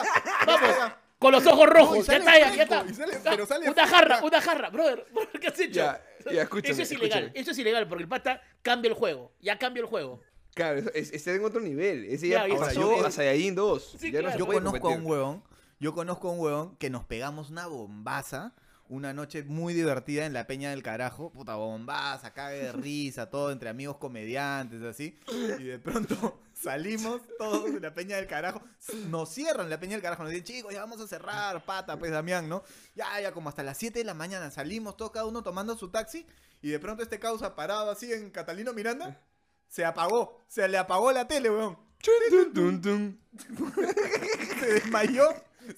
Vamos. 0.46 0.92
Con 1.18 1.30
los 1.30 1.46
ojos 1.46 1.66
No, 1.66 1.72
rojos. 1.72 1.98
ya 1.98 2.05
sale 2.05 2.18
está, 2.18 2.38
ya, 2.40 2.55
ya 2.57 2.62
está. 2.64 2.94
sale- 2.94 3.18
pero 3.22 3.46
sale 3.46 3.70
una 3.70 3.86
jarra, 3.86 4.20
una 4.24 4.40
jarra, 4.40 4.70
brother. 4.70 5.07
brother, 5.12 5.28
¿Qué 5.40 5.46
has 5.46 5.61
hecho? 5.61 5.74
Ya, 5.74 6.05
ya, 6.32 6.48
Eso 6.64 6.82
es 6.82 6.90
ilegal, 6.90 7.30
eso 7.34 7.50
es 7.53 7.59
ilegal 7.59 7.86
porque 7.86 8.03
el 8.03 8.09
pata 8.09 8.42
cambia 8.62 8.88
el 8.88 8.94
juego. 8.94 9.32
Ya 9.40 9.57
cambia 9.59 9.80
el 9.82 9.86
juego. 9.86 10.20
Claro, 10.55 10.80
es- 10.94 11.12
está 11.12 11.32
en 11.32 11.44
otro 11.44 11.61
nivel. 11.61 12.05
Ese 12.05 12.28
Ya, 12.28 12.46
pasó 12.59 12.94
está. 12.96 13.09
a 13.09 13.11
Saiyajin 13.11 13.55
2. 13.55 13.96
Sí, 13.98 14.11
ya 14.12 14.20
claro. 14.20 14.26
no 14.26 14.32
se 14.32 14.38
Yo 14.38 14.46
conozco 14.46 14.88
a 14.88 14.94
un 14.94 15.07
huevón, 15.07 15.44
yo 15.80 15.94
conozco 15.94 16.28
a 16.28 16.32
un 16.32 16.40
huevón 16.40 16.76
que 16.76 16.90
nos 16.90 17.05
pegamos 17.05 17.50
una 17.50 17.66
bombaza, 17.66 18.53
una 18.88 19.14
noche 19.14 19.42
muy 19.44 19.72
divertida 19.72 20.26
en 20.26 20.34
la 20.34 20.46
Peña 20.46 20.68
del 20.70 20.82
Carajo, 20.82 21.30
puta 21.32 21.55
bombaza, 21.55 22.34
cague 22.34 22.59
de 22.59 22.72
risa, 22.72 23.30
todo 23.30 23.50
entre 23.50 23.70
amigos 23.70 23.96
comediantes, 23.96 24.82
así, 24.82 25.18
y 25.59 25.64
de 25.64 25.78
pronto 25.78 26.38
salimos 26.53 27.22
todos 27.38 27.72
de 27.72 27.80
la 27.80 27.94
Peña 27.94 28.16
del 28.16 28.26
Carajo, 28.26 28.61
nos 29.09 29.30
cierran 29.30 29.70
la 29.70 29.80
Peña 29.80 29.92
del 29.92 30.03
Carajo, 30.03 30.24
nos 30.24 30.32
dicen, 30.32 30.44
chicos, 30.44 30.74
ya 30.74 30.80
vamos 30.80 31.00
a 31.00 31.07
cerrar, 31.09 31.64
pata, 31.64 31.98
pues 31.98 32.11
Damián, 32.11 32.50
¿no? 32.50 32.62
Ya, 32.94 33.18
ya, 33.18 33.32
como 33.32 33.48
hasta 33.48 33.62
las 33.62 33.78
7 33.78 34.00
de 34.00 34.05
la 34.05 34.12
mañana 34.12 34.50
salimos 34.50 34.98
todos 34.98 35.12
cada 35.12 35.24
uno 35.24 35.42
tomando 35.42 35.74
su 35.78 35.88
taxi, 35.88 36.26
y 36.61 36.68
de 36.68 36.78
pronto 36.78 37.03
este 37.03 37.18
causa 37.18 37.57
parado 37.57 37.90
así 37.90 38.12
en 38.12 38.30
Catalino 38.30 38.74
Miranda, 38.74 39.18
se 39.73 39.85
apagó, 39.87 40.39
se 40.49 40.68
le 40.68 40.77
apagó 40.77 41.12
la 41.12 41.27
tele, 41.27 41.49
weón 41.51 41.79
se 44.61 44.66
desmayó, 44.75 45.29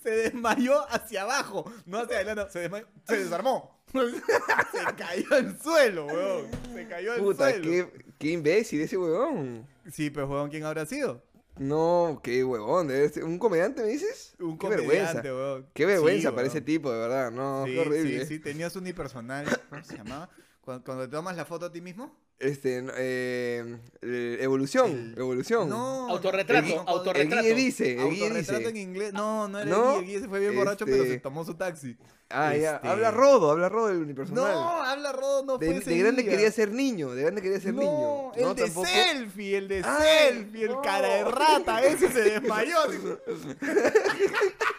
se 0.03 0.11
desmayó 0.11 0.81
hacia 0.91 1.23
abajo, 1.23 1.71
no 1.87 1.99
hacia 2.01 2.17
adelante, 2.17 2.51
se 2.53 2.59
desmayó, 2.61 2.87
se 3.07 3.17
desarmó. 3.25 3.73
Se 3.95 4.95
cayó 4.97 5.27
al 5.31 5.61
suelo, 5.63 6.07
weón. 6.07 6.47
Se 6.75 6.89
cayó 6.89 7.13
al 7.13 7.21
Puta, 7.21 7.51
suelo. 7.51 7.63
qué, 7.71 8.05
qué 8.19 8.31
imbécil 8.33 8.81
ese 8.81 8.97
huevón. 8.97 9.69
Sí, 9.93 10.11
pero 10.11 10.27
weón, 10.27 10.51
¿quién 10.51 10.65
habrá 10.65 10.85
sido? 10.85 11.23
No, 11.59 12.19
qué 12.25 12.43
huevón. 12.43 12.89
debe 12.89 13.09
ser- 13.11 13.23
¿Un 13.23 13.39
comediante 13.39 13.83
me 13.83 13.89
dices? 13.89 14.35
Un 14.41 14.59
qué 14.59 14.69
vergüenza. 14.69 15.13
comediante, 15.13 15.33
weón. 15.33 15.71
Qué 15.73 15.87
vergüenza 15.87 16.31
Sí, 16.31 16.35
para 16.35 16.47
ese 16.49 16.57
weón. 16.57 16.65
tipo, 16.65 16.91
de 16.93 16.99
verdad. 16.99 17.31
No, 17.31 17.65
Sí, 17.67 17.73
qué 17.73 17.81
horrible. 17.81 18.21
sí, 18.23 18.27
sí, 18.27 18.39
tenías 18.41 18.75
un 18.75 18.83
unipersonal, 18.83 19.47
¿cómo 19.71 19.85
se 19.85 19.97
llamaba? 19.97 20.29
Cuando, 20.61 20.85
cuando 20.85 21.05
te 21.05 21.11
tomas 21.13 21.37
la 21.37 21.45
foto 21.45 21.67
a 21.67 21.71
ti 21.73 21.81
mismo. 21.81 22.17
Este, 22.41 22.83
no, 22.83 22.93
eh, 22.97 23.77
eh, 24.03 24.39
evolución, 24.41 25.13
El- 25.15 25.19
evolución. 25.21 25.69
No, 25.69 26.09
Autorretrato, 26.11 26.67
no, 26.69 26.81
autorretrato. 26.87 27.37
El 27.41 27.43
guía 27.47 27.55
dice, 27.55 27.93
el 27.93 28.11
guía 28.11 28.25
Autorretrato 28.25 28.59
dice. 28.59 28.71
en 28.71 28.77
inglés. 28.77 29.13
No, 29.13 29.47
no 29.49 29.61
era 29.61 29.71
No, 29.71 29.99
el 30.01 30.05
guía. 30.05 30.17
El 30.17 30.23
se 30.25 30.29
fue 30.29 30.41
bien 30.41 30.55
borracho, 30.57 30.85
pero 30.85 30.97
este- 31.05 31.15
se 31.15 31.21
tomó 31.21 31.45
su 31.45 31.55
taxi. 31.55 31.97
Ah, 32.31 32.55
ya. 32.57 32.75
Este- 32.77 32.89
Habla 32.89 33.11
Rodo, 33.13 33.51
habla 33.53 33.69
Rodo 33.69 33.87
del 33.89 33.99
unipersonal. 33.99 34.53
No, 34.53 34.83
habla 34.83 35.13
Rodo, 35.13 35.45
no 35.45 35.59
de, 35.59 35.67
fue 35.67 35.75
de 35.77 35.81
ese 35.81 35.97
grande 35.99 36.25
quería 36.25 36.51
ser 36.51 36.73
niño, 36.73 37.13
de 37.15 37.23
grande 37.23 37.41
quería 37.41 37.61
ser 37.61 37.73
no, 37.75 37.81
niño. 37.83 38.33
el 38.35 38.43
no, 38.43 38.55
de 38.55 38.63
tampoco. 38.65 38.87
selfie, 38.89 39.57
el 39.57 39.69
de 39.69 39.83
Ah, 39.85 40.03
selfie, 40.03 40.65
el 40.65 40.75
cara 40.83 41.09
de 41.15 41.25
rata, 41.25 41.83
ese 41.85 42.11
se 42.11 42.21
desmayó. 42.23 42.77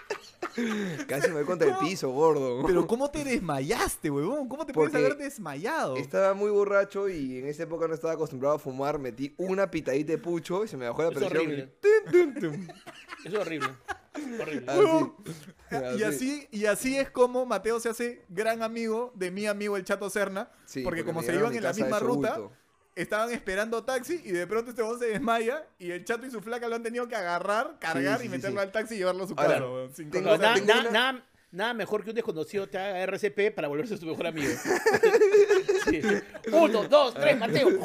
Casi 1.08 1.28
me 1.30 1.34
voy 1.36 1.46
contra 1.46 1.68
el 1.70 1.78
piso, 1.78 2.10
gordo. 2.10 2.64
Pero 2.66 2.88
¿cómo 2.88 3.10
te 3.12 3.24
desmayaste, 3.24 4.10
huevón? 4.10 4.48
¿Cómo 4.48 4.66
te 4.66 4.74
puedes 4.74 4.94
haber 4.96 5.18
desmayado? 5.18 5.98
Estaba 5.98 6.34
muy 6.34 6.50
borracho 6.52 7.10
y 7.10 7.40
en 7.40 7.48
esa 7.48 7.64
época 7.64 7.88
no 7.88 7.94
estaba 7.94 8.14
acostumbrado 8.14 8.56
a 8.56 8.60
fumar. 8.60 9.00
Metí 9.00 9.34
una 9.38 9.70
pitadita 9.70 10.14
de 10.14 10.18
pucho 10.18 10.64
y 10.64 10.68
se 10.68 10.78
me 10.78 10.88
bajó 10.88 11.04
la 11.04 11.10
Es 11.10 11.16
presión. 11.16 11.38
horrible. 11.38 11.74
y. 11.84 13.26
Es 13.28 13.34
horrible. 13.34 13.70
Horrible. 14.40 14.66
Así. 14.68 14.80
Huevón. 14.80 15.16
Y 15.98 16.04
Así. 16.04 16.48
y 16.52 16.66
así 16.66 16.96
es 16.98 17.10
como 17.10 17.46
Mateo 17.46 17.80
se 17.80 17.90
hace 17.90 18.24
gran 18.30 18.62
amigo 18.62 19.12
de 19.16 19.32
mi 19.32 19.48
amigo 19.48 19.76
el 19.78 19.84
Chato 19.84 20.10
Serna. 20.10 20.50
Sí, 20.66 20.84
porque, 20.84 21.04
como 21.04 21.24
se 21.24 21.34
iban 21.34 21.54
en 21.56 21.64
la 21.64 21.74
misma 21.74 22.00
ruta, 22.00 22.38
bulto. 22.38 22.56
Estaban 22.96 23.30
esperando 23.32 23.84
taxi 23.84 24.22
y 24.24 24.32
de 24.32 24.48
pronto 24.48 24.70
este 24.72 24.82
huevón 24.82 25.00
se 25.00 25.08
desmaya 25.08 25.68
y 25.78 25.92
el 25.92 26.04
Chato 26.06 26.26
y 26.26 26.32
su 26.32 26.42
flaca 26.42 26.68
lo 26.70 26.76
han 26.76 26.84
tenido 26.84 27.08
que 27.08 27.16
agarrar, 27.16 27.78
cargar 27.80 28.20
sí, 28.22 28.26
y 28.28 28.30
meterlo 28.30 28.60
sí. 28.62 28.66
al 28.66 28.72
taxi 28.72 28.96
y 28.96 28.98
llevarlo 29.00 29.26
a 29.26 29.28
su 29.28 29.34
Ahora, 29.38 29.56
casa, 29.60 29.96
sin 29.96 30.10
tengo- 30.12 30.30
conocer- 30.32 30.66
nada, 30.66 30.82
tengo 30.84 30.92
nada- 31.52 31.74
mejor 31.74 32.04
que 32.04 32.10
un 32.10 32.16
desconocido 32.16 32.68
te 32.68 32.78
haga 32.78 33.00
RCP 33.04 33.52
para 33.52 33.68
volverse 33.70 33.98
tu 33.98 34.06
mejor 34.06 34.28
amigo. 34.28 34.52
Uno, 36.52 36.84
dos, 36.88 37.14
tres, 37.14 37.38
Mateo. 37.38 37.68
Uno, 37.70 37.80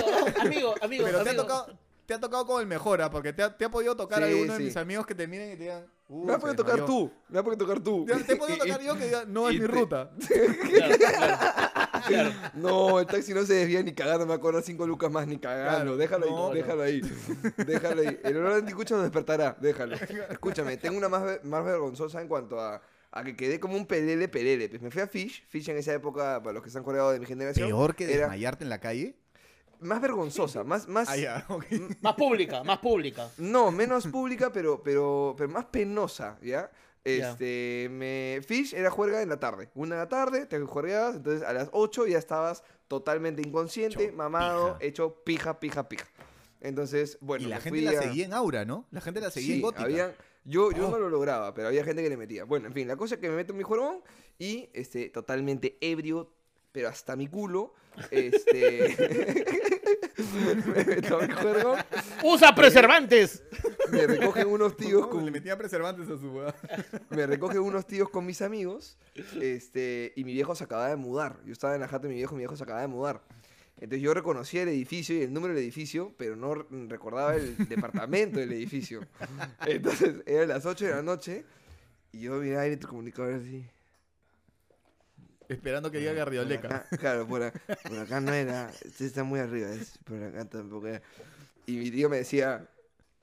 dos, 0.00 0.36
amigo, 0.40 0.74
amigo. 0.80 1.04
Pero 1.06 1.22
te 1.22 1.30
ha 1.30 1.36
tocado, 1.36 1.78
te 2.06 2.14
ha 2.14 2.20
tocado 2.20 2.46
con 2.46 2.60
el 2.60 2.66
mejor, 2.66 3.00
¿ah? 3.02 3.10
porque 3.10 3.32
te 3.32 3.42
ha, 3.42 3.56
te 3.56 3.64
ha 3.64 3.70
podido 3.70 3.96
tocar 3.96 4.18
Sí, 4.18 4.24
alguno 4.30 4.52
de 4.54 4.60
mis 4.64 4.76
amigos 4.76 5.06
que 5.06 5.14
te 5.14 5.26
miren 5.26 5.52
y 5.52 5.56
te 5.56 5.62
digan. 5.64 5.86
"Uh, 6.08 6.24
Me 6.24 6.32
se 6.34 6.38
podido 6.38 6.56
tocar 6.56 6.76
desmayó". 6.76 6.86
tú. 6.86 7.12
Me 7.28 7.38
has 7.38 7.44
podido 7.44 7.58
tocar 7.66 7.80
tú. 7.80 8.04
Te, 8.06 8.32
he 8.32 8.36
podido 8.36 8.58
tocar 8.58 8.80
yo 8.82 8.96
que 8.96 9.04
diga, 9.06 9.24
no 9.26 9.48
es 9.48 9.58
mi 9.58 9.66
ruta. 9.66 10.10
Claro, 10.28 10.94
claro, 10.98 11.70
claro. 12.06 12.32
No, 12.54 13.00
el 13.00 13.06
taxi 13.06 13.34
no 13.34 13.44
se 13.44 13.54
desvía 13.54 13.82
ni 13.82 13.92
cagando, 13.92 14.26
me 14.26 14.34
acuerdo 14.34 14.60
cinco 14.62 14.86
lucas 14.86 15.10
más 15.10 15.26
ni 15.26 15.38
cagando. 15.38 15.70
Claro, 15.70 15.96
déjalo 15.96 16.26
no, 16.30 16.48
ahí, 16.50 16.54
déjalo 16.54 16.82
ahí. 16.82 17.00
Déjalo 17.66 18.00
ahí. 18.02 18.20
El 18.24 18.36
olor 18.38 18.52
anticucho 18.54 18.94
nos 18.94 19.04
despertará, 19.04 19.56
déjalo. 19.60 19.96
Escúchame, 20.30 20.76
tengo 20.76 20.96
una 20.98 21.08
más, 21.08 21.44
más 21.44 21.64
vergonzosa 21.64 22.20
en 22.20 22.28
cuanto 22.28 22.60
a, 22.60 22.80
a 23.10 23.24
que 23.24 23.36
quedé 23.36 23.58
como 23.60 23.76
un 23.76 23.86
pelele 23.86 24.28
pelele. 24.28 24.68
Pues 24.68 24.82
me 24.82 24.90
fui 24.90 25.02
a 25.02 25.06
Fish, 25.06 25.44
Fish 25.48 25.68
en 25.68 25.76
esa 25.78 25.92
época, 25.94 26.40
para 26.42 26.52
los 26.54 26.62
que 26.62 26.68
están 26.68 26.82
coreados 26.84 27.12
de 27.12 27.20
mi 27.20 27.26
generación. 27.26 27.68
Peor 27.68 27.94
que 27.94 28.04
era 28.04 28.22
desmayarte 28.22 28.64
en 28.64 28.70
la 28.70 28.78
calle. 28.80 29.16
más 29.80 30.00
vergonzosa, 30.00 30.64
más, 30.64 30.88
más, 30.88 31.08
Ah. 31.10 31.44
Más 32.00 32.14
pública, 32.14 32.62
más 32.64 32.78
pública. 32.78 33.28
no, 33.38 33.70
menos 33.70 34.06
pública, 34.06 34.50
pero, 34.52 34.82
pero, 34.82 35.34
pero 35.36 35.50
más 35.50 35.66
penosa, 35.66 36.38
¿ya? 36.42 36.70
Este, 37.06 37.88
me, 37.90 38.40
Fish 38.46 38.74
era 38.74 38.90
juerga 38.90 39.22
en 39.22 39.28
la 39.28 39.38
tarde. 39.38 39.70
Una 39.74 39.94
de 39.96 40.00
la 40.02 40.08
tarde, 40.08 40.46
te 40.46 40.58
juergabas, 40.60 41.16
entonces 41.16 41.42
a 41.46 41.52
las 41.52 41.68
8 41.72 42.06
ya 42.06 42.18
estabas 42.18 42.62
totalmente 42.88 43.42
inconsciente, 43.42 44.04
Hecho 44.04 44.16
mamado, 44.16 44.74
pija. 44.78 44.86
hecho 44.88 45.14
pija, 45.24 45.60
pija, 45.60 45.88
pija. 45.88 46.06
Entonces, 46.60 47.18
bueno, 47.20 47.46
y 47.46 47.48
la 47.50 47.60
gente 47.60 47.80
la 47.82 47.90
a- 47.98 48.02
seguía 48.02 48.24
en 48.24 48.32
aura, 48.32 48.64
¿no? 48.64 48.86
La 48.90 49.00
gente 49.00 49.20
la 49.20 49.30
seguía 49.30 49.54
en 49.56 49.62
gótica. 49.62 49.84
habían- 49.84 50.14
yo, 50.44 50.70
yo 50.72 50.86
Oh. 50.88 50.90
no 50.90 50.98
lo 50.98 51.08
lograba, 51.10 51.52
pero 51.54 51.68
había 51.68 51.82
gente 51.84 52.02
que 52.02 52.08
le 52.08 52.16
metía. 52.16 52.44
Bueno, 52.44 52.68
en 52.68 52.72
fin, 52.72 52.86
la 52.88 52.96
cosa 52.96 53.16
es 53.16 53.20
que 53.20 53.28
me 53.28 53.36
meto 53.36 53.52
en 53.52 53.58
mi 53.58 53.64
juergón 53.64 54.00
y 54.38 54.68
este, 54.72 55.08
totalmente 55.10 55.76
ebrio, 55.80 56.30
pero 56.72 56.88
hasta 56.88 57.16
mi 57.16 57.26
culo. 57.28 57.74
Este. 58.10 58.96
me 60.74 60.84
meto 60.84 61.18
¡Usa 62.22 62.54
preservantes! 62.54 63.42
me 63.90 64.06
recogen 64.06 64.48
unos 64.48 64.76
tíos 64.76 65.06
con, 65.06 65.24
Le 65.24 65.30
metía 65.30 65.56
preservantes 65.56 66.08
a 66.08 66.18
su 66.18 66.42
me 67.10 67.26
recogen 67.26 67.60
unos 67.60 67.86
tíos 67.86 68.08
con 68.08 68.26
mis 68.26 68.42
amigos, 68.42 68.96
este, 69.40 70.12
y 70.16 70.24
mi 70.24 70.32
viejo 70.32 70.54
se 70.54 70.64
acaba 70.64 70.88
de 70.88 70.96
mudar. 70.96 71.38
Yo 71.44 71.52
estaba 71.52 71.74
en 71.74 71.80
la 71.80 71.88
jata 71.88 72.04
de 72.04 72.08
mi 72.10 72.16
viejo, 72.16 72.34
mi 72.34 72.40
viejo 72.40 72.56
se 72.56 72.64
acaba 72.64 72.80
de 72.80 72.88
mudar. 72.88 73.22
Entonces 73.78 74.00
yo 74.00 74.14
reconocía 74.14 74.62
el 74.62 74.68
edificio 74.68 75.16
y 75.16 75.22
el 75.22 75.32
número 75.32 75.54
del 75.54 75.62
edificio, 75.62 76.14
pero 76.16 76.34
no 76.34 76.54
recordaba 76.88 77.36
el 77.36 77.56
departamento 77.68 78.38
del 78.38 78.52
edificio. 78.52 79.06
Entonces 79.66 80.16
eran 80.24 80.48
las 80.48 80.64
8 80.64 80.86
de 80.86 80.90
la 80.92 81.02
noche 81.02 81.44
y 82.12 82.20
yo 82.20 82.36
miraba 82.36 82.66
el 82.66 82.72
intercomunicador 82.72 83.34
así. 83.34 83.66
Esperando 85.48 85.90
que 85.90 85.98
diga 85.98 86.12
Garrioleca. 86.12 86.68
acá- 86.68 86.96
claro, 86.96 87.26
por, 87.26 87.42
a- 87.42 87.52
por 87.52 87.98
acá 87.98 88.20
no 88.20 88.32
era, 88.32 88.70
está 88.98 89.24
muy 89.24 89.40
arriba, 89.40 89.70
es 89.70 89.98
por 90.04 90.22
acá 90.22 90.44
tampoco 90.44 90.86
era. 90.88 91.02
Y 91.66 91.76
mi 91.76 91.90
tío 91.90 92.08
me 92.08 92.18
decía, 92.18 92.68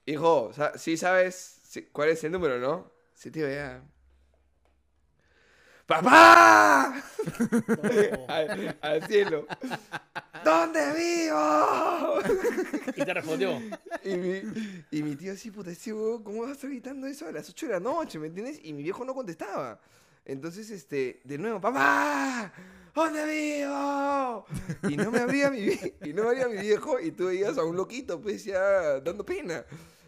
hijo, 0.05 0.51
sí 0.75 0.97
sabes 0.97 1.61
cuál 1.91 2.09
es 2.09 2.23
el 2.23 2.31
número, 2.31 2.59
¿no? 2.59 2.91
Sí, 3.15 3.31
tío, 3.31 3.49
ya. 3.49 3.83
¡Papá! 5.85 6.93
al, 8.29 8.77
al 8.81 9.03
cielo. 9.07 9.45
¿Dónde 10.43 10.93
vivo? 10.93 12.19
Y 12.95 13.03
te 13.03 13.13
respondió. 13.13 13.61
Y 14.03 14.15
mi, 14.15 14.41
y 14.91 15.03
mi 15.03 15.15
tío 15.15 15.33
así, 15.33 15.51
puta, 15.51 15.71
ese 15.71 15.91
¿cómo 15.91 16.41
vas 16.41 16.51
a 16.51 16.53
estar 16.53 16.69
gritando 16.69 17.05
eso 17.07 17.27
a 17.27 17.31
las 17.31 17.49
8 17.49 17.67
de 17.67 17.73
la 17.73 17.79
noche? 17.81 18.17
¿Me 18.17 18.27
entiendes? 18.27 18.59
Y 18.63 18.71
mi 18.73 18.83
viejo 18.83 19.03
no 19.03 19.13
contestaba. 19.13 19.79
Entonces, 20.25 20.69
este, 20.69 21.21
de 21.23 21.37
nuevo, 21.37 21.59
¡papá! 21.59 22.53
¿Dónde 22.93 23.25
vivo? 23.25 24.45
Y 24.89 24.97
no 24.97 25.11
me 25.11 25.19
abría 25.19 25.49
mi, 25.49 25.67
y 26.03 26.13
no 26.13 26.23
me 26.23 26.29
abría 26.29 26.47
mi 26.47 26.57
viejo 26.61 26.99
y 26.99 27.11
tú 27.11 27.25
veías 27.25 27.57
a 27.57 27.63
un 27.63 27.75
loquito, 27.75 28.21
pues 28.21 28.43
ya 28.45 28.99
dando 28.99 29.25
pena. 29.25 29.65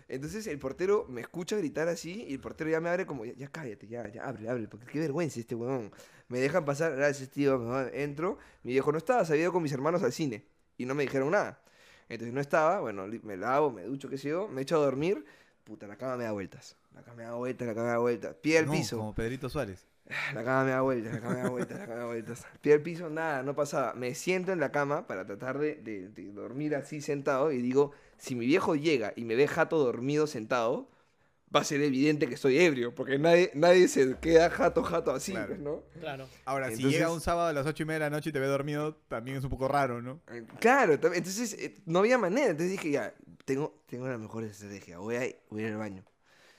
Entonces 0.08 0.46
el 0.46 0.60
portero 0.60 1.06
me 1.10 1.22
escucha 1.22 1.58
gritar 1.58 1.88
así 1.88 2.26
y 2.28 2.34
el 2.34 2.40
portero 2.40 2.70
ya 2.70 2.80
me 2.80 2.90
abre 2.90 3.08
como, 3.08 3.26
ya, 3.26 3.34
ya 3.34 3.48
cállate, 3.48 3.88
ya, 3.88 4.08
ya, 4.12 4.24
abre, 4.24 4.48
abre, 4.48 4.68
porque 4.68 4.86
qué 4.86 5.00
vergüenza 5.00 5.40
este 5.40 5.56
huevón. 5.56 5.92
Me 6.28 6.40
dejan 6.40 6.64
pasar, 6.64 6.96
gracias 6.96 7.30
tío, 7.30 7.88
entro. 7.90 8.38
Mi 8.62 8.74
viejo 8.74 8.92
no 8.92 9.00
estaba, 9.00 9.26
se 9.26 9.34
había 9.34 9.44
ido 9.44 9.52
con 9.52 9.64
mis 9.64 9.72
hermanos 9.72 10.04
al 10.04 10.14
cine 10.14 10.46
y 10.78 10.86
no 10.86 10.94
me 10.94 11.04
dijeron 11.04 11.32
nada. 11.32 11.60
Entonces 12.08 12.34
no 12.36 12.40
estaba, 12.40 12.82
bueno, 12.82 13.08
me 13.24 13.36
lavo, 13.36 13.72
me 13.72 13.82
ducho, 13.84 14.08
qué 14.10 14.20
sé 14.20 14.30
yo, 14.30 14.48
me 14.48 14.62
echo 14.62 14.76
a 14.76 14.86
dormir. 14.86 15.26
Puta, 15.64 15.88
la 15.88 15.98
cama 15.98 16.18
me 16.18 16.26
da 16.26 16.32
vueltas. 16.34 16.78
La 16.94 17.02
cama 17.02 17.18
me 17.18 17.24
da 17.24 17.34
vueltas, 17.34 17.68
la 17.68 17.74
cama 17.74 17.88
me 17.88 17.92
da 17.94 17.98
vueltas. 17.98 18.36
Pie 18.36 18.60
al 18.60 18.68
No, 18.68 18.72
piso. 18.74 18.98
Como 18.98 19.16
Pedrito 19.16 19.50
Suárez. 19.50 19.88
La 20.34 20.44
cama 20.44 20.64
me 20.66 20.72
da 20.72 20.82
vueltas, 20.82 21.14
la 21.16 21.20
cama 21.20 21.34
me 21.36 21.42
da 21.42 21.50
vueltas, 21.50 21.80
la 21.80 21.86
cama 21.86 21.96
me 21.96 22.02
da 22.02 22.06
vueltas. 22.08 22.46
Pie 22.62 22.74
al 22.74 22.82
piso, 22.82 23.10
nada, 23.10 23.42
no 23.44 23.56
pasaba. 23.56 23.94
Me 23.94 24.14
siento 24.14 24.52
en 24.52 24.60
la 24.60 24.72
cama 24.72 25.08
para 25.08 25.26
tratar 25.26 25.58
de, 25.58 25.76
de- 25.78 26.10
de 26.10 26.32
dormir 26.32 26.76
así 26.76 27.02
sentado 27.02 27.52
y 27.52 27.62
digo, 27.62 27.92
si 28.18 28.36
mi 28.36 28.46
viejo 28.46 28.76
llega 28.76 29.14
y 29.16 29.26
me 29.26 29.36
ve 29.36 29.48
jato 29.48 29.78
dormido 29.80 30.28
sentado, 30.28 30.90
va 31.56 31.62
a 31.62 31.64
ser 31.64 31.82
evidente 31.82 32.28
que 32.28 32.36
estoy 32.36 32.60
ebrio, 32.60 32.94
porque 32.94 33.18
nadie, 33.18 33.50
nadie 33.56 33.88
se 33.88 34.16
queda 34.20 34.50
jato, 34.50 34.84
jato 34.84 35.12
así, 35.12 35.32
Claro. 35.32 35.48
pues, 35.48 35.60
¿no? 35.60 35.84
Claro. 36.00 36.28
Ahora, 36.46 36.68
si 36.68 36.74
Entonces- 36.76 37.00
llega 37.00 37.12
un 37.12 37.22
sábado 37.22 37.48
a 37.48 37.54
las 37.54 37.66
ocho 37.66 37.82
y 37.84 37.86
media 37.88 38.00
de 38.06 38.10
la 38.12 38.16
noche 38.16 38.30
y 38.30 38.34
te 38.34 38.40
ve 38.40 38.48
dormido, 38.48 38.96
también 39.08 39.38
es 39.38 39.44
un 39.44 39.50
poco 39.50 39.68
raro, 39.68 40.02
¿no? 40.02 40.22
Eh, 40.32 40.46
Claro, 40.60 40.94
entonces 40.94 41.54
eh, 41.54 41.78
no 41.86 42.00
había 42.00 42.18
manera. 42.20 42.48
Entonces 42.52 42.72
dije, 42.72 42.92
ya, 42.92 43.14
tengo, 43.46 43.82
tengo 43.88 44.08
la 44.08 44.18
mejor 44.18 44.44
estrategia. 44.44 45.00
Voy 45.00 45.16
a, 45.16 45.22
voy 45.50 45.64
a 45.64 45.68
ir 45.68 45.74
al 45.74 45.78
baño. 45.80 46.04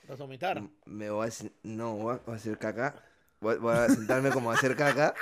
Vas 0.08 0.20
a 0.20 0.24
vomitar. 0.24 0.62
me 0.84 1.10
voy 1.10 1.24
a 1.24 1.28
hacer, 1.28 1.52
no, 1.62 1.94
voy 1.96 2.14
a, 2.14 2.20
voy 2.24 2.34
a 2.34 2.36
hacer 2.36 2.56
caca, 2.58 2.94
voy, 3.40 3.56
voy 3.58 3.74
a 3.74 3.88
sentarme 3.88 4.30
como 4.30 4.50
a 4.50 4.54
hacer 4.54 4.76
caca, 4.76 5.14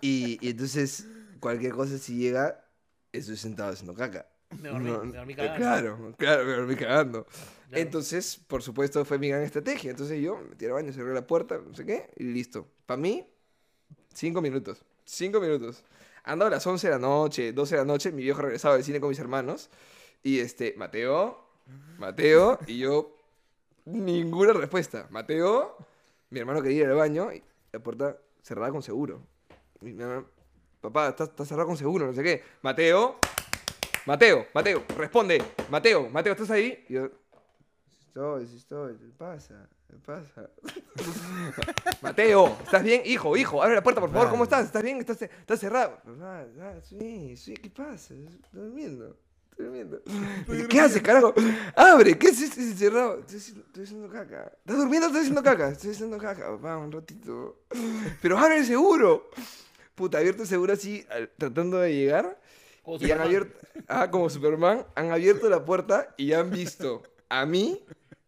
y, 0.00 0.38
y 0.44 0.50
entonces 0.50 1.06
cualquier 1.40 1.72
cosa 1.72 1.98
si 1.98 2.16
llega, 2.16 2.64
estoy 3.12 3.36
sentado 3.36 3.72
haciendo 3.72 3.94
caca. 3.94 4.26
Me 4.60 4.68
dormí, 4.68 4.90
No, 4.90 5.04
me 5.04 5.16
dormí 5.16 5.32
eh, 5.34 5.36
cagando. 5.36 5.58
Claro, 5.58 6.14
claro, 6.16 6.44
me 6.44 6.52
dormí 6.52 6.76
cagando. 6.76 7.24
Claro. 7.24 7.82
Entonces, 7.82 8.36
por 8.48 8.62
supuesto, 8.62 9.04
fue 9.04 9.18
mi 9.18 9.28
gran 9.28 9.42
estrategia. 9.42 9.90
Entonces 9.90 10.20
yo 10.20 10.36
me 10.36 10.50
metí 10.50 10.66
al 10.66 10.72
baño, 10.72 10.92
cerré 10.92 11.14
la 11.14 11.26
puerta, 11.26 11.60
no 11.64 11.74
sé 11.74 11.84
qué, 11.86 12.10
y 12.16 12.24
listo. 12.24 12.66
Para 12.86 13.00
mí, 13.00 13.26
cinco 14.12 14.40
minutos. 14.40 14.84
Cinco 15.04 15.40
minutos. 15.40 15.84
Ando 16.24 16.46
a 16.46 16.50
las 16.50 16.66
11 16.66 16.88
de 16.88 16.92
la 16.92 16.98
noche, 16.98 17.52
12 17.52 17.76
de 17.76 17.80
la 17.80 17.84
noche, 17.84 18.12
mi 18.12 18.22
viejo 18.22 18.42
regresaba 18.42 18.74
del 18.74 18.84
cine 18.84 19.00
con 19.00 19.08
mis 19.08 19.18
hermanos. 19.18 19.70
Y 20.22 20.40
este, 20.40 20.74
Mateo, 20.76 21.46
Mateo, 21.98 22.58
y 22.66 22.78
yo, 22.78 23.16
ninguna 23.86 24.52
respuesta. 24.52 25.06
Mateo, 25.10 25.76
mi 26.30 26.38
hermano 26.40 26.62
quería 26.62 26.84
ir 26.84 26.88
al 26.88 26.96
baño, 26.96 27.32
y 27.32 27.42
la 27.72 27.80
puerta 27.80 28.16
cerrada 28.42 28.70
con 28.70 28.82
seguro. 28.82 29.26
Mi 29.80 29.90
hermano, 29.90 30.26
papá, 30.80 31.08
está, 31.08 31.24
está 31.24 31.44
cerrada 31.44 31.66
con 31.66 31.76
seguro, 31.76 32.06
no 32.06 32.12
sé 32.12 32.22
qué. 32.22 32.42
Mateo, 32.62 33.16
Mateo, 34.06 34.46
Mateo, 34.54 34.84
responde. 34.96 35.42
Mateo, 35.70 36.08
Mateo, 36.08 36.32
¿estás 36.32 36.50
ahí? 36.50 36.84
Y 36.88 36.94
yo, 36.94 37.08
"Sí 37.88 38.06
estoy, 38.06 38.44
estoy, 38.44 38.96
¿qué 38.96 39.08
pasa? 39.18 39.68
¿Qué 39.88 39.96
pasa? 39.96 40.50
Mateo, 42.02 42.56
¿estás 42.62 42.82
bien? 42.84 43.02
Hijo, 43.04 43.36
hijo, 43.36 43.62
abre 43.62 43.74
la 43.74 43.82
puerta, 43.82 44.00
por 44.00 44.10
favor, 44.10 44.30
¿cómo 44.30 44.44
estás? 44.44 44.66
¿Estás 44.66 44.82
bien? 44.82 44.98
¿Estás, 44.98 45.20
estás 45.22 45.58
cerrado? 45.58 45.98
Ah, 46.22 46.44
sí, 46.82 47.36
sí, 47.36 47.54
¿qué 47.54 47.70
pasa? 47.70 48.14
Estoy 48.14 48.40
durmiendo. 48.52 49.16
Durmiendo. 49.62 50.00
¿Qué 50.68 50.80
haces, 50.80 51.02
carajo? 51.02 51.34
Abre, 51.76 52.18
¿qué 52.18 52.28
es 52.28 52.40
ese 52.40 52.74
cerrado? 52.74 53.20
Estoy, 53.20 53.38
haciendo- 53.38 53.64
estoy 53.66 53.84
haciendo 53.84 54.08
caca. 54.08 54.52
¿Estás 54.58 54.76
durmiendo 54.76 55.06
o 55.06 55.10
estás 55.10 55.22
haciendo 55.22 55.42
caca? 55.42 55.68
Estoy 55.68 55.90
haciendo 55.90 56.18
caca, 56.18 56.46
papá, 56.56 56.76
un 56.78 56.92
ratito. 56.92 57.60
Pero 58.22 58.38
abre 58.38 58.58
el 58.58 58.66
seguro. 58.66 59.28
Puta, 59.94 60.18
abierto 60.18 60.42
el 60.42 60.48
seguro 60.48 60.72
así, 60.72 61.04
tratando 61.36 61.78
de 61.78 61.94
llegar. 61.94 62.40
Como 62.82 62.96
Y 62.98 63.10
han 63.10 63.20
abierto, 63.20 63.58
ah, 63.88 64.10
como 64.10 64.30
Superman, 64.30 64.86
han 64.94 65.10
abierto 65.10 65.48
la 65.50 65.64
puerta 65.64 66.14
y 66.16 66.32
han 66.32 66.50
visto 66.50 67.02
a 67.28 67.44
mí 67.44 67.84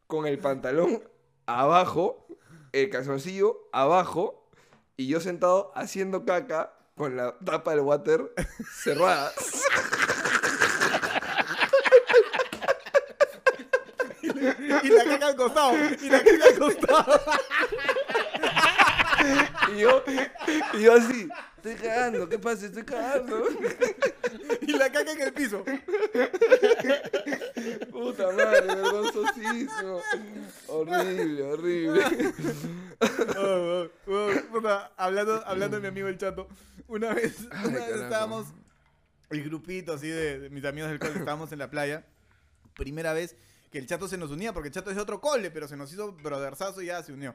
con 0.06 0.26
el 0.26 0.38
pantalón 0.38 1.02
abajo, 1.46 2.26
el 2.72 2.90
calzoncillo 2.90 3.68
abajo, 3.72 4.50
y 4.98 5.06
yo 5.08 5.20
sentado 5.20 5.72
haciendo 5.74 6.26
caca 6.26 6.74
con 6.94 7.16
la 7.16 7.38
tapa 7.38 7.70
del 7.70 7.80
water 7.80 8.32
cerrada. 8.70 9.32
Y 14.82 14.88
la 14.88 15.04
caca 15.04 15.26
al 15.28 15.36
costado. 15.36 15.74
Y 15.76 16.08
la 16.08 16.22
caca 16.22 16.44
al 16.44 16.58
costado. 16.58 17.20
Y 19.74 19.80
yo, 19.80 20.02
y 20.74 20.82
yo 20.82 20.94
así, 20.94 21.28
estoy 21.56 21.74
cagando, 21.76 22.28
¿qué 22.28 22.38
pasa? 22.38 22.66
Estoy 22.66 22.84
cagando. 22.84 23.44
Y 24.62 24.72
la 24.72 24.90
caca 24.90 25.12
en 25.12 25.22
el 25.22 25.32
piso. 25.32 25.64
Puta 27.90 28.32
madre, 28.32 28.62
vergonzosísimo. 28.62 30.00
Horrible, 30.66 31.42
horrible. 31.42 32.04
Oh, 33.38 33.86
oh, 34.06 34.12
oh, 34.12 34.30
puta, 34.50 34.92
hablando, 34.96 35.42
hablando 35.46 35.76
de 35.76 35.82
mi 35.82 35.88
amigo 35.88 36.08
el 36.08 36.18
chato, 36.18 36.48
una 36.88 37.14
vez, 37.14 37.46
Ay, 37.50 37.68
una 37.68 37.78
vez 37.78 37.96
estábamos, 37.96 38.46
el 39.30 39.44
grupito 39.44 39.92
así 39.92 40.08
de, 40.08 40.40
de 40.40 40.50
mis 40.50 40.64
amigos 40.64 40.90
del 40.90 40.98
cole, 40.98 41.18
estábamos 41.18 41.52
en 41.52 41.60
la 41.60 41.70
playa. 41.70 42.04
Primera 42.74 43.12
vez 43.12 43.36
que 43.72 43.78
el 43.78 43.86
chato 43.86 44.06
se 44.06 44.16
nos 44.18 44.30
unía, 44.30 44.52
porque 44.52 44.68
el 44.68 44.74
chato 44.74 44.90
es 44.90 44.96
de 44.96 45.02
otro 45.02 45.20
cole, 45.20 45.50
pero 45.50 45.66
se 45.66 45.76
nos 45.76 45.92
hizo 45.92 46.12
brotherzazo 46.12 46.82
y 46.82 46.86
ya 46.86 47.02
se 47.02 47.12
unió. 47.12 47.34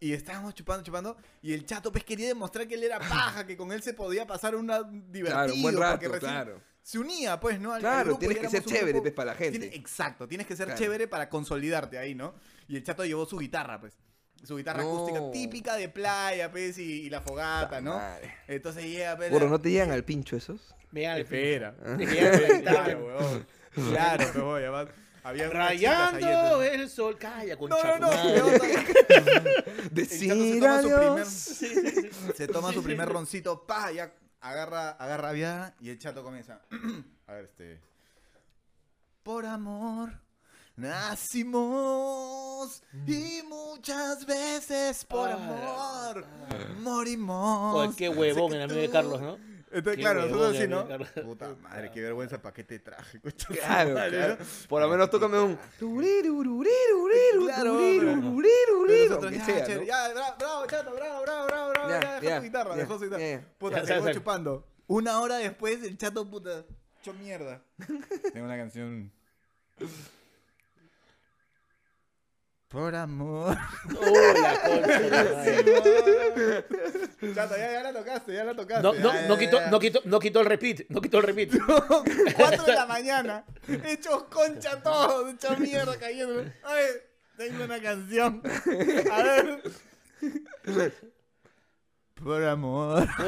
Y 0.00 0.12
estábamos 0.12 0.54
chupando, 0.54 0.82
chupando, 0.82 1.16
y 1.40 1.52
el 1.52 1.64
chato 1.64 1.92
pues 1.92 2.02
quería 2.04 2.26
demostrar 2.26 2.66
que 2.66 2.74
él 2.74 2.82
era 2.82 2.98
paja, 2.98 3.46
que 3.46 3.56
con 3.56 3.70
él 3.72 3.82
se 3.82 3.94
podía 3.94 4.26
pasar 4.26 4.56
una 4.56 4.82
divertido. 4.82 5.26
Claro, 5.36 5.54
un 5.54 5.62
buen 5.62 5.74
porque 5.76 5.88
rato, 5.90 6.08
recién 6.08 6.18
claro. 6.32 6.60
Se 6.82 6.98
unía, 6.98 7.38
pues, 7.38 7.60
¿no? 7.60 7.68
Al- 7.70 7.76
al 7.76 7.80
Claro, 7.80 8.04
grupo 8.06 8.18
tienes 8.18 8.38
que 8.38 8.48
ser 8.48 8.64
chévere, 8.64 8.90
grupo- 8.94 9.02
pues, 9.02 9.14
para 9.14 9.30
la 9.30 9.38
gente. 9.38 9.60
Tiene- 9.60 9.76
exacto, 9.76 10.26
tienes 10.26 10.48
que 10.48 10.56
ser 10.56 10.66
Claro. 10.66 10.80
chévere 10.80 11.06
para 11.06 11.28
consolidarte 11.28 11.96
ahí, 11.96 12.16
¿no? 12.16 12.34
Y 12.66 12.74
el 12.76 12.82
chato 12.82 13.04
llevó 13.04 13.24
su 13.24 13.38
guitarra, 13.38 13.78
pues. 13.80 13.94
Su 14.42 14.56
guitarra 14.56 14.82
No. 14.82 14.92
acústica 14.92 15.30
típica 15.30 15.76
de 15.76 15.88
playa, 15.88 16.50
pues, 16.50 16.76
y, 16.78 17.02
y 17.02 17.10
la 17.10 17.20
fogata, 17.20 17.80
¿no? 17.80 17.94
Madre. 17.98 18.34
Entonces 18.48 18.82
llega, 18.84 19.16
pues. 19.16 19.30
La- 19.30 19.38
¿no 19.46 19.60
te 19.60 19.70
llegan 19.70 19.92
al 19.92 20.02
pincho 20.04 20.34
esos? 20.36 20.74
Me 20.90 21.02
da 21.02 21.14
el 21.14 21.22
Espera. 21.22 21.76
Te 21.96 22.04
quedas 22.06 22.40
con 22.40 22.48
la 22.50 22.56
guitarra. 22.58 22.98
Weón. 22.98 23.46
Claro, 23.90 24.24
pero 24.32 24.44
voy, 24.46 24.62
además. 24.62 24.88
Había 25.24 25.48
Rayando 25.50 26.62
el 26.62 26.88
sol. 26.90 27.16
Calla, 27.18 27.56
con 27.56 27.70
No, 27.70 27.76
no, 27.98 28.10
no. 28.10 28.10
Decir 29.90 30.32
se 30.32 30.58
toma 30.60 30.82
su 30.82 30.88
primer- 30.94 31.18
adiós. 31.18 31.28
Sí, 31.28 31.66
sí, 31.66 31.90
sí. 31.92 32.10
Se 32.36 32.48
toma 32.48 32.68
Sí, 32.68 32.74
su 32.74 32.80
sí. 32.80 32.86
primer 32.86 33.08
roncito, 33.08 33.64
pa, 33.66 33.92
ya 33.92 34.12
agarra, 34.40 34.90
agarra 34.90 35.32
viada 35.32 35.74
y 35.80 35.90
el 35.90 35.98
chato 35.98 36.22
comienza. 36.24 36.60
A 37.28 37.34
ver, 37.34 37.44
este. 37.44 37.80
Por 39.22 39.46
amor 39.46 40.20
nacimos 41.52 42.82
y 43.06 43.40
muchas 43.48 44.24
veces 44.26 45.04
por 45.04 45.28
Ah, 45.30 45.34
amor 45.34 46.24
ah. 46.26 46.56
morimos. 46.80 47.94
Qué 47.94 48.08
huevón 48.08 48.54
el 48.54 48.62
amigo 48.62 48.80
de 48.80 48.90
Carlos, 48.90 49.20
¿no? 49.20 49.38
Entonces, 49.72 49.96
Qué 49.96 50.02
claro, 50.02 50.22
nosotros 50.26 50.56
sí, 50.56 50.68
¿no? 50.68 50.86
Carlos. 50.86 51.08
Puta 51.24 51.54
madre, 51.62 51.90
qué 51.92 52.02
vergüenza, 52.02 52.42
¿para 52.42 52.52
qué 52.52 52.62
te 52.62 52.78
traje? 52.78 53.20
Claro, 53.20 53.94
madre, 53.94 54.10
claro. 54.10 54.36
¿no? 54.38 54.46
Por 54.68 54.82
lo 54.82 54.88
menos 54.88 55.10
tócame 55.10 55.38
un. 55.38 55.58
Claro, 57.46 57.80
nosotros, 59.08 59.32
ya, 59.32 59.44
sea, 59.44 59.76
¿no? 59.76 59.82
ya, 59.82 60.08
bravo, 60.12 60.66
chato, 60.66 60.94
bravo, 60.94 61.22
bravo, 61.22 61.46
bravo, 61.46 61.70
bravo, 61.70 61.88
Ya, 61.88 62.00
ya, 62.00 62.20
dejó 62.20 62.36
su 62.36 62.42
guitarra, 62.42 62.76
dejó 62.76 62.98
su 62.98 63.04
guitarra. 63.04 63.42
Puta, 63.58 63.86
se 63.86 64.00
fue 64.00 64.14
chupando. 64.14 64.66
Una 64.86 65.20
hora 65.20 65.36
después, 65.36 65.82
el 65.84 65.96
chato, 65.96 66.28
puta, 66.28 66.64
hecho 67.00 67.14
mierda. 67.14 67.62
Tengo 68.32 68.46
una 68.46 68.56
canción. 68.56 69.10
Por 72.72 72.94
amor. 72.94 73.56
Oh, 74.00 74.34
la 74.42 74.60
concha. 74.62 74.98
Chato, 77.34 77.56
ya, 77.56 77.72
ya 77.72 77.82
la 77.82 77.92
tocaste, 77.92 78.32
ya 78.34 78.44
la 78.44 78.54
tocaste. 78.54 78.82
No, 78.82 78.92
no, 78.94 79.12
ya, 79.12 79.28
no 79.28 79.34
ya, 79.34 79.38
quitó, 79.38 79.58
ya. 79.58 79.70
no, 79.70 79.78
quitó, 79.78 80.00
no 80.04 80.18
quitó 80.18 80.40
el 80.40 80.46
repeat, 80.46 80.80
no 80.88 81.00
quitó 81.00 81.18
el 81.18 81.24
repeat. 81.24 81.50
Cuatro 82.36 82.64
de 82.64 82.74
la 82.74 82.86
mañana. 82.96 83.44
Hechos 83.84 84.24
concha 84.24 84.82
todos, 84.82 85.32
hechos 85.34 85.58
mierda 85.58 85.96
cayendo. 85.98 86.44
Ay, 86.64 86.84
tengo 87.36 87.64
una 87.64 87.80
canción. 87.80 88.42
A 89.10 89.22
ver. 89.22 89.62
Por 92.22 92.44
amor. 92.44 93.06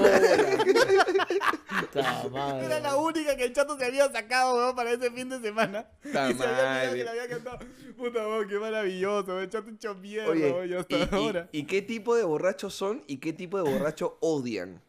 Era 1.95 2.81
la 2.81 2.97
única 2.97 3.37
que 3.37 3.45
el 3.45 3.53
chato 3.53 3.77
se 3.79 3.85
había 3.85 4.11
sacado, 4.11 4.57
weón, 4.57 4.75
para 4.77 4.93
ese 4.93 5.11
fin 5.11 5.29
de 5.29 5.41
semana. 5.41 5.87
Ta 6.13 6.31
y 6.31 6.35
se 6.35 6.43
había 6.45 6.91
olvidado 6.91 6.95
que 6.95 7.05
le 7.05 7.11
había 7.11 7.29
cantado. 7.29 7.59
Puta, 7.97 8.27
weón, 8.27 8.49
qué 8.49 8.59
maravilloso, 8.59 9.27
weón. 9.29 9.43
El 9.43 9.51
chato 9.51 9.71
hecho 9.71 9.95
mierda, 9.95 10.31
Oye, 10.31 10.51
weón, 10.53 10.69
ya 10.69 10.81
hasta 10.81 10.97
y, 10.97 11.01
y- 11.03 11.09
ahora. 11.13 11.49
y 11.53 11.65
qué 11.67 11.83
tipo 11.83 12.15
de 12.17 12.25
borrachos 12.25 12.75
son 12.75 13.03
y 13.07 13.19
qué 13.19 13.33
tipo 13.33 13.63
de 13.63 13.71
borracho 13.71 14.17
odian? 14.21 14.81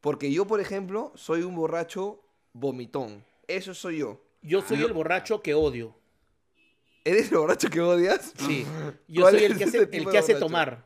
Porque 0.00 0.32
yo, 0.32 0.46
por 0.46 0.60
ejemplo, 0.60 1.12
soy 1.14 1.42
un 1.42 1.54
borracho 1.54 2.22
vomitón. 2.52 3.24
Eso 3.46 3.74
soy 3.74 3.98
yo. 3.98 4.20
Yo 4.42 4.62
soy 4.62 4.82
el 4.82 4.92
borracho 4.92 5.42
que 5.42 5.52
odio. 5.54 5.94
¿Eres 7.04 7.30
el 7.32 7.38
borracho 7.38 7.68
que 7.68 7.80
odias? 7.80 8.32
Sí. 8.36 8.64
Yo 9.08 9.22
¿Cuál 9.22 9.34
soy 9.34 9.44
el 9.44 9.52
es 9.52 9.58
que 9.58 9.64
hace, 9.64 9.78
el 9.92 10.08
que 10.08 10.18
hace 10.18 10.34
tomar. 10.34 10.84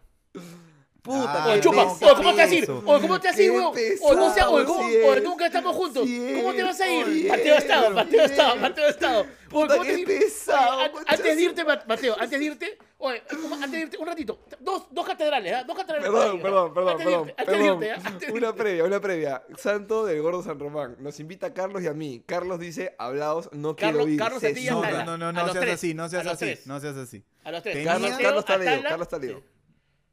Puta, 1.05 1.45
Ah, 1.45 1.47
Oye, 1.49 1.55
qué 1.57 1.61
chupa. 1.61 1.85
no. 1.85 1.93
Oye, 1.93 2.15
¿cómo 2.17 2.31
te 2.35 2.41
vas 2.43 2.51
a 2.51 2.55
ir? 2.55 2.63
eso. 2.65 2.83
Oye, 2.87 3.01
¿cómo 3.03 3.21
te 3.21 3.29
vas 3.29 3.37
a 3.37 3.43
ir, 3.43 3.51
Qué 3.51 3.57
weón? 3.59 3.73
Oye, 3.75 3.99
¿cómo, 4.01 4.29
se- 4.31 4.35
pesado, 4.35 4.53
oye, 4.53 4.65
¿cómo- 4.65 4.81
sí 4.89 4.97
oye, 4.97 5.17
es. 5.19 5.23
nunca 5.23 5.47
estamos 5.47 5.77
juntos. 5.77 6.09
¿Cómo 6.37 6.55
te 6.55 6.63
vas 6.63 6.81
a 6.81 6.89
ir? 6.91 7.29
Mateo 7.29 7.55
Estado, 7.57 7.91
Mateo 7.91 8.25
Estado. 8.25 8.57
Mateo 8.57 8.89
Estado. 8.89 9.21
Oye, 9.21 9.29
Puta, 9.51 9.75
¿cómo 9.77 9.85
te- 9.85 9.97
qué 9.97 10.07
pesado, 10.07 10.81
Antes 11.07 11.37
de 11.37 11.43
irte, 11.43 11.63
Ma- 11.65 11.83
Mateo, 11.87 12.17
antes 12.19 12.39
de 12.41 12.45
irte, 12.47 12.79
oye, 12.97 13.23
¿cómo- 13.31 13.55
antes 13.55 13.71
de 13.73 13.81
irte, 13.81 13.99
un 13.99 14.07
ratito, 14.07 14.39
dos, 14.61 14.87
dos 14.91 15.07
catedrales, 15.07 15.53
¿ah? 15.53 15.65
Dos 15.65 15.77
catedrales. 15.77 16.11
Perdón, 16.11 16.37
ahí, 16.37 16.43
perdón, 16.43 16.69
¿ah? 16.71 16.75
perdón, 16.75 16.91
Antes 16.93 17.05
de 17.07 17.13
perdón. 17.13 17.29
irte, 17.29 17.35
antes 17.43 17.47
de 17.47 17.59
perdón. 17.65 17.83
irte, 17.83 17.91
¿ah? 17.93 18.03
Antes 18.09 18.31
Una 18.33 18.55
previa, 18.55 18.85
una 18.85 19.01
previa. 19.01 19.43
Santo 19.59 20.07
del 20.07 20.23
Gordo 20.23 20.43
San 20.43 20.59
Román. 20.59 20.97
Nos 21.01 21.21
invita 21.21 21.49
a 21.49 21.53
Carlos 21.55 21.83
y 21.83 21.87
a 21.87 21.93
mí. 21.93 22.23
Carlos 22.25 22.59
dice, 22.59 22.95
hablaos, 22.99 23.51
no 23.53 23.77
quiero 23.77 23.99
Carlos- 23.99 24.09
ir. 24.11 24.19
Carlos 24.19 24.41
se 24.41 24.49
a 24.49 24.55
ti 24.55 24.61
y 24.61 24.69
a 24.69 24.73
No, 24.73 24.81
no, 24.83 25.05
no, 25.19 25.19
no, 25.19 25.33
no 25.47 25.53
seas 25.53 25.69
así, 25.69 25.93
no 25.93 26.09
seas 26.09 26.27
así, 26.27 26.55
no 26.65 26.81
seas 26.81 26.97
así. 26.97 27.23
A 27.45 27.51
los 27.53 27.63
tres. 27.63 27.85
Carlos, 27.85 28.11
Carlos 28.19 28.41
está 28.41 28.55
Atala, 28.55 28.83
Carlos 28.89 29.03
está 29.07 29.19
lío. 29.19 29.54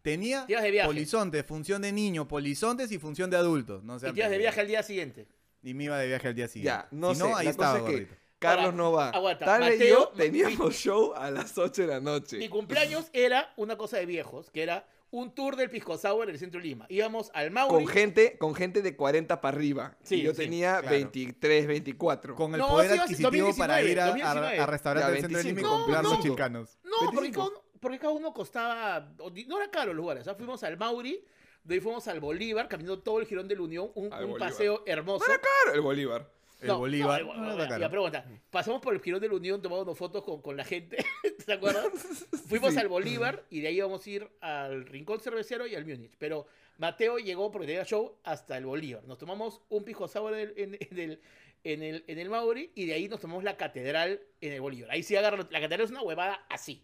Tenía 0.01 0.45
de 0.45 0.71
viaje. 0.71 0.87
polizontes, 0.87 1.45
función 1.45 1.81
de 1.81 1.91
niño, 1.91 2.27
polizontes 2.27 2.91
y 2.91 2.97
función 2.97 3.29
de 3.29 3.37
adultos. 3.37 3.83
No 3.83 3.97
Y 3.97 4.17
ibas 4.17 4.29
de 4.31 4.37
viaje 4.37 4.61
al 4.61 4.67
día 4.67 4.83
siguiente. 4.83 5.27
Y 5.63 5.73
me 5.73 5.83
iba 5.85 5.97
de 5.99 6.07
viaje 6.07 6.27
al 6.27 6.35
día 6.35 6.47
siguiente. 6.47 6.83
Ya, 6.83 6.87
no 6.91 7.13
si 7.13 7.21
sé. 7.21 7.27
no, 7.29 7.35
ahí 7.37 7.45
la 7.45 7.51
estaba 7.51 7.79
cosa 7.79 7.91
es 7.93 7.99
que. 8.07 8.21
Carlos 8.39 8.65
Ahora, 8.65 8.77
no 8.77 8.91
va. 8.91 9.09
aguanta, 9.09 9.45
Tala 9.45 9.75
y 9.75 9.87
yo 9.87 10.07
teníamos 10.17 10.73
show 10.75 11.13
a 11.15 11.29
las 11.29 11.55
8 11.55 11.83
de 11.83 11.87
la 11.87 11.99
noche. 11.99 12.37
Mi 12.37 12.49
cumpleaños 12.49 13.05
era 13.13 13.53
una 13.55 13.77
cosa 13.77 13.97
de 13.97 14.07
viejos, 14.07 14.49
que 14.49 14.63
era 14.63 14.87
un 15.11 15.35
tour 15.35 15.55
del 15.55 15.69
Pisco 15.69 15.95
Sour 15.95 16.23
en 16.23 16.31
el 16.31 16.39
centro 16.39 16.59
de 16.59 16.65
Lima. 16.65 16.87
Íbamos 16.89 17.29
al 17.35 17.51
Mauri. 17.51 17.75
Con 17.75 17.85
gente, 17.87 18.37
con 18.39 18.55
gente 18.55 18.81
de 18.81 18.95
40 18.95 19.39
para 19.41 19.55
arriba. 19.55 19.95
Sí, 20.01 20.15
y 20.15 20.21
yo 20.23 20.31
sí, 20.31 20.37
tenía 20.39 20.79
claro. 20.79 20.95
23, 20.95 21.67
24. 21.67 22.33
Con 22.35 22.55
el 22.55 22.61
No, 22.61 22.69
poder 22.69 22.93
sí, 22.93 22.97
adquisitivo 22.97 23.55
para 23.55 23.75
2019, 23.75 23.91
ir 23.91 23.99
a, 23.99 24.03
a, 24.05 24.07
2019. 24.07 24.59
a 24.59 24.65
restaurantes 24.65 25.11
del 25.11 25.21
centro 25.21 25.37
de 25.37 25.43
Lima 25.43 25.59
y 25.59 25.63
25. 25.63 25.77
comprar 25.83 26.03
No, 26.03 26.09
los 26.09 26.17
no. 26.17 26.23
chilcanos. 26.23 26.79
No, 26.83 26.91
porque 27.01 27.15
25. 27.21 27.51
con- 27.53 27.70
porque 27.81 27.99
cada 27.99 28.13
uno 28.13 28.33
costaba, 28.33 29.13
no 29.47 29.57
era 29.57 29.69
caro 29.69 29.87
los 29.87 29.97
lugares, 29.97 30.21
o 30.21 30.23
sea, 30.25 30.35
fuimos 30.35 30.63
al 30.63 30.77
Mauri, 30.77 31.23
de 31.63 31.73
ahí 31.75 31.79
fuimos 31.81 32.07
al 32.07 32.19
Bolívar, 32.19 32.67
caminando 32.67 32.99
todo 33.01 33.19
el 33.19 33.25
Girón 33.25 33.47
de 33.47 33.55
la 33.55 33.61
Unión, 33.63 33.91
un, 33.95 34.09
paseo 34.39 34.83
hermoso. 34.85 35.25
Claro, 35.25 35.75
el 35.75 35.81
Bolívar. 35.81 36.29
El 36.61 36.67
No, 36.67 36.77
Bolívar. 36.77 37.23
no, 37.25 37.33
no, 37.33 37.55
no, 37.55 37.57
ya, 37.57 37.67
caro. 37.67 37.85
aguanta. 37.97 38.23
Pasamos 38.51 38.81
por 38.81 38.93
el 38.93 39.01
Girón 39.01 39.19
de 39.19 39.27
la 39.27 39.33
Unión, 39.35 39.61
tomamos 39.61 39.97
fotos 39.97 40.23
con, 40.23 40.41
con 40.43 40.55
la 40.55 40.63
gente, 40.63 41.03
¿te 41.45 41.53
acuerdas? 41.53 41.87
Fuimos 42.47 42.73
Sí. 42.73 42.79
al 42.79 42.87
Bolívar 42.87 43.43
y 43.49 43.61
de 43.61 43.67
ahí 43.69 43.77
íbamos 43.77 44.05
a 44.05 44.09
ir 44.09 44.29
al 44.41 44.85
Rincón 44.85 45.19
Cervecero 45.19 45.65
y 45.65 45.73
al 45.75 45.85
Múnich. 45.85 46.13
Pero 46.19 46.45
Mateo 46.77 47.17
llegó 47.17 47.51
porque 47.51 47.65
tenía 47.67 47.83
show 47.83 48.15
hasta 48.23 48.57
el 48.57 48.65
Bolívar. 48.67 49.03
Nos 49.05 49.17
tomamos 49.17 49.61
un 49.69 49.83
pisco 49.83 50.07
sour 50.07 50.35
en, 50.35 50.53
en- 50.55 50.77
en 50.79 50.99
el, 50.99 51.21
en, 51.63 51.81
el, 51.83 52.03
en 52.07 52.19
el 52.19 52.29
Mauri 52.29 52.71
y 52.75 52.85
de 52.85 52.93
ahí 52.93 53.07
nos 53.07 53.19
tomamos 53.19 53.43
la 53.43 53.57
catedral 53.57 54.21
en 54.39 54.53
el 54.53 54.61
Bolívar. 54.61 54.91
Ahí 54.91 55.01
sí 55.03 55.15
agarra, 55.15 55.37
la 55.37 55.45
catedral 55.61 55.81
es 55.81 55.89
una 55.91 56.01
huevada 56.03 56.45
así. 56.49 56.83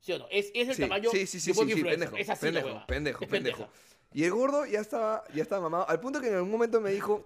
¿Sí 0.00 0.12
o 0.12 0.18
no? 0.18 0.26
Es, 0.30 0.50
es 0.54 0.68
el 0.68 0.74
Sí, 0.74 0.82
tamaño 0.82 1.10
sí, 1.10 1.26
sí, 1.26 1.40
sí, 1.40 1.52
de 1.52 1.54
sí, 1.54 1.74
sí, 1.74 1.84
pendejo, 1.84 2.16
Es 2.16 2.28
así 2.30 2.46
pendejo, 2.46 2.68
pendejo, 2.86 3.26
pendejo. 3.26 3.28
pendeja. 3.30 3.68
Y 4.12 4.24
el 4.24 4.30
gordo 4.32 4.66
ya 4.66 4.80
estaba, 4.80 5.24
ya 5.34 5.42
estaba 5.42 5.62
mamado, 5.62 5.88
al 5.88 6.00
punto 6.00 6.20
que 6.20 6.28
en 6.28 6.34
algún 6.34 6.50
momento 6.50 6.80
me 6.80 6.90
dijo, 6.90 7.24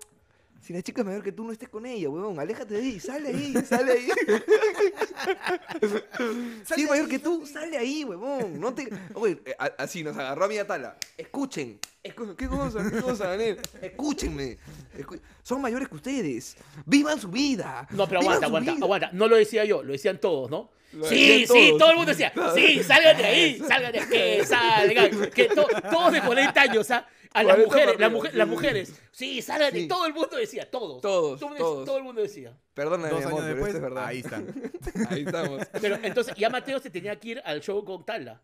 si 0.61 0.73
la 0.73 0.83
chica 0.83 1.03
es 1.03 1.07
mayor 1.07 1.23
que 1.23 1.31
tú, 1.33 1.45
no 1.45 1.53
estés 1.53 1.69
con 1.69 1.85
ella, 1.87 2.09
huevón, 2.09 2.39
aléjate 2.41 2.75
de 2.75 2.81
ahí, 2.81 2.99
sale 3.01 3.29
ahí, 3.29 3.55
sale 3.69 3.93
ahí. 3.93 4.09
si 6.65 6.83
es 6.83 6.89
mayor 6.89 7.09
que 7.09 7.19
tú, 7.19 7.47
sale 7.47 7.77
ahí, 7.77 8.05
huevón, 8.05 8.59
no 8.61 8.75
te... 8.75 8.89
Oye, 9.15 9.41
eh, 9.45 9.55
así 9.79 10.03
nos 10.03 10.17
agarró 10.17 10.45
a 10.45 10.49
mi 10.49 10.59
Atala, 10.59 10.97
escuchen, 11.17 11.79
escu- 12.03 12.35
¿qué 12.37 12.49
cosa, 12.49 12.89
qué 12.91 13.01
cosa, 13.01 13.29
Daniel? 13.29 13.59
Escúchenme, 13.83 14.59
escu- 14.97 15.21
son 15.43 15.61
mayores 15.61 15.89
que 15.89 15.95
ustedes, 15.97 16.57
vivan 16.87 17.21
su 17.21 17.29
vida. 17.29 17.87
No, 17.91 18.07
pero 18.09 18.21
aguanta, 18.21 18.47
aguanta, 18.47 18.73
vida. 18.73 18.85
aguanta. 18.85 19.11
No 19.13 19.29
lo 19.29 19.37
decía 19.37 19.65
yo, 19.65 19.83
lo 19.83 19.93
decían 19.93 20.19
todos, 20.19 20.51
¿no? 20.51 20.71
Lo 20.93 21.07
sí, 21.09 21.41
sí, 21.41 21.47
todos. 21.49 21.79
todo 21.79 21.91
el 21.91 21.97
mundo 21.97 22.13
decía, 22.13 22.33
sí, 22.55 22.83
salgan 22.85 23.17
de 23.17 23.25
ahí, 23.25 23.59
salgan 23.67 23.93
de 23.93 23.99
que 24.07 24.45
salgan. 24.47 25.31
Que 25.31 25.45
to- 25.47 25.67
todos 25.91 26.13
de 26.13 26.21
40 26.23 26.61
años, 26.61 26.91
¿ah? 26.93 27.07
A 27.35 27.43
las 27.43 27.57
40 27.57 27.67
mujeres, 27.67 27.87
las, 27.87 27.95
arriba, 27.95 28.09
mujer- 28.11 28.31
sí, 28.33 28.37
las 28.39 28.49
mujeres, 28.49 29.01
sí, 29.13 29.41
de 29.73 29.81
Sí. 29.81 29.89
todo 29.89 30.07
el 30.07 30.15
mundo 30.15 30.37
decía, 30.37 30.71
todos. 30.71 31.03
Todos, 31.03 31.39
Todo, 31.41 31.49
el 31.53 31.55
mundo- 31.59 31.65
todos. 31.73 31.85
todo 31.85 31.97
el 31.99 32.05
mundo 32.05 32.23
decía. 32.23 32.57
Perdóname, 32.73 33.09
Dos 33.11 33.19
mi 33.19 33.25
años 33.25 33.33
amor, 33.33 33.43
pero 33.43 33.55
después, 33.55 33.75
esto 33.75 33.77
es 33.79 33.83
verdad. 33.83 34.07
ahí 34.07 34.19
están. 34.21 34.73
Ahí 35.11 35.25
estamos. 35.27 35.63
Pero 35.81 35.99
entonces 36.03 36.35
ya 36.37 36.49
Mateo 36.49 36.79
se 36.79 36.91
tenía 36.91 37.19
que 37.19 37.29
ir 37.29 37.43
al 37.45 37.61
show 37.61 37.85
con 37.85 38.05
Tala. 38.07 38.41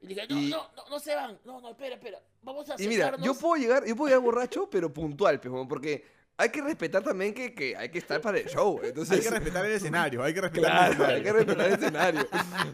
Y 0.00 0.06
dije, 0.06 0.26
no, 0.28 0.38
Y- 0.40 0.50
no, 0.50 0.70
no, 0.76 0.88
no 0.90 1.00
se 1.00 1.14
van. 1.14 1.38
No, 1.44 1.60
no, 1.60 1.70
espera, 1.70 1.94
espera. 1.96 2.20
Vamos 2.42 2.68
a 2.70 2.74
Y 2.78 2.86
mira, 2.86 3.06
sentarnos. 3.06 3.26
yo 3.26 3.34
puedo 3.34 3.56
llegar, 3.60 3.84
yo 3.84 3.96
puedo 3.96 4.08
llegar 4.08 4.22
borracho, 4.22 4.68
pero 4.70 4.92
puntual, 4.92 5.40
porque 5.66 6.04
hay 6.38 6.48
que 6.50 6.62
respetar 6.62 7.02
también 7.02 7.34
que, 7.34 7.52
que 7.52 7.76
hay 7.76 7.88
que 7.90 7.98
estar 7.98 8.20
para 8.20 8.38
el 8.38 8.46
show. 8.46 8.80
Entonces, 8.82 9.18
Hay 9.18 9.22
que 9.24 9.30
respetar 9.30 9.66
el 9.66 9.72
escenario, 9.80 10.22
hay 10.22 10.32
que 10.32 10.40
respetar 10.40 10.70
el 10.90 10.96
Claro, 10.96 11.12
escenario. 11.12 11.16
hay 11.16 11.22
que 11.22 11.32
respetar 11.32 11.66
el 11.66 11.72
escenario. 11.74 12.20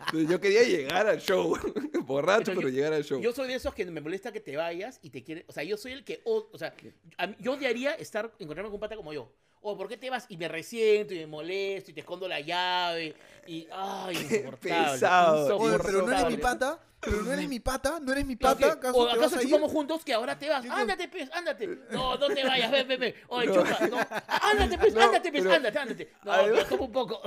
Entonces, 0.06 0.28
yo 0.30 0.40
quería 0.40 0.62
llegar 0.62 1.06
al 1.08 1.18
show, 1.20 1.56
borracho, 2.06 2.44
Pero 2.52 2.56
pero 2.58 2.68
yo- 2.68 2.74
llegar 2.76 2.92
al 2.92 3.02
show. 3.04 3.20
Yo 3.20 3.32
soy 3.32 3.48
de 3.48 3.54
esos 3.54 3.74
que 3.74 3.84
me 3.86 4.00
molesta 4.00 4.30
que 4.30 4.40
te 4.40 4.56
vayas 4.56 4.98
y 5.02 5.10
te 5.10 5.24
quiere. 5.24 5.44
O 5.48 5.52
sea, 5.52 5.64
yo 5.64 5.76
soy 5.76 5.92
el 5.92 6.04
que. 6.04 6.20
o, 6.24 6.48
o 6.52 6.58
sea, 6.58 6.74
mí- 7.26 7.34
yo 7.40 7.52
odiaría 7.54 7.92
estar, 7.94 8.30
encontrarme 8.38 8.68
con 8.68 8.74
un 8.74 8.80
pata 8.80 8.96
como 8.96 9.12
yo. 9.12 9.32
O, 9.66 9.78
¿por 9.78 9.88
qué 9.88 9.96
te 9.96 10.10
vas? 10.10 10.26
Y 10.28 10.36
me 10.36 10.46
resiento 10.46 11.14
y 11.14 11.20
me 11.20 11.26
molesto 11.26 11.90
y 11.90 11.94
te 11.94 12.00
escondo 12.00 12.28
la 12.28 12.38
llave. 12.40 13.14
Y. 13.46 13.66
¡Ay, 13.72 14.14
insoportable! 14.16 14.92
pesado. 14.92 15.56
Oye, 15.56 15.78
pero 15.82 16.02
no 16.02 16.12
eres 16.12 16.26
mi 16.26 16.34
insoportable. 16.34 16.38
pata, 16.38 16.80
pero 17.04 17.22
no 17.22 17.32
eres 17.32 17.48
mi 17.48 17.60
pata, 17.60 17.98
no 18.00 18.12
eres 18.12 18.26
mi 18.26 18.36
pata, 18.36 18.56
¿qué? 18.58 18.64
¿acaso 18.66 18.96
¿O 18.98 19.06
te 19.06 19.12
acaso 19.12 19.30
vas 19.30 19.38
a 19.38 19.42
ir? 19.42 19.48
chupamos 19.48 19.72
juntos 19.72 20.04
que 20.04 20.14
ahora 20.14 20.38
te 20.38 20.48
vas? 20.48 20.64
Ándate, 20.68 21.08
pues, 21.08 21.28
ándate. 21.32 21.78
No, 21.90 22.16
no 22.16 22.26
te 22.28 22.44
vayas, 22.44 22.70
ven, 22.70 22.88
ven, 22.88 23.00
ven. 23.00 23.14
Oye, 23.28 23.46
No. 23.48 23.54
chupa, 23.54 23.86
no. 23.88 23.98
Ándate, 24.28 24.78
pues, 24.78 24.94
No, 24.94 25.00
ándate, 25.02 25.30
pues, 25.30 25.42
pero- 25.42 25.54
ándate, 25.54 25.78
ándate. 25.78 26.12
No, 26.24 26.32
Además- 26.32 26.66
un 26.72 26.92
poco. 26.92 27.20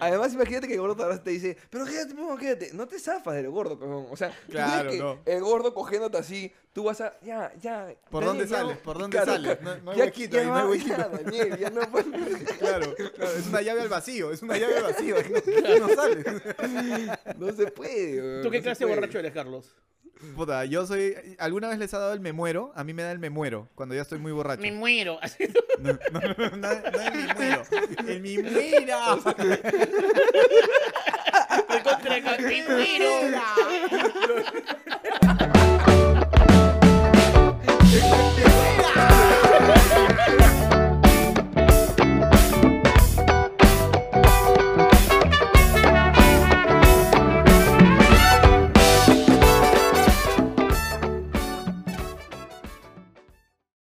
Además, 0.00 0.34
imagínate 0.34 0.68
que 0.68 0.74
el 0.74 0.80
gordo 0.80 1.02
ahora 1.04 1.22
te 1.22 1.30
dice, 1.30 1.56
pero 1.70 1.84
quédate, 1.86 2.14
pejón, 2.14 2.38
quédate. 2.38 2.70
No 2.74 2.86
te 2.86 2.98
zafas 2.98 3.34
del 3.34 3.48
gordo, 3.50 3.78
pejón. 3.78 4.06
O 4.10 4.16
sea, 4.16 4.32
Claro, 4.50 4.90
que 4.90 4.98
no. 4.98 5.18
el 5.24 5.40
gordo 5.42 5.72
cogiéndote 5.74 6.18
así, 6.18 6.52
tú 6.72 6.84
vas 6.84 7.00
a, 7.00 7.14
ya, 7.22 7.52
ya. 7.60 7.94
¿Por 8.10 8.24
dónde 8.24 8.46
ya 8.46 8.58
sales? 8.58 8.78
¿Por 8.78 8.98
dónde 8.98 9.16
Claro, 9.16 9.32
sales? 9.32 9.60
No- 9.62 9.76
no 9.78 9.90
hay 9.92 9.98
Ya- 9.98 10.04
huequito 10.04 10.36
ya 10.36 10.40
ahí, 10.42 10.46
no 10.48 10.56
hay 10.56 10.64
huequito. 10.66 10.96
ya, 10.96 11.08
Daniel, 11.08 11.58
ya 11.58 11.70
no 11.70 11.80
puedes- 11.90 12.06
Claro, 12.58 12.94
claro, 12.94 13.32
es 13.32 13.46
una 13.46 13.62
llave 13.62 13.80
al 13.82 13.88
vacío, 13.88 14.30
es 14.32 14.42
una 14.42 14.56
llave 14.58 14.76
al 14.78 14.82
vacío, 14.84 15.16
no, 15.80 15.86
no 15.88 15.94
sales. 15.94 16.26
No 17.38 17.52
se 17.52 17.66
puede. 17.70 18.42
¿Tú 18.42 18.50
qué 18.50 18.62
clase 18.62 18.84
de 18.84 18.95
borracho 18.96 19.18
eres, 19.18 19.32
Carlos? 19.32 19.74
Puta, 20.34 20.64
yo 20.64 20.86
soy. 20.86 21.14
¿Alguna 21.38 21.68
vez 21.68 21.78
les 21.78 21.92
ha 21.92 21.98
dado 21.98 22.14
el 22.14 22.20
me 22.20 22.32
muero? 22.32 22.72
A 22.74 22.84
mí 22.84 22.94
me 22.94 23.02
da 23.02 23.12
el 23.12 23.18
me 23.18 23.28
muero 23.28 23.68
cuando 23.74 23.94
ya 23.94 24.02
estoy 24.02 24.18
muy 24.18 24.32
borracho. 24.32 24.62
Me 24.62 24.72
muero. 24.72 25.18
No, 25.78 25.92
no, 26.10 26.20
no, 26.20 26.50
no, 26.50 26.56
no 26.56 26.70
el 26.70 27.12
me 27.12 27.34
muero. 27.34 27.62
El 28.06 28.20
me 28.22 28.42
muero. 28.42 29.18
Estoy 31.58 31.82
contra. 31.82 32.06